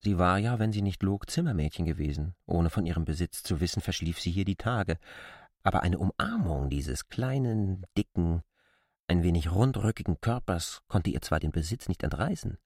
Sie 0.01 0.17
war 0.17 0.37
ja, 0.37 0.59
wenn 0.59 0.71
sie 0.71 0.81
nicht 0.81 1.03
log, 1.03 1.29
Zimmermädchen 1.29 1.85
gewesen. 1.85 2.35
Ohne 2.45 2.69
von 2.69 2.85
ihrem 2.85 3.03
Besitz 3.03 3.43
zu 3.43 3.59
wissen, 3.59 3.81
verschlief 3.81 4.19
sie 4.19 4.31
hier 4.31 4.45
die 4.45 4.55
Tage. 4.55 4.97
Aber 5.61 5.83
eine 5.83 5.99
Umarmung 5.99 6.69
dieses 6.69 7.09
kleinen, 7.09 7.85
dicken, 7.97 8.41
ein 9.09 9.23
wenig 9.23 9.51
rundrückigen 9.51 10.21
Körpers 10.21 10.81
konnte 10.87 11.09
ihr 11.09 11.21
zwar 11.21 11.39
den 11.39 11.51
Besitz 11.51 11.87
nicht 11.87 12.03
entreißen, 12.03 12.57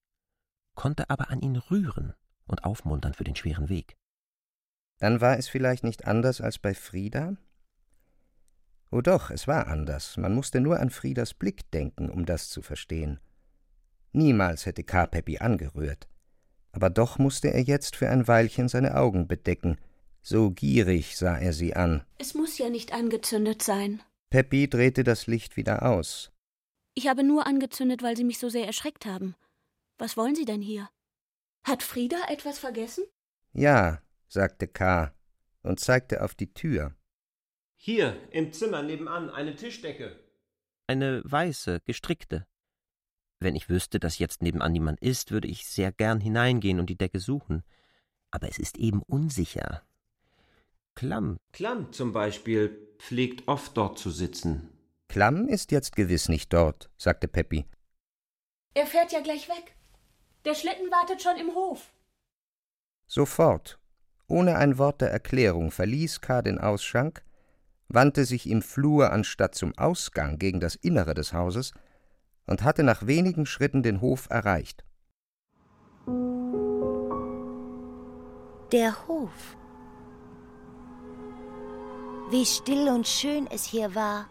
konnte 0.76 1.10
aber 1.10 1.30
an 1.30 1.42
ihn 1.42 1.56
rühren 1.56 2.14
und 2.46 2.66
aufmuntern 2.66 3.14
für 3.14 3.24
den 3.24 3.36
schweren 3.36 3.70
Weg. 3.70 3.96
Dann 5.00 5.22
war 5.22 5.38
es 5.38 5.48
vielleicht 5.48 5.84
nicht 5.84 6.06
anders 6.06 6.42
als 6.42 6.60
bei 6.60 6.74
Frieda? 6.74 7.38
Oh 8.92 9.02
doch, 9.02 9.32
es 9.32 9.48
war 9.48 9.68
anders. 9.68 10.18
Man 10.18 10.36
musste 10.36 10.60
nur 10.62 10.80
an 10.80 10.90
Friedas 10.90 11.34
Blick 11.34 11.72
denken, 11.72 12.10
um 12.10 12.26
das 12.26 12.50
zu 12.50 12.62
verstehen. 12.62 13.20
Niemals 14.12 14.66
hätte 14.66 14.84
Karpepi 14.84 15.40
angerührt. 15.40 16.08
Aber 16.72 16.90
doch 16.90 17.18
musste 17.18 17.52
er 17.54 17.62
jetzt 17.62 17.96
für 17.96 18.10
ein 18.10 18.28
Weilchen 18.28 18.68
seine 18.68 18.96
Augen 18.96 19.28
bedecken. 19.28 19.78
So 20.22 20.52
gierig 20.52 21.18
sah 21.18 21.38
er 21.38 21.54
sie 21.54 21.76
an. 21.76 22.04
Es 22.18 22.34
muss 22.34 22.58
ja 22.58 22.70
nicht 22.70 22.94
angezündet 22.94 23.62
sein. 23.64 24.02
Peppi 24.34 24.68
drehte 24.68 25.04
das 25.04 25.28
Licht 25.28 25.58
wieder 25.58 25.84
aus. 25.84 26.32
Ich 26.96 27.08
habe 27.08 27.24
nur 27.24 27.46
angezündet, 27.46 28.02
weil 28.02 28.18
Sie 28.18 28.24
mich 28.24 28.40
so 28.40 28.50
sehr 28.50 28.66
erschreckt 28.66 29.06
haben. 29.06 29.36
Was 30.00 30.18
wollen 30.18 30.34
Sie 30.34 30.46
denn 30.46 30.60
hier? 30.60 30.90
Hat 31.64 31.84
Frieda 31.84 32.18
etwas 32.30 32.58
vergessen? 32.58 33.04
Ja, 33.52 34.02
sagte 34.28 34.68
K. 34.68 35.14
und 35.62 35.80
zeigte 35.80 36.24
auf 36.24 36.34
die 36.34 36.52
Tür. 36.52 36.96
Hier, 37.76 38.18
im 38.32 38.52
Zimmer 38.54 38.82
nebenan, 38.82 39.30
eine 39.30 39.56
Tischdecke. 39.56 40.20
Eine 40.88 41.22
weiße, 41.26 41.82
gestrickte. 41.86 42.48
Wenn 43.40 43.56
ich 43.56 43.70
wüsste, 43.70 44.00
dass 44.00 44.18
jetzt 44.18 44.42
nebenan 44.42 44.72
niemand 44.72 45.00
ist, 45.00 45.30
würde 45.30 45.48
ich 45.48 45.68
sehr 45.68 45.92
gern 45.92 46.20
hineingehen 46.20 46.80
und 46.80 46.90
die 46.90 46.98
Decke 46.98 47.20
suchen. 47.20 47.62
Aber 48.32 48.50
es 48.50 48.58
ist 48.58 48.80
eben 48.80 49.04
unsicher. 49.04 49.84
Klamm. 50.96 51.38
Klamm 51.52 51.92
zum 51.92 52.14
Beispiel 52.14 52.96
pflegt 53.00 53.48
oft 53.48 53.76
dort 53.78 53.98
zu 53.98 54.12
sitzen. 54.12 54.70
Klamm 55.08 55.48
ist 55.48 55.72
jetzt 55.72 55.96
gewiss 55.96 56.30
nicht 56.30 56.54
dort, 56.54 56.90
sagte 56.98 57.28
Peppi. 57.28 57.66
Er 58.74 58.86
fährt 58.88 59.12
ja 59.12 59.22
gleich 59.22 59.50
weg. 59.50 59.76
Der 60.46 60.56
Schlitten 60.56 60.90
wartet 60.92 61.22
schon 61.22 61.38
im 61.38 61.54
Hof. 61.56 61.94
Sofort, 63.08 63.80
ohne 64.28 64.56
ein 64.58 64.78
Wort 64.78 65.02
der 65.02 65.12
Erklärung, 65.12 65.72
verließ 65.72 66.22
K. 66.22 66.42
den 66.42 66.58
Ausschank, 66.58 67.24
wandte 67.88 68.26
sich 68.26 68.50
im 68.50 68.62
Flur 68.62 69.12
anstatt 69.12 69.56
zum 69.56 69.78
Ausgang 69.78 70.40
gegen 70.40 70.60
das 70.60 70.76
Innere 70.76 71.14
des 71.14 71.34
Hauses 71.34 71.74
und 72.48 72.64
hatte 72.64 72.84
nach 72.84 73.06
wenigen 73.06 73.46
Schritten 73.46 73.84
den 73.84 74.02
Hof 74.02 74.28
erreicht. 74.30 74.84
Der 78.72 79.08
Hof. 79.08 79.56
Wie 82.34 82.48
still 82.48 82.90
und 82.90 83.08
schön 83.08 83.46
es 83.52 83.64
hier 83.64 83.94
war. 83.94 84.26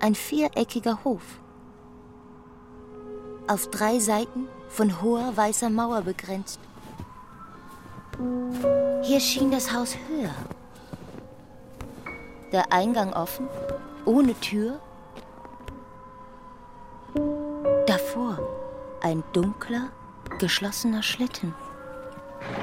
Ein 0.00 0.16
viereckiger 0.16 1.04
Hof. 1.04 1.22
Auf 3.46 3.70
drei 3.70 4.00
Seiten 4.00 4.48
von 4.68 5.00
hoher 5.00 5.36
weißer 5.36 5.70
Mauer 5.70 6.02
begrenzt. 6.02 6.58
Hier 9.02 9.20
schien 9.20 9.52
das 9.52 9.72
Haus 9.72 9.96
höher. 10.08 10.34
Der 12.50 12.72
Eingang 12.72 13.12
offen, 13.12 13.48
ohne 14.06 14.34
Tür. 14.40 14.80
Davor 17.86 18.40
ein 19.02 19.22
dunkler, 19.32 19.90
geschlossener 20.40 21.04
Schlitten 21.04 21.54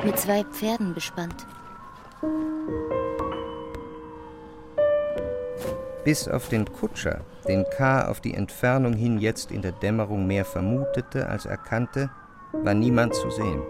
mit 0.04 0.20
zwei 0.20 0.44
Pferden 0.44 0.94
bespannt. 0.94 1.48
Bis 6.04 6.28
auf 6.28 6.50
den 6.50 6.66
Kutscher, 6.66 7.22
den 7.48 7.66
K. 7.78 8.08
auf 8.08 8.20
die 8.20 8.34
Entfernung 8.34 8.94
hin 8.94 9.20
jetzt 9.20 9.52
in 9.52 9.62
der 9.62 9.72
Dämmerung 9.72 10.28
mehr 10.28 10.44
vermutete 10.44 11.30
als 11.30 11.46
erkannte, 11.46 12.10
war 12.52 12.74
niemand 12.74 13.14
zu 13.16 13.30
sehen. 13.30 13.62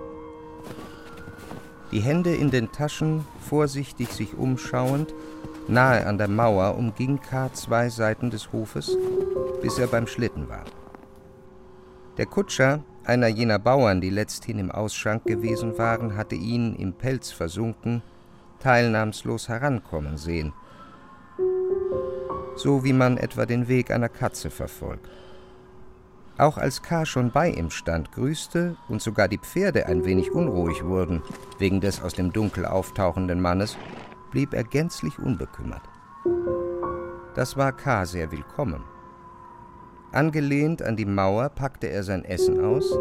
Die 1.91 1.99
Hände 1.99 2.35
in 2.35 2.49
den 2.49 2.71
Taschen, 2.71 3.25
vorsichtig 3.39 4.09
sich 4.09 4.37
umschauend, 4.37 5.13
nahe 5.67 6.05
an 6.05 6.17
der 6.17 6.27
Mauer 6.27 6.75
umging 6.77 7.19
K. 7.19 7.51
zwei 7.53 7.89
Seiten 7.89 8.29
des 8.29 8.51
Hofes, 8.51 8.97
bis 9.61 9.77
er 9.77 9.87
beim 9.87 10.07
Schlitten 10.07 10.49
war. 10.49 10.65
Der 12.17 12.25
Kutscher, 12.25 12.83
einer 13.03 13.27
jener 13.27 13.59
Bauern, 13.59 14.01
die 14.01 14.09
letzthin 14.09 14.59
im 14.59 14.71
Ausschank 14.71 15.23
gewesen 15.25 15.77
waren, 15.77 16.15
hatte 16.15 16.35
ihn, 16.35 16.75
im 16.75 16.93
Pelz 16.93 17.31
versunken, 17.31 18.01
teilnahmslos 18.59 19.49
herankommen 19.49 20.17
sehen, 20.17 20.53
so 22.55 22.83
wie 22.83 22.93
man 22.93 23.17
etwa 23.17 23.45
den 23.45 23.67
Weg 23.67 23.91
einer 23.91 24.09
Katze 24.09 24.49
verfolgt. 24.49 25.09
Auch 26.37 26.57
als 26.57 26.81
K. 26.81 27.05
schon 27.05 27.31
bei 27.31 27.49
ihm 27.49 27.69
stand, 27.69 28.13
grüßte 28.13 28.77
und 28.87 29.01
sogar 29.01 29.27
die 29.27 29.39
Pferde 29.39 29.87
ein 29.87 30.05
wenig 30.05 30.31
unruhig 30.31 30.85
wurden, 30.85 31.21
wegen 31.57 31.81
des 31.81 32.01
aus 32.01 32.13
dem 32.13 32.31
Dunkel 32.31 32.65
auftauchenden 32.65 33.41
Mannes, 33.41 33.77
blieb 34.31 34.53
er 34.53 34.63
gänzlich 34.63 35.19
unbekümmert. 35.19 35.81
Das 37.35 37.57
war 37.57 37.73
K. 37.73 38.05
sehr 38.05 38.31
willkommen. 38.31 38.83
Angelehnt 40.11 40.81
an 40.81 40.95
die 40.95 41.05
Mauer 41.05 41.49
packte 41.49 41.87
er 41.87 42.03
sein 42.03 42.23
Essen 42.23 42.63
aus, 42.63 42.97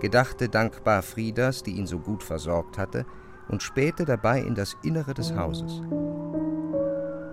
gedachte 0.00 0.48
dankbar 0.48 1.02
Friedas, 1.02 1.62
die 1.62 1.72
ihn 1.72 1.86
so 1.86 1.98
gut 1.98 2.22
versorgt 2.22 2.78
hatte, 2.78 3.06
und 3.48 3.62
spähte 3.62 4.04
dabei 4.04 4.40
in 4.40 4.54
das 4.54 4.76
Innere 4.82 5.14
des 5.14 5.34
Hauses. 5.34 5.82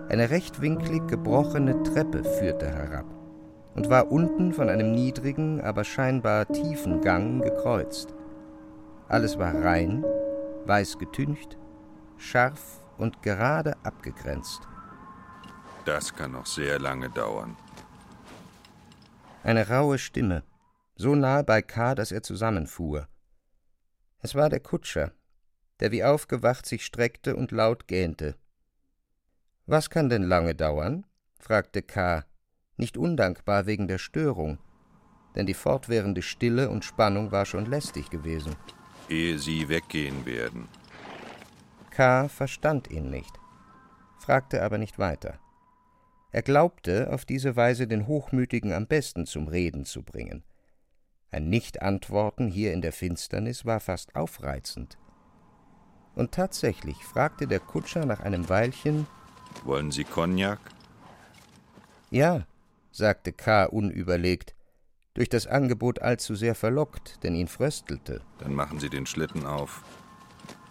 Eine 0.08 0.30
rechtwinklig 0.30 1.06
gebrochene 1.08 1.82
Treppe 1.82 2.24
führte 2.24 2.66
herab 2.66 3.06
und 3.74 3.90
war 3.90 4.10
unten 4.10 4.52
von 4.52 4.68
einem 4.68 4.92
niedrigen, 4.92 5.60
aber 5.60 5.84
scheinbar 5.84 6.46
tiefen 6.46 7.00
Gang 7.00 7.42
gekreuzt. 7.42 8.14
Alles 9.08 9.38
war 9.38 9.54
rein, 9.54 10.04
weiß 10.64 10.98
getüncht, 10.98 11.58
scharf 12.16 12.82
und 12.98 13.22
gerade 13.22 13.76
abgegrenzt. 13.82 14.62
Das 15.84 16.14
kann 16.14 16.32
noch 16.32 16.46
sehr 16.46 16.78
lange 16.78 17.10
dauern. 17.10 17.56
Eine 19.42 19.68
raue 19.68 19.98
Stimme, 19.98 20.42
so 20.96 21.14
nahe 21.14 21.44
bei 21.44 21.62
K., 21.62 21.94
dass 21.94 22.10
er 22.10 22.22
zusammenfuhr. 22.22 23.06
Es 24.20 24.34
war 24.34 24.48
der 24.48 24.60
Kutscher, 24.60 25.12
der 25.80 25.92
wie 25.92 26.04
aufgewacht 26.04 26.66
sich 26.66 26.84
streckte 26.84 27.36
und 27.36 27.52
laut 27.52 27.86
gähnte. 27.86 28.36
Was 29.66 29.90
kann 29.90 30.08
denn 30.08 30.22
lange 30.22 30.54
dauern? 30.54 31.04
fragte 31.38 31.82
K., 31.82 32.24
nicht 32.76 32.96
undankbar 32.96 33.66
wegen 33.66 33.88
der 33.88 33.98
Störung, 33.98 34.58
denn 35.34 35.46
die 35.46 35.54
fortwährende 35.54 36.22
Stille 36.22 36.70
und 36.70 36.84
Spannung 36.84 37.32
war 37.32 37.46
schon 37.46 37.66
lästig 37.66 38.10
gewesen. 38.10 38.54
Ehe 39.08 39.38
Sie 39.38 39.68
weggehen 39.68 40.26
werden. 40.26 40.68
K. 41.90 42.28
verstand 42.28 42.90
ihn 42.90 43.10
nicht, 43.10 43.32
fragte 44.18 44.62
aber 44.62 44.78
nicht 44.78 44.98
weiter. 44.98 45.38
Er 46.32 46.42
glaubte, 46.42 47.12
auf 47.12 47.24
diese 47.24 47.56
Weise 47.56 47.86
den 47.86 48.06
Hochmütigen 48.06 48.72
am 48.72 48.86
besten 48.86 49.24
zum 49.24 49.48
Reden 49.48 49.84
zu 49.84 50.02
bringen. 50.02 50.44
Ein 51.30 51.48
Nichtantworten 51.48 52.48
hier 52.48 52.72
in 52.72 52.82
der 52.82 52.92
Finsternis 52.92 53.64
war 53.64 53.80
fast 53.80 54.14
aufreizend. 54.14 54.98
Und 56.16 56.32
tatsächlich 56.32 57.04
fragte 57.04 57.46
der 57.46 57.60
Kutscher 57.60 58.06
nach 58.06 58.20
einem 58.20 58.48
Weilchen 58.48 59.06
Wollen 59.64 59.92
Sie 59.92 60.04
Cognac? 60.04 60.58
Ja, 62.10 62.46
sagte 62.90 63.32
K. 63.32 63.66
unüberlegt, 63.66 64.54
durch 65.12 65.28
das 65.28 65.46
Angebot 65.46 66.00
allzu 66.00 66.34
sehr 66.34 66.54
verlockt, 66.54 67.22
denn 67.22 67.34
ihn 67.34 67.48
fröstelte. 67.48 68.22
Dann 68.38 68.54
machen 68.54 68.80
Sie 68.80 68.88
den 68.88 69.04
Schlitten 69.06 69.44
auf. 69.44 69.82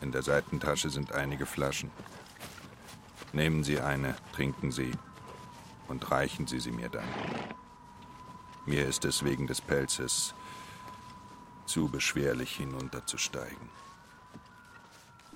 In 0.02 0.12
der 0.12 0.24
Seitentasche 0.24 0.90
sind 0.90 1.14
einige 1.14 1.46
Flaschen. 1.46 1.92
Nehmen 3.32 3.64
Sie 3.64 3.80
eine, 3.80 4.16
trinken 4.34 4.72
Sie 4.72 4.92
und 5.88 6.10
reichen 6.10 6.48
Sie 6.48 6.60
sie 6.60 6.72
mir 6.72 6.90
dann. 6.90 7.06
Mir 8.66 8.88
ist 8.88 9.06
es 9.06 9.24
wegen 9.24 9.46
des 9.46 9.62
Pelzes 9.62 10.34
zu 11.68 11.88
beschwerlich 11.88 12.56
hinunterzusteigen. 12.56 13.70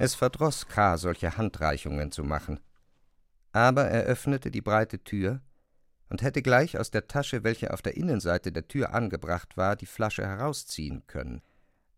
Es 0.01 0.15
verdroß 0.15 0.67
K., 0.67 0.97
solche 0.97 1.35
Handreichungen 1.35 2.13
zu 2.13 2.23
machen. 2.23 2.61
Aber 3.51 3.83
er 3.83 4.03
öffnete 4.03 4.49
die 4.49 4.61
breite 4.61 5.03
Tür 5.03 5.41
und 6.09 6.21
hätte 6.21 6.41
gleich 6.41 6.77
aus 6.77 6.89
der 6.89 7.07
Tasche, 7.07 7.43
welche 7.43 7.73
auf 7.73 7.81
der 7.81 7.97
Innenseite 7.97 8.53
der 8.53 8.65
Tür 8.65 8.93
angebracht 8.93 9.57
war, 9.57 9.75
die 9.75 9.85
Flasche 9.85 10.25
herausziehen 10.25 11.05
können. 11.05 11.41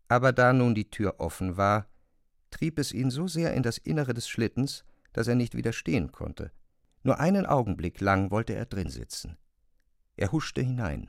Aber 0.08 0.32
da 0.32 0.52
nun 0.52 0.74
die 0.74 0.90
Tür 0.90 1.20
offen 1.20 1.56
war, 1.56 1.86
trieb 2.50 2.80
es 2.80 2.92
ihn 2.92 3.12
so 3.12 3.28
sehr 3.28 3.54
in 3.54 3.62
das 3.62 3.78
Innere 3.78 4.14
des 4.14 4.28
Schlittens, 4.28 4.84
dass 5.12 5.28
er 5.28 5.36
nicht 5.36 5.54
widerstehen 5.54 6.10
konnte. 6.10 6.50
Nur 7.04 7.20
einen 7.20 7.46
Augenblick 7.46 8.00
lang 8.00 8.32
wollte 8.32 8.54
er 8.54 8.66
drin 8.66 8.90
sitzen. 8.90 9.38
Er 10.16 10.32
huschte 10.32 10.60
hinein. 10.60 11.08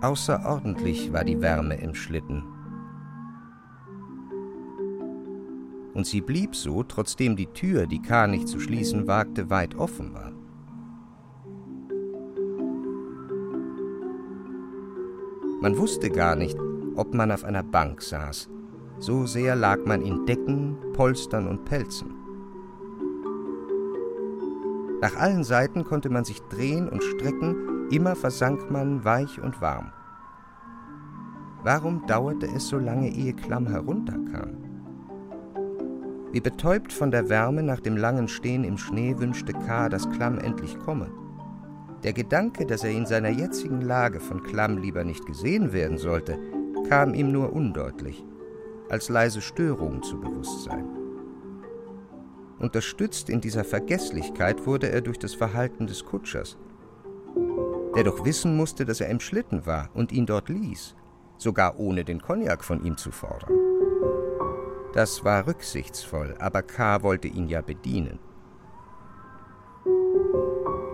Außerordentlich 0.00 1.12
war 1.12 1.24
die 1.24 1.40
Wärme 1.40 1.74
im 1.74 1.94
Schlitten. 1.94 2.44
Und 5.94 6.06
sie 6.06 6.20
blieb 6.20 6.54
so, 6.54 6.84
trotzdem 6.84 7.34
die 7.34 7.48
Tür, 7.48 7.88
die 7.88 8.00
K. 8.00 8.28
nicht 8.28 8.46
zu 8.46 8.60
schließen 8.60 9.08
wagte, 9.08 9.50
weit 9.50 9.74
offen 9.74 10.14
war. 10.14 10.30
Man 15.60 15.76
wusste 15.76 16.10
gar 16.10 16.36
nicht, 16.36 16.56
ob 16.94 17.14
man 17.14 17.32
auf 17.32 17.42
einer 17.42 17.64
Bank 17.64 18.00
saß. 18.00 18.48
So 19.00 19.26
sehr 19.26 19.56
lag 19.56 19.84
man 19.84 20.02
in 20.02 20.24
Decken, 20.24 20.76
Polstern 20.92 21.48
und 21.48 21.64
Pelzen. 21.64 22.14
Nach 25.00 25.16
allen 25.16 25.42
Seiten 25.42 25.84
konnte 25.84 26.10
man 26.10 26.24
sich 26.24 26.40
drehen 26.42 26.88
und 26.88 27.02
strecken, 27.02 27.77
immer 27.90 28.16
versank 28.16 28.70
man 28.70 29.04
weich 29.04 29.40
und 29.40 29.60
warm. 29.60 29.92
Warum 31.64 32.06
dauerte 32.06 32.46
es 32.46 32.68
so 32.68 32.78
lange, 32.78 33.10
ehe 33.10 33.34
Klamm 33.34 33.66
herunterkam? 33.66 34.56
Wie 36.30 36.40
betäubt 36.40 36.92
von 36.92 37.10
der 37.10 37.28
Wärme 37.28 37.62
nach 37.62 37.80
dem 37.80 37.96
langen 37.96 38.28
Stehen 38.28 38.62
im 38.64 38.76
Schnee 38.76 39.18
wünschte 39.18 39.52
K., 39.52 39.88
dass 39.88 40.10
Klamm 40.10 40.38
endlich 40.38 40.78
komme. 40.78 41.10
Der 42.04 42.12
Gedanke, 42.12 42.66
dass 42.66 42.84
er 42.84 42.90
in 42.90 43.06
seiner 43.06 43.30
jetzigen 43.30 43.80
Lage 43.80 44.20
von 44.20 44.42
Klamm 44.42 44.78
lieber 44.78 45.04
nicht 45.04 45.24
gesehen 45.26 45.72
werden 45.72 45.98
sollte, 45.98 46.38
kam 46.88 47.14
ihm 47.14 47.32
nur 47.32 47.52
undeutlich, 47.52 48.24
als 48.88 49.08
leise 49.08 49.40
Störung 49.40 50.02
zu 50.02 50.20
Bewusstsein. 50.20 50.84
Unterstützt 52.58 53.30
in 53.30 53.40
dieser 53.40 53.64
Vergesslichkeit 53.64 54.66
wurde 54.66 54.90
er 54.90 55.00
durch 55.00 55.18
das 55.18 55.34
Verhalten 55.34 55.86
des 55.86 56.04
Kutschers, 56.04 56.58
der 57.98 58.04
doch 58.04 58.24
wissen 58.24 58.56
musste, 58.56 58.84
dass 58.84 59.00
er 59.00 59.08
im 59.08 59.18
Schlitten 59.18 59.66
war 59.66 59.88
und 59.92 60.12
ihn 60.12 60.24
dort 60.24 60.48
ließ, 60.48 60.94
sogar 61.36 61.80
ohne 61.80 62.04
den 62.04 62.22
Cognac 62.22 62.62
von 62.62 62.84
ihm 62.84 62.96
zu 62.96 63.10
fordern. 63.10 63.50
Das 64.92 65.24
war 65.24 65.48
rücksichtsvoll, 65.48 66.36
aber 66.38 66.62
K. 66.62 67.02
wollte 67.02 67.26
ihn 67.26 67.48
ja 67.48 67.60
bedienen. 67.60 68.20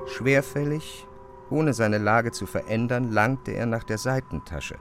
Schwerfällig, 0.07 1.07
ohne 1.51 1.75
seine 1.75 1.99
Lage 1.99 2.33
zu 2.33 2.47
verändern, 2.47 3.13
langte 3.13 3.51
er 3.51 3.67
nach 3.67 3.85
der 3.85 3.99
Seitentasche, 3.99 4.79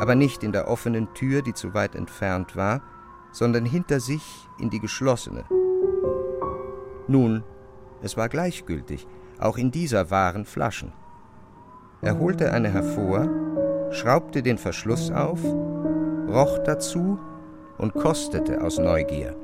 aber 0.00 0.14
nicht 0.14 0.42
in 0.42 0.52
der 0.52 0.66
offenen 0.66 1.12
Tür, 1.12 1.42
die 1.42 1.52
zu 1.52 1.74
weit 1.74 1.94
entfernt 1.94 2.56
war, 2.56 2.80
sondern 3.32 3.66
hinter 3.66 4.00
sich 4.00 4.48
in 4.58 4.70
die 4.70 4.80
geschlossene. 4.80 5.44
Nun, 7.06 7.44
es 8.00 8.16
war 8.16 8.30
gleichgültig, 8.30 9.06
auch 9.38 9.58
in 9.58 9.70
dieser 9.70 10.10
waren 10.10 10.46
Flaschen. 10.46 10.94
Er 12.02 12.18
holte 12.18 12.52
eine 12.52 12.70
hervor, 12.70 13.92
schraubte 13.92 14.42
den 14.42 14.58
Verschluss 14.58 15.10
auf, 15.10 15.42
roch 15.42 16.58
dazu 16.64 17.18
und 17.78 17.94
kostete 17.94 18.62
aus 18.62 18.78
Neugier. 18.78 19.36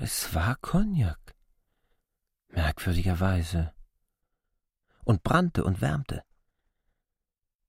Es 0.00 0.32
war 0.32 0.56
Cognac. 0.62 1.34
Merkwürdigerweise. 2.48 3.74
Und 5.04 5.22
brannte 5.22 5.64
und 5.64 5.80
wärmte. 5.80 6.22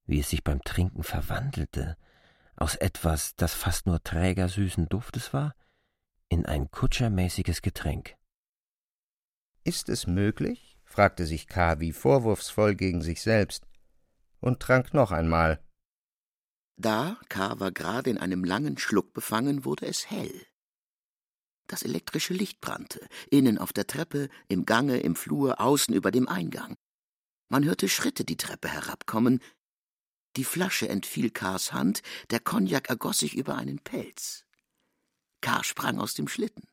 Wie 0.06 0.20
es 0.20 0.30
sich 0.30 0.42
beim 0.42 0.62
Trinken 0.62 1.02
verwandelte, 1.02 1.98
aus 2.56 2.76
etwas, 2.76 3.34
das 3.36 3.52
fast 3.52 3.86
nur 3.86 4.02
träger 4.02 4.48
süßen 4.48 4.88
Duftes 4.88 5.34
war, 5.34 5.54
in 6.28 6.46
ein 6.46 6.70
kutschermäßiges 6.70 7.60
Getränk. 7.62 8.16
Ist 9.64 9.88
es 9.88 10.06
möglich? 10.06 10.78
fragte 10.84 11.26
sich 11.26 11.46
Kavi 11.46 11.92
vorwurfsvoll 11.92 12.74
gegen 12.74 13.02
sich 13.02 13.22
selbst 13.22 13.64
und 14.40 14.60
trank 14.60 14.92
noch 14.94 15.12
einmal. 15.12 15.62
Da 16.76 17.18
K. 17.28 17.60
war 17.60 17.70
gerade 17.72 18.10
in 18.10 18.18
einem 18.18 18.42
langen 18.42 18.78
Schluck 18.78 19.12
befangen, 19.12 19.64
wurde 19.64 19.86
es 19.86 20.10
hell. 20.10 20.46
Das 21.66 21.82
elektrische 21.82 22.32
Licht 22.32 22.60
brannte, 22.60 23.06
innen 23.30 23.58
auf 23.58 23.72
der 23.72 23.86
Treppe, 23.86 24.28
im 24.48 24.64
Gange, 24.64 24.98
im 25.00 25.14
Flur, 25.14 25.60
außen 25.60 25.94
über 25.94 26.10
dem 26.10 26.26
Eingang. 26.26 26.76
Man 27.48 27.64
hörte 27.64 27.88
Schritte 27.88 28.24
die 28.24 28.36
Treppe 28.36 28.68
herabkommen. 28.68 29.40
Die 30.36 30.44
Flasche 30.44 30.88
entfiel 30.88 31.30
Kars 31.30 31.72
Hand, 31.72 32.02
der 32.30 32.40
Cognac 32.40 32.88
ergoss 32.88 33.18
sich 33.18 33.36
über 33.36 33.56
einen 33.56 33.78
Pelz. 33.78 34.46
Kar 35.40 35.62
sprang 35.64 36.00
aus 36.00 36.14
dem 36.14 36.28
Schlitten. 36.28 36.66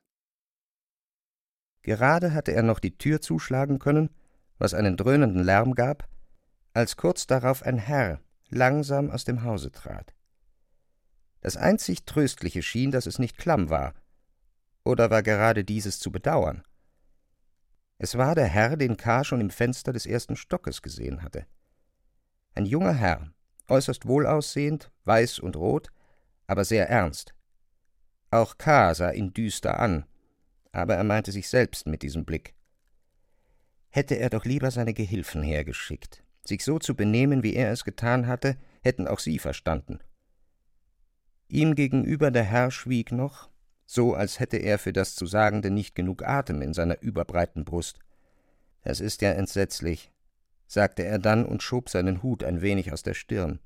Gerade 1.87 2.33
hatte 2.33 2.51
er 2.51 2.63
noch 2.63 2.79
die 2.79 2.97
Tür 2.97 3.21
zuschlagen 3.21 3.79
können, 3.79 4.09
was 4.57 4.73
einen 4.73 4.97
dröhnenden 4.97 5.41
Lärm 5.41 5.73
gab, 5.73 6.05
als 6.73 6.97
kurz 6.97 7.27
darauf 7.27 7.63
ein 7.63 7.77
Herr 7.77 8.19
langsam 8.49 9.09
aus 9.09 9.23
dem 9.23 9.43
Hause 9.43 9.71
trat. 9.71 10.13
Das 11.39 11.55
einzig 11.55 12.03
Tröstliche 12.03 12.61
schien, 12.61 12.91
dass 12.91 13.05
es 13.05 13.19
nicht 13.19 13.37
Klamm 13.37 13.69
war, 13.69 13.93
oder 14.83 15.09
war 15.09 15.23
gerade 15.23 15.63
dieses 15.63 15.97
zu 15.97 16.11
bedauern? 16.11 16.65
Es 17.99 18.17
war 18.17 18.35
der 18.35 18.47
Herr, 18.47 18.75
den 18.75 18.97
K. 18.97 19.23
schon 19.23 19.39
im 19.39 19.49
Fenster 19.49 19.93
des 19.93 20.05
ersten 20.05 20.35
Stockes 20.35 20.81
gesehen 20.81 21.23
hatte. 21.23 21.45
Ein 22.53 22.65
junger 22.65 22.95
Herr, 22.95 23.31
äußerst 23.69 24.05
wohlaussehend, 24.05 24.91
weiß 25.05 25.39
und 25.39 25.55
rot, 25.55 25.87
aber 26.47 26.65
sehr 26.65 26.89
ernst. 26.89 27.33
Auch 28.29 28.57
K. 28.57 28.93
sah 28.93 29.11
ihn 29.11 29.31
düster 29.33 29.79
an, 29.79 30.05
aber 30.77 30.95
er 30.95 31.03
meinte 31.03 31.31
sich 31.31 31.49
selbst 31.49 31.87
mit 31.87 32.03
diesem 32.03 32.23
Blick. 32.23 32.53
Hätte 33.89 34.15
er 34.15 34.29
doch 34.29 34.45
lieber 34.45 34.69
seine 34.69 34.93
Gehilfen 34.93 35.41
hergeschickt. 35.41 36.23
Sich 36.43 36.63
so 36.63 36.77
zu 36.77 36.95
benehmen, 36.95 37.41
wie 37.41 37.55
er 37.55 37.71
es 37.71 37.83
getan 37.83 38.27
hatte, 38.27 38.57
hätten 38.83 39.07
auch 39.07 39.19
sie 39.19 39.39
verstanden. 39.39 39.99
Ihm 41.47 41.73
gegenüber 41.73 42.29
der 42.29 42.43
Herr 42.43 42.69
schwieg 42.69 43.11
noch, 43.11 43.49
so 43.85 44.13
als 44.13 44.39
hätte 44.39 44.57
er 44.57 44.77
für 44.77 44.93
das 44.93 45.15
Zusagende 45.15 45.71
nicht 45.71 45.95
genug 45.95 46.23
Atem 46.23 46.61
in 46.61 46.73
seiner 46.73 47.01
überbreiten 47.01 47.65
Brust. 47.65 47.99
Das 48.83 48.99
ist 48.99 49.21
ja 49.23 49.31
entsetzlich, 49.31 50.11
sagte 50.67 51.03
er 51.03 51.17
dann 51.17 51.43
und 51.45 51.63
schob 51.63 51.89
seinen 51.89 52.21
Hut 52.21 52.43
ein 52.43 52.61
wenig 52.61 52.93
aus 52.93 53.01
der 53.01 53.15
Stirn. 53.15 53.59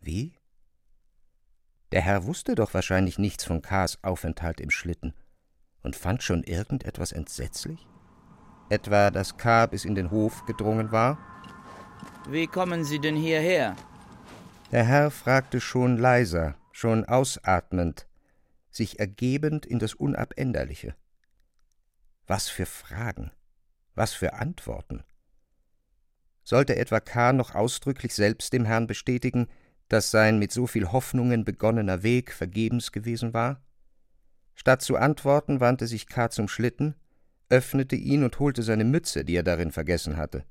Wie? 0.00 0.34
Der 1.92 2.00
Herr 2.00 2.24
wusste 2.24 2.54
doch 2.54 2.74
wahrscheinlich 2.74 3.18
nichts 3.18 3.44
von 3.44 3.62
Kars 3.62 4.02
Aufenthalt 4.02 4.60
im 4.60 4.70
Schlitten 4.70 5.14
und 5.82 5.96
fand 5.96 6.22
schon 6.22 6.42
irgendetwas 6.44 7.12
entsetzlich? 7.12 7.86
Etwa, 8.68 9.10
dass 9.10 9.36
K. 9.36 9.66
bis 9.66 9.84
in 9.84 9.94
den 9.94 10.10
Hof 10.10 10.44
gedrungen 10.46 10.92
war? 10.92 11.18
Wie 12.28 12.46
kommen 12.46 12.84
Sie 12.84 12.98
denn 12.98 13.16
hierher? 13.16 13.76
Der 14.70 14.84
Herr 14.84 15.10
fragte 15.10 15.60
schon 15.60 15.98
leiser, 15.98 16.56
schon 16.72 17.04
ausatmend, 17.04 18.06
sich 18.70 18.98
ergebend 18.98 19.66
in 19.66 19.78
das 19.78 19.94
Unabänderliche. 19.94 20.94
Was 22.26 22.48
für 22.48 22.64
Fragen, 22.64 23.32
was 23.94 24.14
für 24.14 24.34
Antworten. 24.34 25.04
Sollte 26.44 26.76
etwa 26.76 27.00
K. 27.00 27.32
noch 27.32 27.54
ausdrücklich 27.54 28.14
selbst 28.14 28.52
dem 28.52 28.64
Herrn 28.64 28.86
bestätigen, 28.86 29.48
dass 29.88 30.10
sein 30.10 30.38
mit 30.38 30.52
so 30.52 30.66
viel 30.66 30.90
Hoffnungen 30.90 31.44
begonnener 31.44 32.02
Weg 32.02 32.32
vergebens 32.32 32.92
gewesen 32.92 33.34
war? 33.34 33.60
Statt 34.54 34.82
zu 34.82 34.96
antworten, 34.96 35.60
wandte 35.60 35.86
sich 35.86 36.06
K. 36.06 36.30
zum 36.30 36.48
Schlitten, 36.48 36.94
öffnete 37.48 37.96
ihn 37.96 38.24
und 38.24 38.38
holte 38.38 38.62
seine 38.62 38.84
Mütze, 38.84 39.24
die 39.24 39.36
er 39.36 39.42
darin 39.42 39.72
vergessen 39.72 40.16
hatte. 40.16 40.44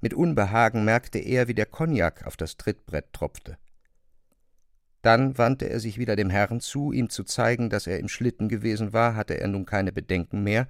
Mit 0.00 0.14
Unbehagen 0.14 0.84
merkte 0.84 1.18
er, 1.18 1.48
wie 1.48 1.54
der 1.54 1.66
Kognak 1.66 2.26
auf 2.26 2.36
das 2.36 2.56
Trittbrett 2.56 3.12
tropfte. 3.12 3.58
Dann 5.02 5.38
wandte 5.38 5.68
er 5.68 5.78
sich 5.78 5.98
wieder 5.98 6.16
dem 6.16 6.30
Herrn 6.30 6.60
zu, 6.60 6.92
ihm 6.92 7.10
zu 7.10 7.24
zeigen, 7.24 7.70
dass 7.70 7.86
er 7.86 8.00
im 8.00 8.08
Schlitten 8.08 8.48
gewesen 8.48 8.92
war, 8.92 9.14
hatte 9.14 9.38
er 9.38 9.48
nun 9.48 9.64
keine 9.64 9.92
Bedenken 9.92 10.42
mehr, 10.42 10.68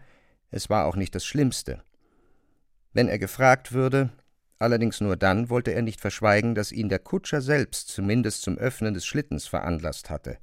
es 0.50 0.70
war 0.70 0.84
auch 0.84 0.96
nicht 0.96 1.14
das 1.14 1.24
Schlimmste. 1.24 1.82
Wenn 2.92 3.08
er 3.08 3.18
gefragt 3.18 3.72
würde, 3.72 4.10
allerdings 4.58 5.00
nur 5.00 5.16
dann, 5.16 5.50
wollte 5.50 5.72
er 5.72 5.82
nicht 5.82 6.00
verschweigen, 6.00 6.54
dass 6.54 6.72
ihn 6.72 6.88
der 6.88 6.98
Kutscher 6.98 7.40
selbst 7.40 7.88
zumindest 7.88 8.42
zum 8.42 8.58
Öffnen 8.58 8.94
des 8.94 9.06
Schlittens 9.06 9.46
veranlasst 9.46 10.10
hatte. 10.10 10.38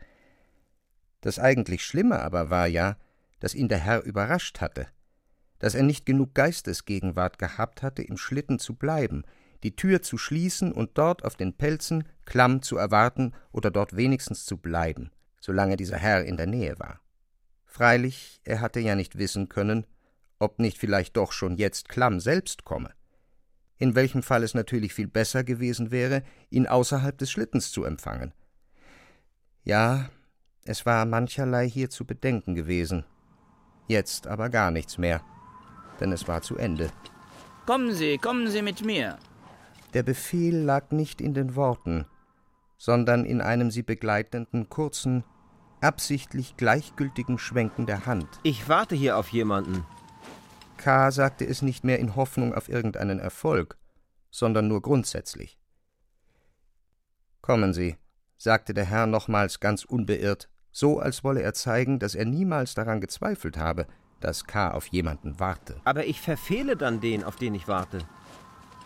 Das 1.24 1.40
eigentlich 1.40 1.86
Schlimme 1.86 2.20
aber 2.20 2.50
war 2.50 2.68
ja, 2.68 2.98
dass 3.40 3.56
ihn 3.56 3.70
der 3.70 3.78
Herr 3.78 4.04
überrascht 4.04 4.60
hatte, 4.60 4.88
dass 5.58 5.74
er 5.74 5.84
nicht 5.84 6.06
genug 6.06 6.36
Geistesgegenwart 6.36 7.40
gehabt 7.40 7.82
hatte, 7.82 8.04
im 8.04 8.18
Schlitten 8.18 8.60
zu 8.60 8.76
bleiben, 8.76 9.24
die 9.64 9.74
Tür 9.74 10.02
zu 10.02 10.18
schließen 10.18 10.74
und 10.74 10.98
dort 10.98 11.24
auf 11.24 11.38
den 11.38 11.54
Pelzen 11.56 12.04
Klamm 12.26 12.62
zu 12.62 12.76
erwarten 12.76 13.32
oder 13.54 13.72
dort 13.72 13.96
wenigstens 13.96 14.46
zu 14.46 14.58
bleiben, 14.58 15.12
solange 15.40 15.78
dieser 15.78 15.96
Herr 15.96 16.26
in 16.26 16.36
der 16.36 16.48
Nähe 16.48 16.78
war. 16.78 17.00
Freilich, 17.66 18.42
er 18.44 18.60
hatte 18.60 18.82
ja 18.82 18.96
nicht 18.96 19.18
wissen 19.18 19.48
können, 19.48 19.88
ob 20.40 20.60
nicht 20.60 20.78
vielleicht 20.78 21.16
doch 21.16 21.32
schon 21.32 21.56
jetzt 21.56 21.88
Klamm 21.88 22.20
selbst 22.20 22.66
komme, 22.66 22.92
in 23.78 23.96
welchem 23.96 24.24
Fall 24.24 24.44
es 24.44 24.54
natürlich 24.54 24.94
viel 24.94 25.08
besser 25.08 25.46
gewesen 25.46 25.90
wäre, 25.90 26.22
ihn 26.50 26.68
außerhalb 26.68 27.18
des 27.18 27.32
Schlittens 27.32 27.72
zu 27.72 27.86
empfangen. 27.86 28.34
Ja, 29.64 30.10
es 30.66 30.86
war 30.86 31.06
mancherlei 31.06 31.68
hier 31.68 31.90
zu 31.90 32.06
bedenken 32.06 32.56
gewesen, 32.56 33.06
jetzt 33.88 34.28
aber 34.28 34.50
gar 34.50 34.72
nichts 34.72 34.98
mehr, 34.98 35.22
denn 36.00 36.12
es 36.12 36.28
war 36.28 36.42
zu 36.42 36.58
Ende. 36.58 36.90
Kommen 37.66 37.94
Sie, 37.94 38.18
kommen 38.18 38.50
Sie 38.50 38.62
mit 38.62 38.84
mir. 38.86 39.18
Der 39.94 40.04
Befehl 40.04 40.58
lag 40.58 40.92
nicht 40.92 41.22
in 41.22 41.34
den 41.34 41.56
Worten, 41.56 42.06
sondern 42.78 43.26
in 43.26 43.42
einem 43.42 43.72
sie 43.72 43.84
begleitenden 43.84 44.70
kurzen, 44.70 45.24
absichtlich 45.82 46.58
gleichgültigen 46.58 47.38
Schwenken 47.38 47.86
der 47.86 48.06
Hand. 48.06 48.28
Ich 48.44 48.68
warte 48.68 48.96
hier 48.96 49.18
auf 49.18 49.30
jemanden. 49.30 49.86
K. 50.78 51.12
sagte 51.12 51.46
es 51.46 51.62
nicht 51.62 51.84
mehr 51.84 52.00
in 52.00 52.16
Hoffnung 52.16 52.54
auf 52.54 52.70
irgendeinen 52.70 53.20
Erfolg, 53.20 53.78
sondern 54.32 54.68
nur 54.68 54.82
grundsätzlich. 54.82 55.58
Kommen 57.42 57.74
Sie, 57.74 57.98
sagte 58.38 58.74
der 58.74 58.86
Herr 58.86 59.06
nochmals 59.06 59.60
ganz 59.60 59.84
unbeirrt, 59.86 60.50
so 60.74 61.00
als 61.00 61.24
wolle 61.24 61.42
er 61.42 61.54
zeigen, 61.54 62.00
dass 62.00 62.16
er 62.16 62.26
niemals 62.26 62.74
daran 62.74 63.00
gezweifelt 63.00 63.58
habe, 63.58 63.88
dass 64.20 64.46
K. 64.46 64.72
auf 64.72 64.88
jemanden 64.88 65.40
warte. 65.40 65.80
Aber 65.86 66.06
ich 66.06 66.20
verfehle 66.20 66.76
dann 66.76 67.00
den, 67.00 67.24
auf 67.24 67.36
den 67.38 67.56
ich 67.56 67.68
warte. 67.68 68.00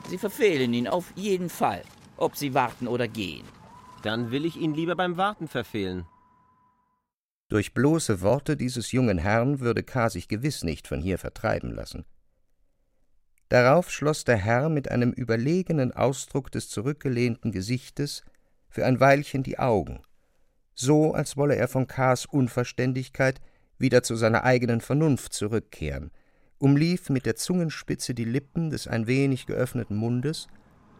Sie 0.09 0.17
verfehlen 0.17 0.73
ihn 0.73 0.87
auf 0.87 1.11
jeden 1.15 1.49
Fall, 1.49 1.81
ob 2.17 2.35
Sie 2.35 2.53
warten 2.53 2.87
oder 2.87 3.07
gehen. 3.07 3.45
Dann 4.03 4.31
will 4.31 4.45
ich 4.45 4.57
ihn 4.57 4.73
lieber 4.73 4.95
beim 4.95 5.17
Warten 5.17 5.47
verfehlen. 5.47 6.05
Durch 7.49 7.73
bloße 7.73 8.21
Worte 8.21 8.57
dieses 8.57 8.91
jungen 8.91 9.17
Herrn 9.17 9.61
würde 9.61 9.83
K. 9.83 10.09
sich 10.09 10.27
gewiss 10.27 10.63
nicht 10.63 10.87
von 10.87 10.99
hier 10.99 11.17
vertreiben 11.17 11.71
lassen. 11.71 12.05
Darauf 13.47 13.89
schloss 13.89 14.25
der 14.25 14.35
Herr 14.35 14.67
mit 14.67 14.91
einem 14.91 15.11
überlegenen 15.11 15.93
Ausdruck 15.93 16.51
des 16.51 16.69
zurückgelehnten 16.69 17.53
Gesichtes 17.53 18.23
für 18.69 18.85
ein 18.85 18.99
Weilchen 18.99 19.43
die 19.43 19.57
Augen, 19.57 20.01
so 20.79 21.13
als 21.13 21.35
wolle 21.37 21.55
er 21.55 21.67
von 21.67 21.87
K.s 21.87 22.25
Unverständigkeit 22.25 23.41
wieder 23.79 24.03
zu 24.03 24.15
seiner 24.15 24.43
eigenen 24.43 24.79
Vernunft 24.79 25.33
zurückkehren, 25.33 26.11
umlief 26.59 27.09
mit 27.09 27.25
der 27.25 27.35
Zungenspitze 27.35 28.13
die 28.13 28.25
Lippen 28.25 28.69
des 28.69 28.87
ein 28.87 29.07
wenig 29.07 29.47
geöffneten 29.47 29.97
Mundes 29.97 30.47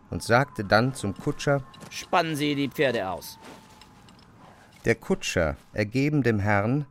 und 0.09 0.23
sagte 0.23 0.63
dann 0.65 0.95
zum 0.95 1.15
Kutscher 1.15 1.63
Spannen 1.91 2.35
Sie 2.35 2.55
die 2.55 2.69
Pferde 2.69 3.07
aus. 3.07 3.37
Der 4.85 4.95
Kutscher, 4.95 5.57
ergeben 5.73 6.23
dem 6.23 6.39
Herrn, 6.39 6.87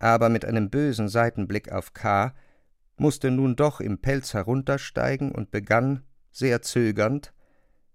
aber 0.00 0.28
mit 0.28 0.44
einem 0.44 0.68
bösen 0.68 1.08
Seitenblick 1.08 1.70
auf 1.70 1.94
K., 1.94 2.34
musste 2.96 3.30
nun 3.30 3.56
doch 3.56 3.80
im 3.80 3.98
Pelz 3.98 4.34
heruntersteigen 4.34 5.30
und 5.30 5.50
begann, 5.50 6.02
sehr 6.32 6.62
zögernd, 6.62 7.32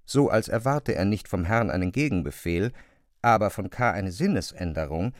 so 0.05 0.29
als 0.29 0.47
erwarte 0.47 0.95
er 0.95 1.05
nicht 1.05 1.27
vom 1.27 1.43
Herrn 1.43 1.69
einen 1.71 1.91
Gegenbefehl, 1.91 2.71
aber 3.21 3.49
von 3.49 3.69
K. 3.69 3.91
eine 3.91 4.11
Sinnesänderung, 4.11 5.13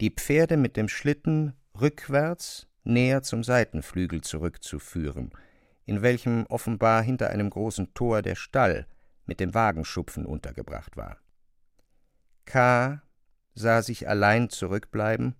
die 0.00 0.10
Pferde 0.10 0.56
mit 0.56 0.76
dem 0.76 0.88
Schlitten 0.88 1.54
rückwärts 1.78 2.66
näher 2.84 3.22
zum 3.22 3.44
Seitenflügel 3.44 4.22
zurückzuführen, 4.22 5.30
in 5.84 6.02
welchem 6.02 6.46
offenbar 6.46 7.02
hinter 7.02 7.30
einem 7.30 7.50
großen 7.50 7.94
Tor 7.94 8.22
der 8.22 8.34
Stall 8.34 8.86
mit 9.26 9.40
dem 9.40 9.54
Wagenschupfen 9.54 10.26
untergebracht 10.26 10.96
war. 10.96 11.18
K. 12.46 13.02
sah 13.54 13.82
sich 13.82 14.08
allein 14.08 14.48
zurückbleiben, 14.48 15.34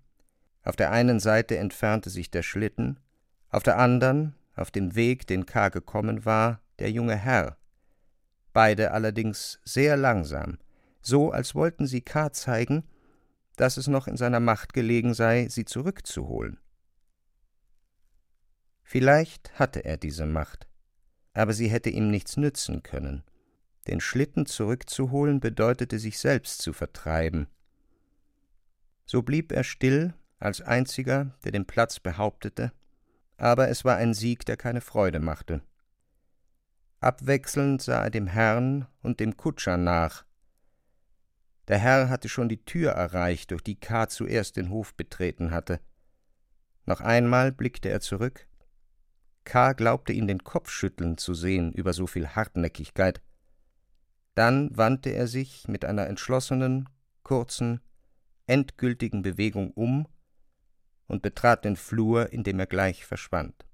auf 0.63 0.77
der 0.77 0.91
einen 0.91 1.21
Seite 1.21 1.57
entfernte 1.57 2.11
sich 2.11 2.31
der 2.31 2.43
Schlitten, 2.43 3.01
auf 3.49 3.63
der 3.63 3.79
andern, 3.79 4.35
auf 4.55 4.71
dem 4.71 4.95
Weg, 4.95 5.27
den 5.27 5.47
K. 5.47 5.71
gekommen 5.71 6.25
war, 6.25 6.61
der 6.79 6.91
junge 6.91 7.17
Herr, 7.17 7.57
beide 8.53 8.91
allerdings 8.93 9.61
sehr 9.65 9.97
langsam, 9.97 10.59
so 11.01 11.31
als 11.31 11.55
wollten 11.55 11.87
sie 11.87 12.03
K. 12.03 12.33
zeigen, 12.33 12.85
dass 13.57 13.77
es 13.77 13.89
noch 13.89 14.07
in 14.07 14.17
seiner 14.17 14.41
Macht 14.41 14.73
gelegen 14.73 15.15
sei, 15.15 15.49
sie 15.49 15.65
zurückzuholen. 15.65 16.59
Vielleicht 18.83 19.59
hatte 19.59 19.85
er 19.85 19.97
diese 19.97 20.27
Macht, 20.27 20.67
aber 21.33 21.53
sie 21.53 21.69
hätte 21.69 21.91
ihm 21.91 22.11
nichts 22.11 22.37
nützen 22.37 22.83
können. 22.83 23.23
Den 23.87 24.01
Schlitten 24.01 24.47
zurückzuholen 24.47 25.41
bedeutete 25.41 25.99
sich 25.99 26.19
selbst 26.19 26.63
zu 26.63 26.73
vertreiben. 26.73 27.49
So 29.07 29.23
blieb 29.23 29.53
er 29.53 29.65
still, 29.65 30.15
als 30.39 30.61
einziger, 30.61 31.37
der 31.45 31.53
den 31.53 31.67
Platz 31.67 32.01
behauptete, 32.01 32.73
aber 33.37 33.69
es 33.69 33.85
war 33.85 33.97
ein 33.97 34.15
Sieg, 34.15 34.45
der 34.47 34.57
keine 34.57 34.81
Freude 34.81 35.21
machte. 35.21 35.63
Abwechselnd 37.01 37.81
sah 37.81 38.05
er 38.05 38.11
dem 38.11 38.27
Herrn 38.27 38.87
und 39.03 39.21
dem 39.21 39.37
Kutscher 39.37 39.77
nach, 39.77 40.25
der 41.71 41.79
Herr 41.79 42.09
hatte 42.09 42.29
schon 42.29 42.49
die 42.49 42.65
Tür 42.65 42.91
erreicht, 42.91 43.53
durch 43.53 43.63
die 43.63 43.79
K. 43.79 44.09
zuerst 44.09 44.57
den 44.57 44.71
Hof 44.71 44.93
betreten 44.97 45.53
hatte. 45.53 45.79
Noch 46.85 47.01
einmal 47.01 47.53
blickte 47.53 47.89
er 47.89 48.01
zurück. 48.01 48.49
K. 49.45 49.75
glaubte 49.75 50.13
ihn 50.13 50.27
den 50.27 50.43
Kopf 50.43 50.69
schütteln 50.69 51.17
zu 51.17 51.33
sehen 51.33 51.73
über 51.73 51.93
so 51.93 52.09
viel 52.09 52.27
Hartnäckigkeit. 52.27 53.23
Dann 54.35 54.77
wandte 54.77 55.11
er 55.11 55.29
sich 55.29 55.69
mit 55.69 55.85
einer 55.85 56.09
entschlossenen, 56.09 56.89
kurzen, 57.23 57.81
endgültigen 58.49 59.23
Bewegung 59.23 59.71
um 59.71 60.09
und 61.07 61.23
betrat 61.23 61.65
den 61.65 61.77
Flur, 61.77 62.33
in 62.33 62.43
dem 62.43 62.59
er 62.59 62.67
gleich 62.67 63.07
verschwand. 63.07 63.65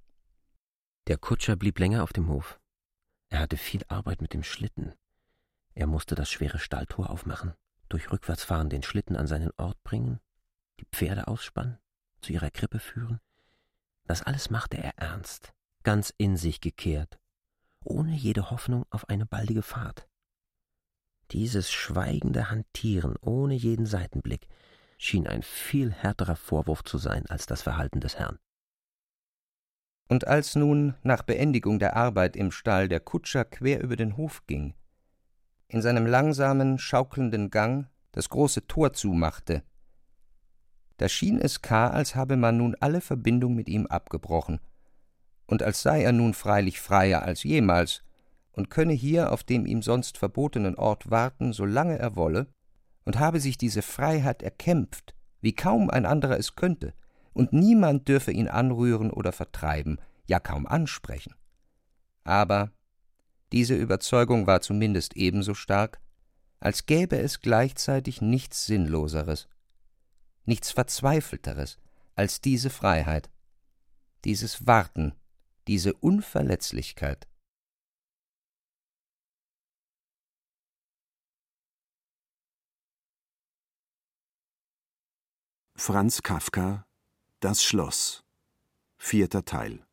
Der 1.06 1.16
Kutscher 1.16 1.56
blieb 1.56 1.78
länger 1.78 2.02
auf 2.02 2.12
dem 2.12 2.28
Hof. 2.28 2.60
Er 3.30 3.38
hatte 3.38 3.56
viel 3.56 3.84
Arbeit 3.88 4.20
mit 4.20 4.34
dem 4.34 4.42
Schlitten. 4.42 4.92
Er 5.72 5.86
musste 5.86 6.14
das 6.14 6.30
schwere 6.30 6.58
Stalltor 6.58 7.08
aufmachen 7.08 7.54
durch 7.88 8.10
Rückwärtsfahren 8.10 8.70
den 8.70 8.82
Schlitten 8.82 9.16
an 9.16 9.26
seinen 9.26 9.50
Ort 9.56 9.82
bringen, 9.84 10.20
die 10.80 10.86
Pferde 10.92 11.28
ausspannen, 11.28 11.78
zu 12.20 12.32
ihrer 12.32 12.50
Krippe 12.50 12.78
führen. 12.78 13.20
Das 14.04 14.22
alles 14.22 14.50
machte 14.50 14.78
er 14.78 14.96
ernst, 14.98 15.52
ganz 15.82 16.12
in 16.16 16.36
sich 16.36 16.60
gekehrt, 16.60 17.18
ohne 17.84 18.14
jede 18.14 18.50
Hoffnung 18.50 18.84
auf 18.90 19.08
eine 19.08 19.26
baldige 19.26 19.62
Fahrt. 19.62 20.08
Dieses 21.32 21.72
schweigende 21.72 22.50
Hantieren 22.50 23.16
ohne 23.20 23.54
jeden 23.54 23.86
Seitenblick 23.86 24.46
schien 24.98 25.26
ein 25.26 25.42
viel 25.42 25.92
härterer 25.92 26.36
Vorwurf 26.36 26.84
zu 26.84 26.98
sein 26.98 27.26
als 27.26 27.46
das 27.46 27.62
Verhalten 27.62 28.00
des 28.00 28.16
Herrn. 28.16 28.38
Und 30.08 30.26
als 30.26 30.54
nun 30.54 30.94
nach 31.02 31.22
Beendigung 31.22 31.80
der 31.80 31.96
Arbeit 31.96 32.36
im 32.36 32.52
Stall 32.52 32.88
der 32.88 33.00
Kutscher 33.00 33.44
quer 33.44 33.82
über 33.82 33.96
den 33.96 34.16
Hof 34.16 34.46
ging, 34.46 34.74
in 35.68 35.82
seinem 35.82 36.06
langsamen, 36.06 36.78
schaukelnden 36.78 37.50
Gang 37.50 37.88
das 38.12 38.28
große 38.28 38.66
Tor 38.66 38.92
zumachte. 38.92 39.62
Da 40.96 41.08
schien 41.08 41.38
es 41.38 41.60
K., 41.60 41.88
als 41.88 42.14
habe 42.14 42.36
man 42.36 42.56
nun 42.56 42.74
alle 42.80 43.00
Verbindung 43.00 43.54
mit 43.54 43.68
ihm 43.68 43.86
abgebrochen, 43.86 44.60
und 45.46 45.62
als 45.62 45.82
sei 45.82 46.02
er 46.02 46.12
nun 46.12 46.34
freilich 46.34 46.80
freier 46.80 47.22
als 47.22 47.42
jemals 47.42 48.02
und 48.52 48.70
könne 48.70 48.94
hier 48.94 49.32
auf 49.32 49.44
dem 49.44 49.66
ihm 49.66 49.82
sonst 49.82 50.18
verbotenen 50.18 50.76
Ort 50.76 51.10
warten, 51.10 51.52
solange 51.52 51.98
er 51.98 52.16
wolle, 52.16 52.48
und 53.04 53.18
habe 53.18 53.38
sich 53.38 53.58
diese 53.58 53.82
Freiheit 53.82 54.42
erkämpft, 54.42 55.14
wie 55.40 55.54
kaum 55.54 55.90
ein 55.90 56.06
anderer 56.06 56.38
es 56.38 56.56
könnte, 56.56 56.94
und 57.34 57.52
niemand 57.52 58.08
dürfe 58.08 58.32
ihn 58.32 58.48
anrühren 58.48 59.10
oder 59.10 59.30
vertreiben, 59.30 59.98
ja 60.24 60.40
kaum 60.40 60.66
ansprechen. 60.66 61.34
Aber 62.24 62.72
diese 63.56 63.74
Überzeugung 63.74 64.46
war 64.46 64.60
zumindest 64.60 65.16
ebenso 65.16 65.54
stark, 65.54 65.98
als 66.60 66.84
gäbe 66.84 67.16
es 67.16 67.40
gleichzeitig 67.40 68.20
nichts 68.20 68.66
Sinnloseres, 68.66 69.48
nichts 70.44 70.72
Verzweifelteres 70.72 71.78
als 72.16 72.42
diese 72.42 72.68
Freiheit, 72.68 73.30
dieses 74.26 74.66
Warten, 74.66 75.14
diese 75.68 75.94
Unverletzlichkeit. 75.94 77.26
Franz 85.76 86.20
Kafka 86.20 86.86
Das 87.40 87.64
Schloss 87.64 88.22
Vierter 88.98 89.46
Teil 89.46 89.86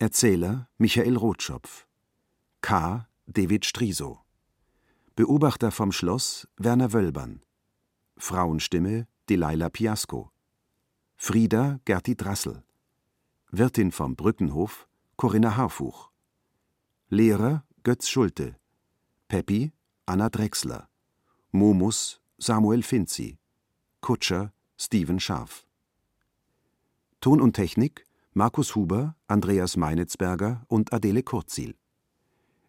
Erzähler 0.00 0.68
Michael 0.78 1.16
Rotschopf 1.16 1.87
K. 2.60 3.06
David 3.26 3.64
Striso. 3.64 4.20
Beobachter 5.14 5.70
vom 5.70 5.92
Schloss 5.92 6.48
Werner 6.56 6.92
Wölbern 6.92 7.40
Frauenstimme 8.16 9.06
Delilah 9.28 9.70
Piasco. 9.70 10.32
Frieda 11.16 11.78
Gerti 11.84 12.16
Drassel. 12.16 12.64
Wirtin 13.52 13.92
vom 13.92 14.16
Brückenhof 14.16 14.88
Corinna 15.16 15.56
Harfuch. 15.56 16.10
Lehrer 17.08 17.64
Götz 17.84 18.08
Schulte. 18.08 18.56
Peppi 19.28 19.72
Anna 20.04 20.28
Drechsler. 20.28 20.88
Momus 21.52 22.20
Samuel 22.38 22.82
Finzi. 22.82 23.38
Kutscher 24.00 24.52
Steven 24.76 25.20
Scharf. 25.20 25.64
Ton 27.20 27.40
und 27.40 27.54
Technik 27.54 28.04
Markus 28.34 28.74
Huber, 28.74 29.16
Andreas 29.26 29.76
Meinitzberger 29.76 30.64
und 30.68 30.92
Adele 30.92 31.22
Kurzil. 31.22 31.76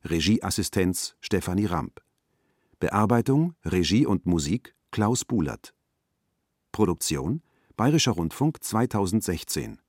Regieassistenz 0.03 1.15
Stefanie 1.19 1.65
Ramp. 1.65 2.01
Bearbeitung, 2.79 3.55
Regie 3.65 4.05
und 4.05 4.25
Musik 4.25 4.75
Klaus 4.91 5.25
Bulert. 5.25 5.73
Produktion 6.71 7.41
Bayerischer 7.75 8.13
Rundfunk 8.13 8.63
2016 8.63 9.79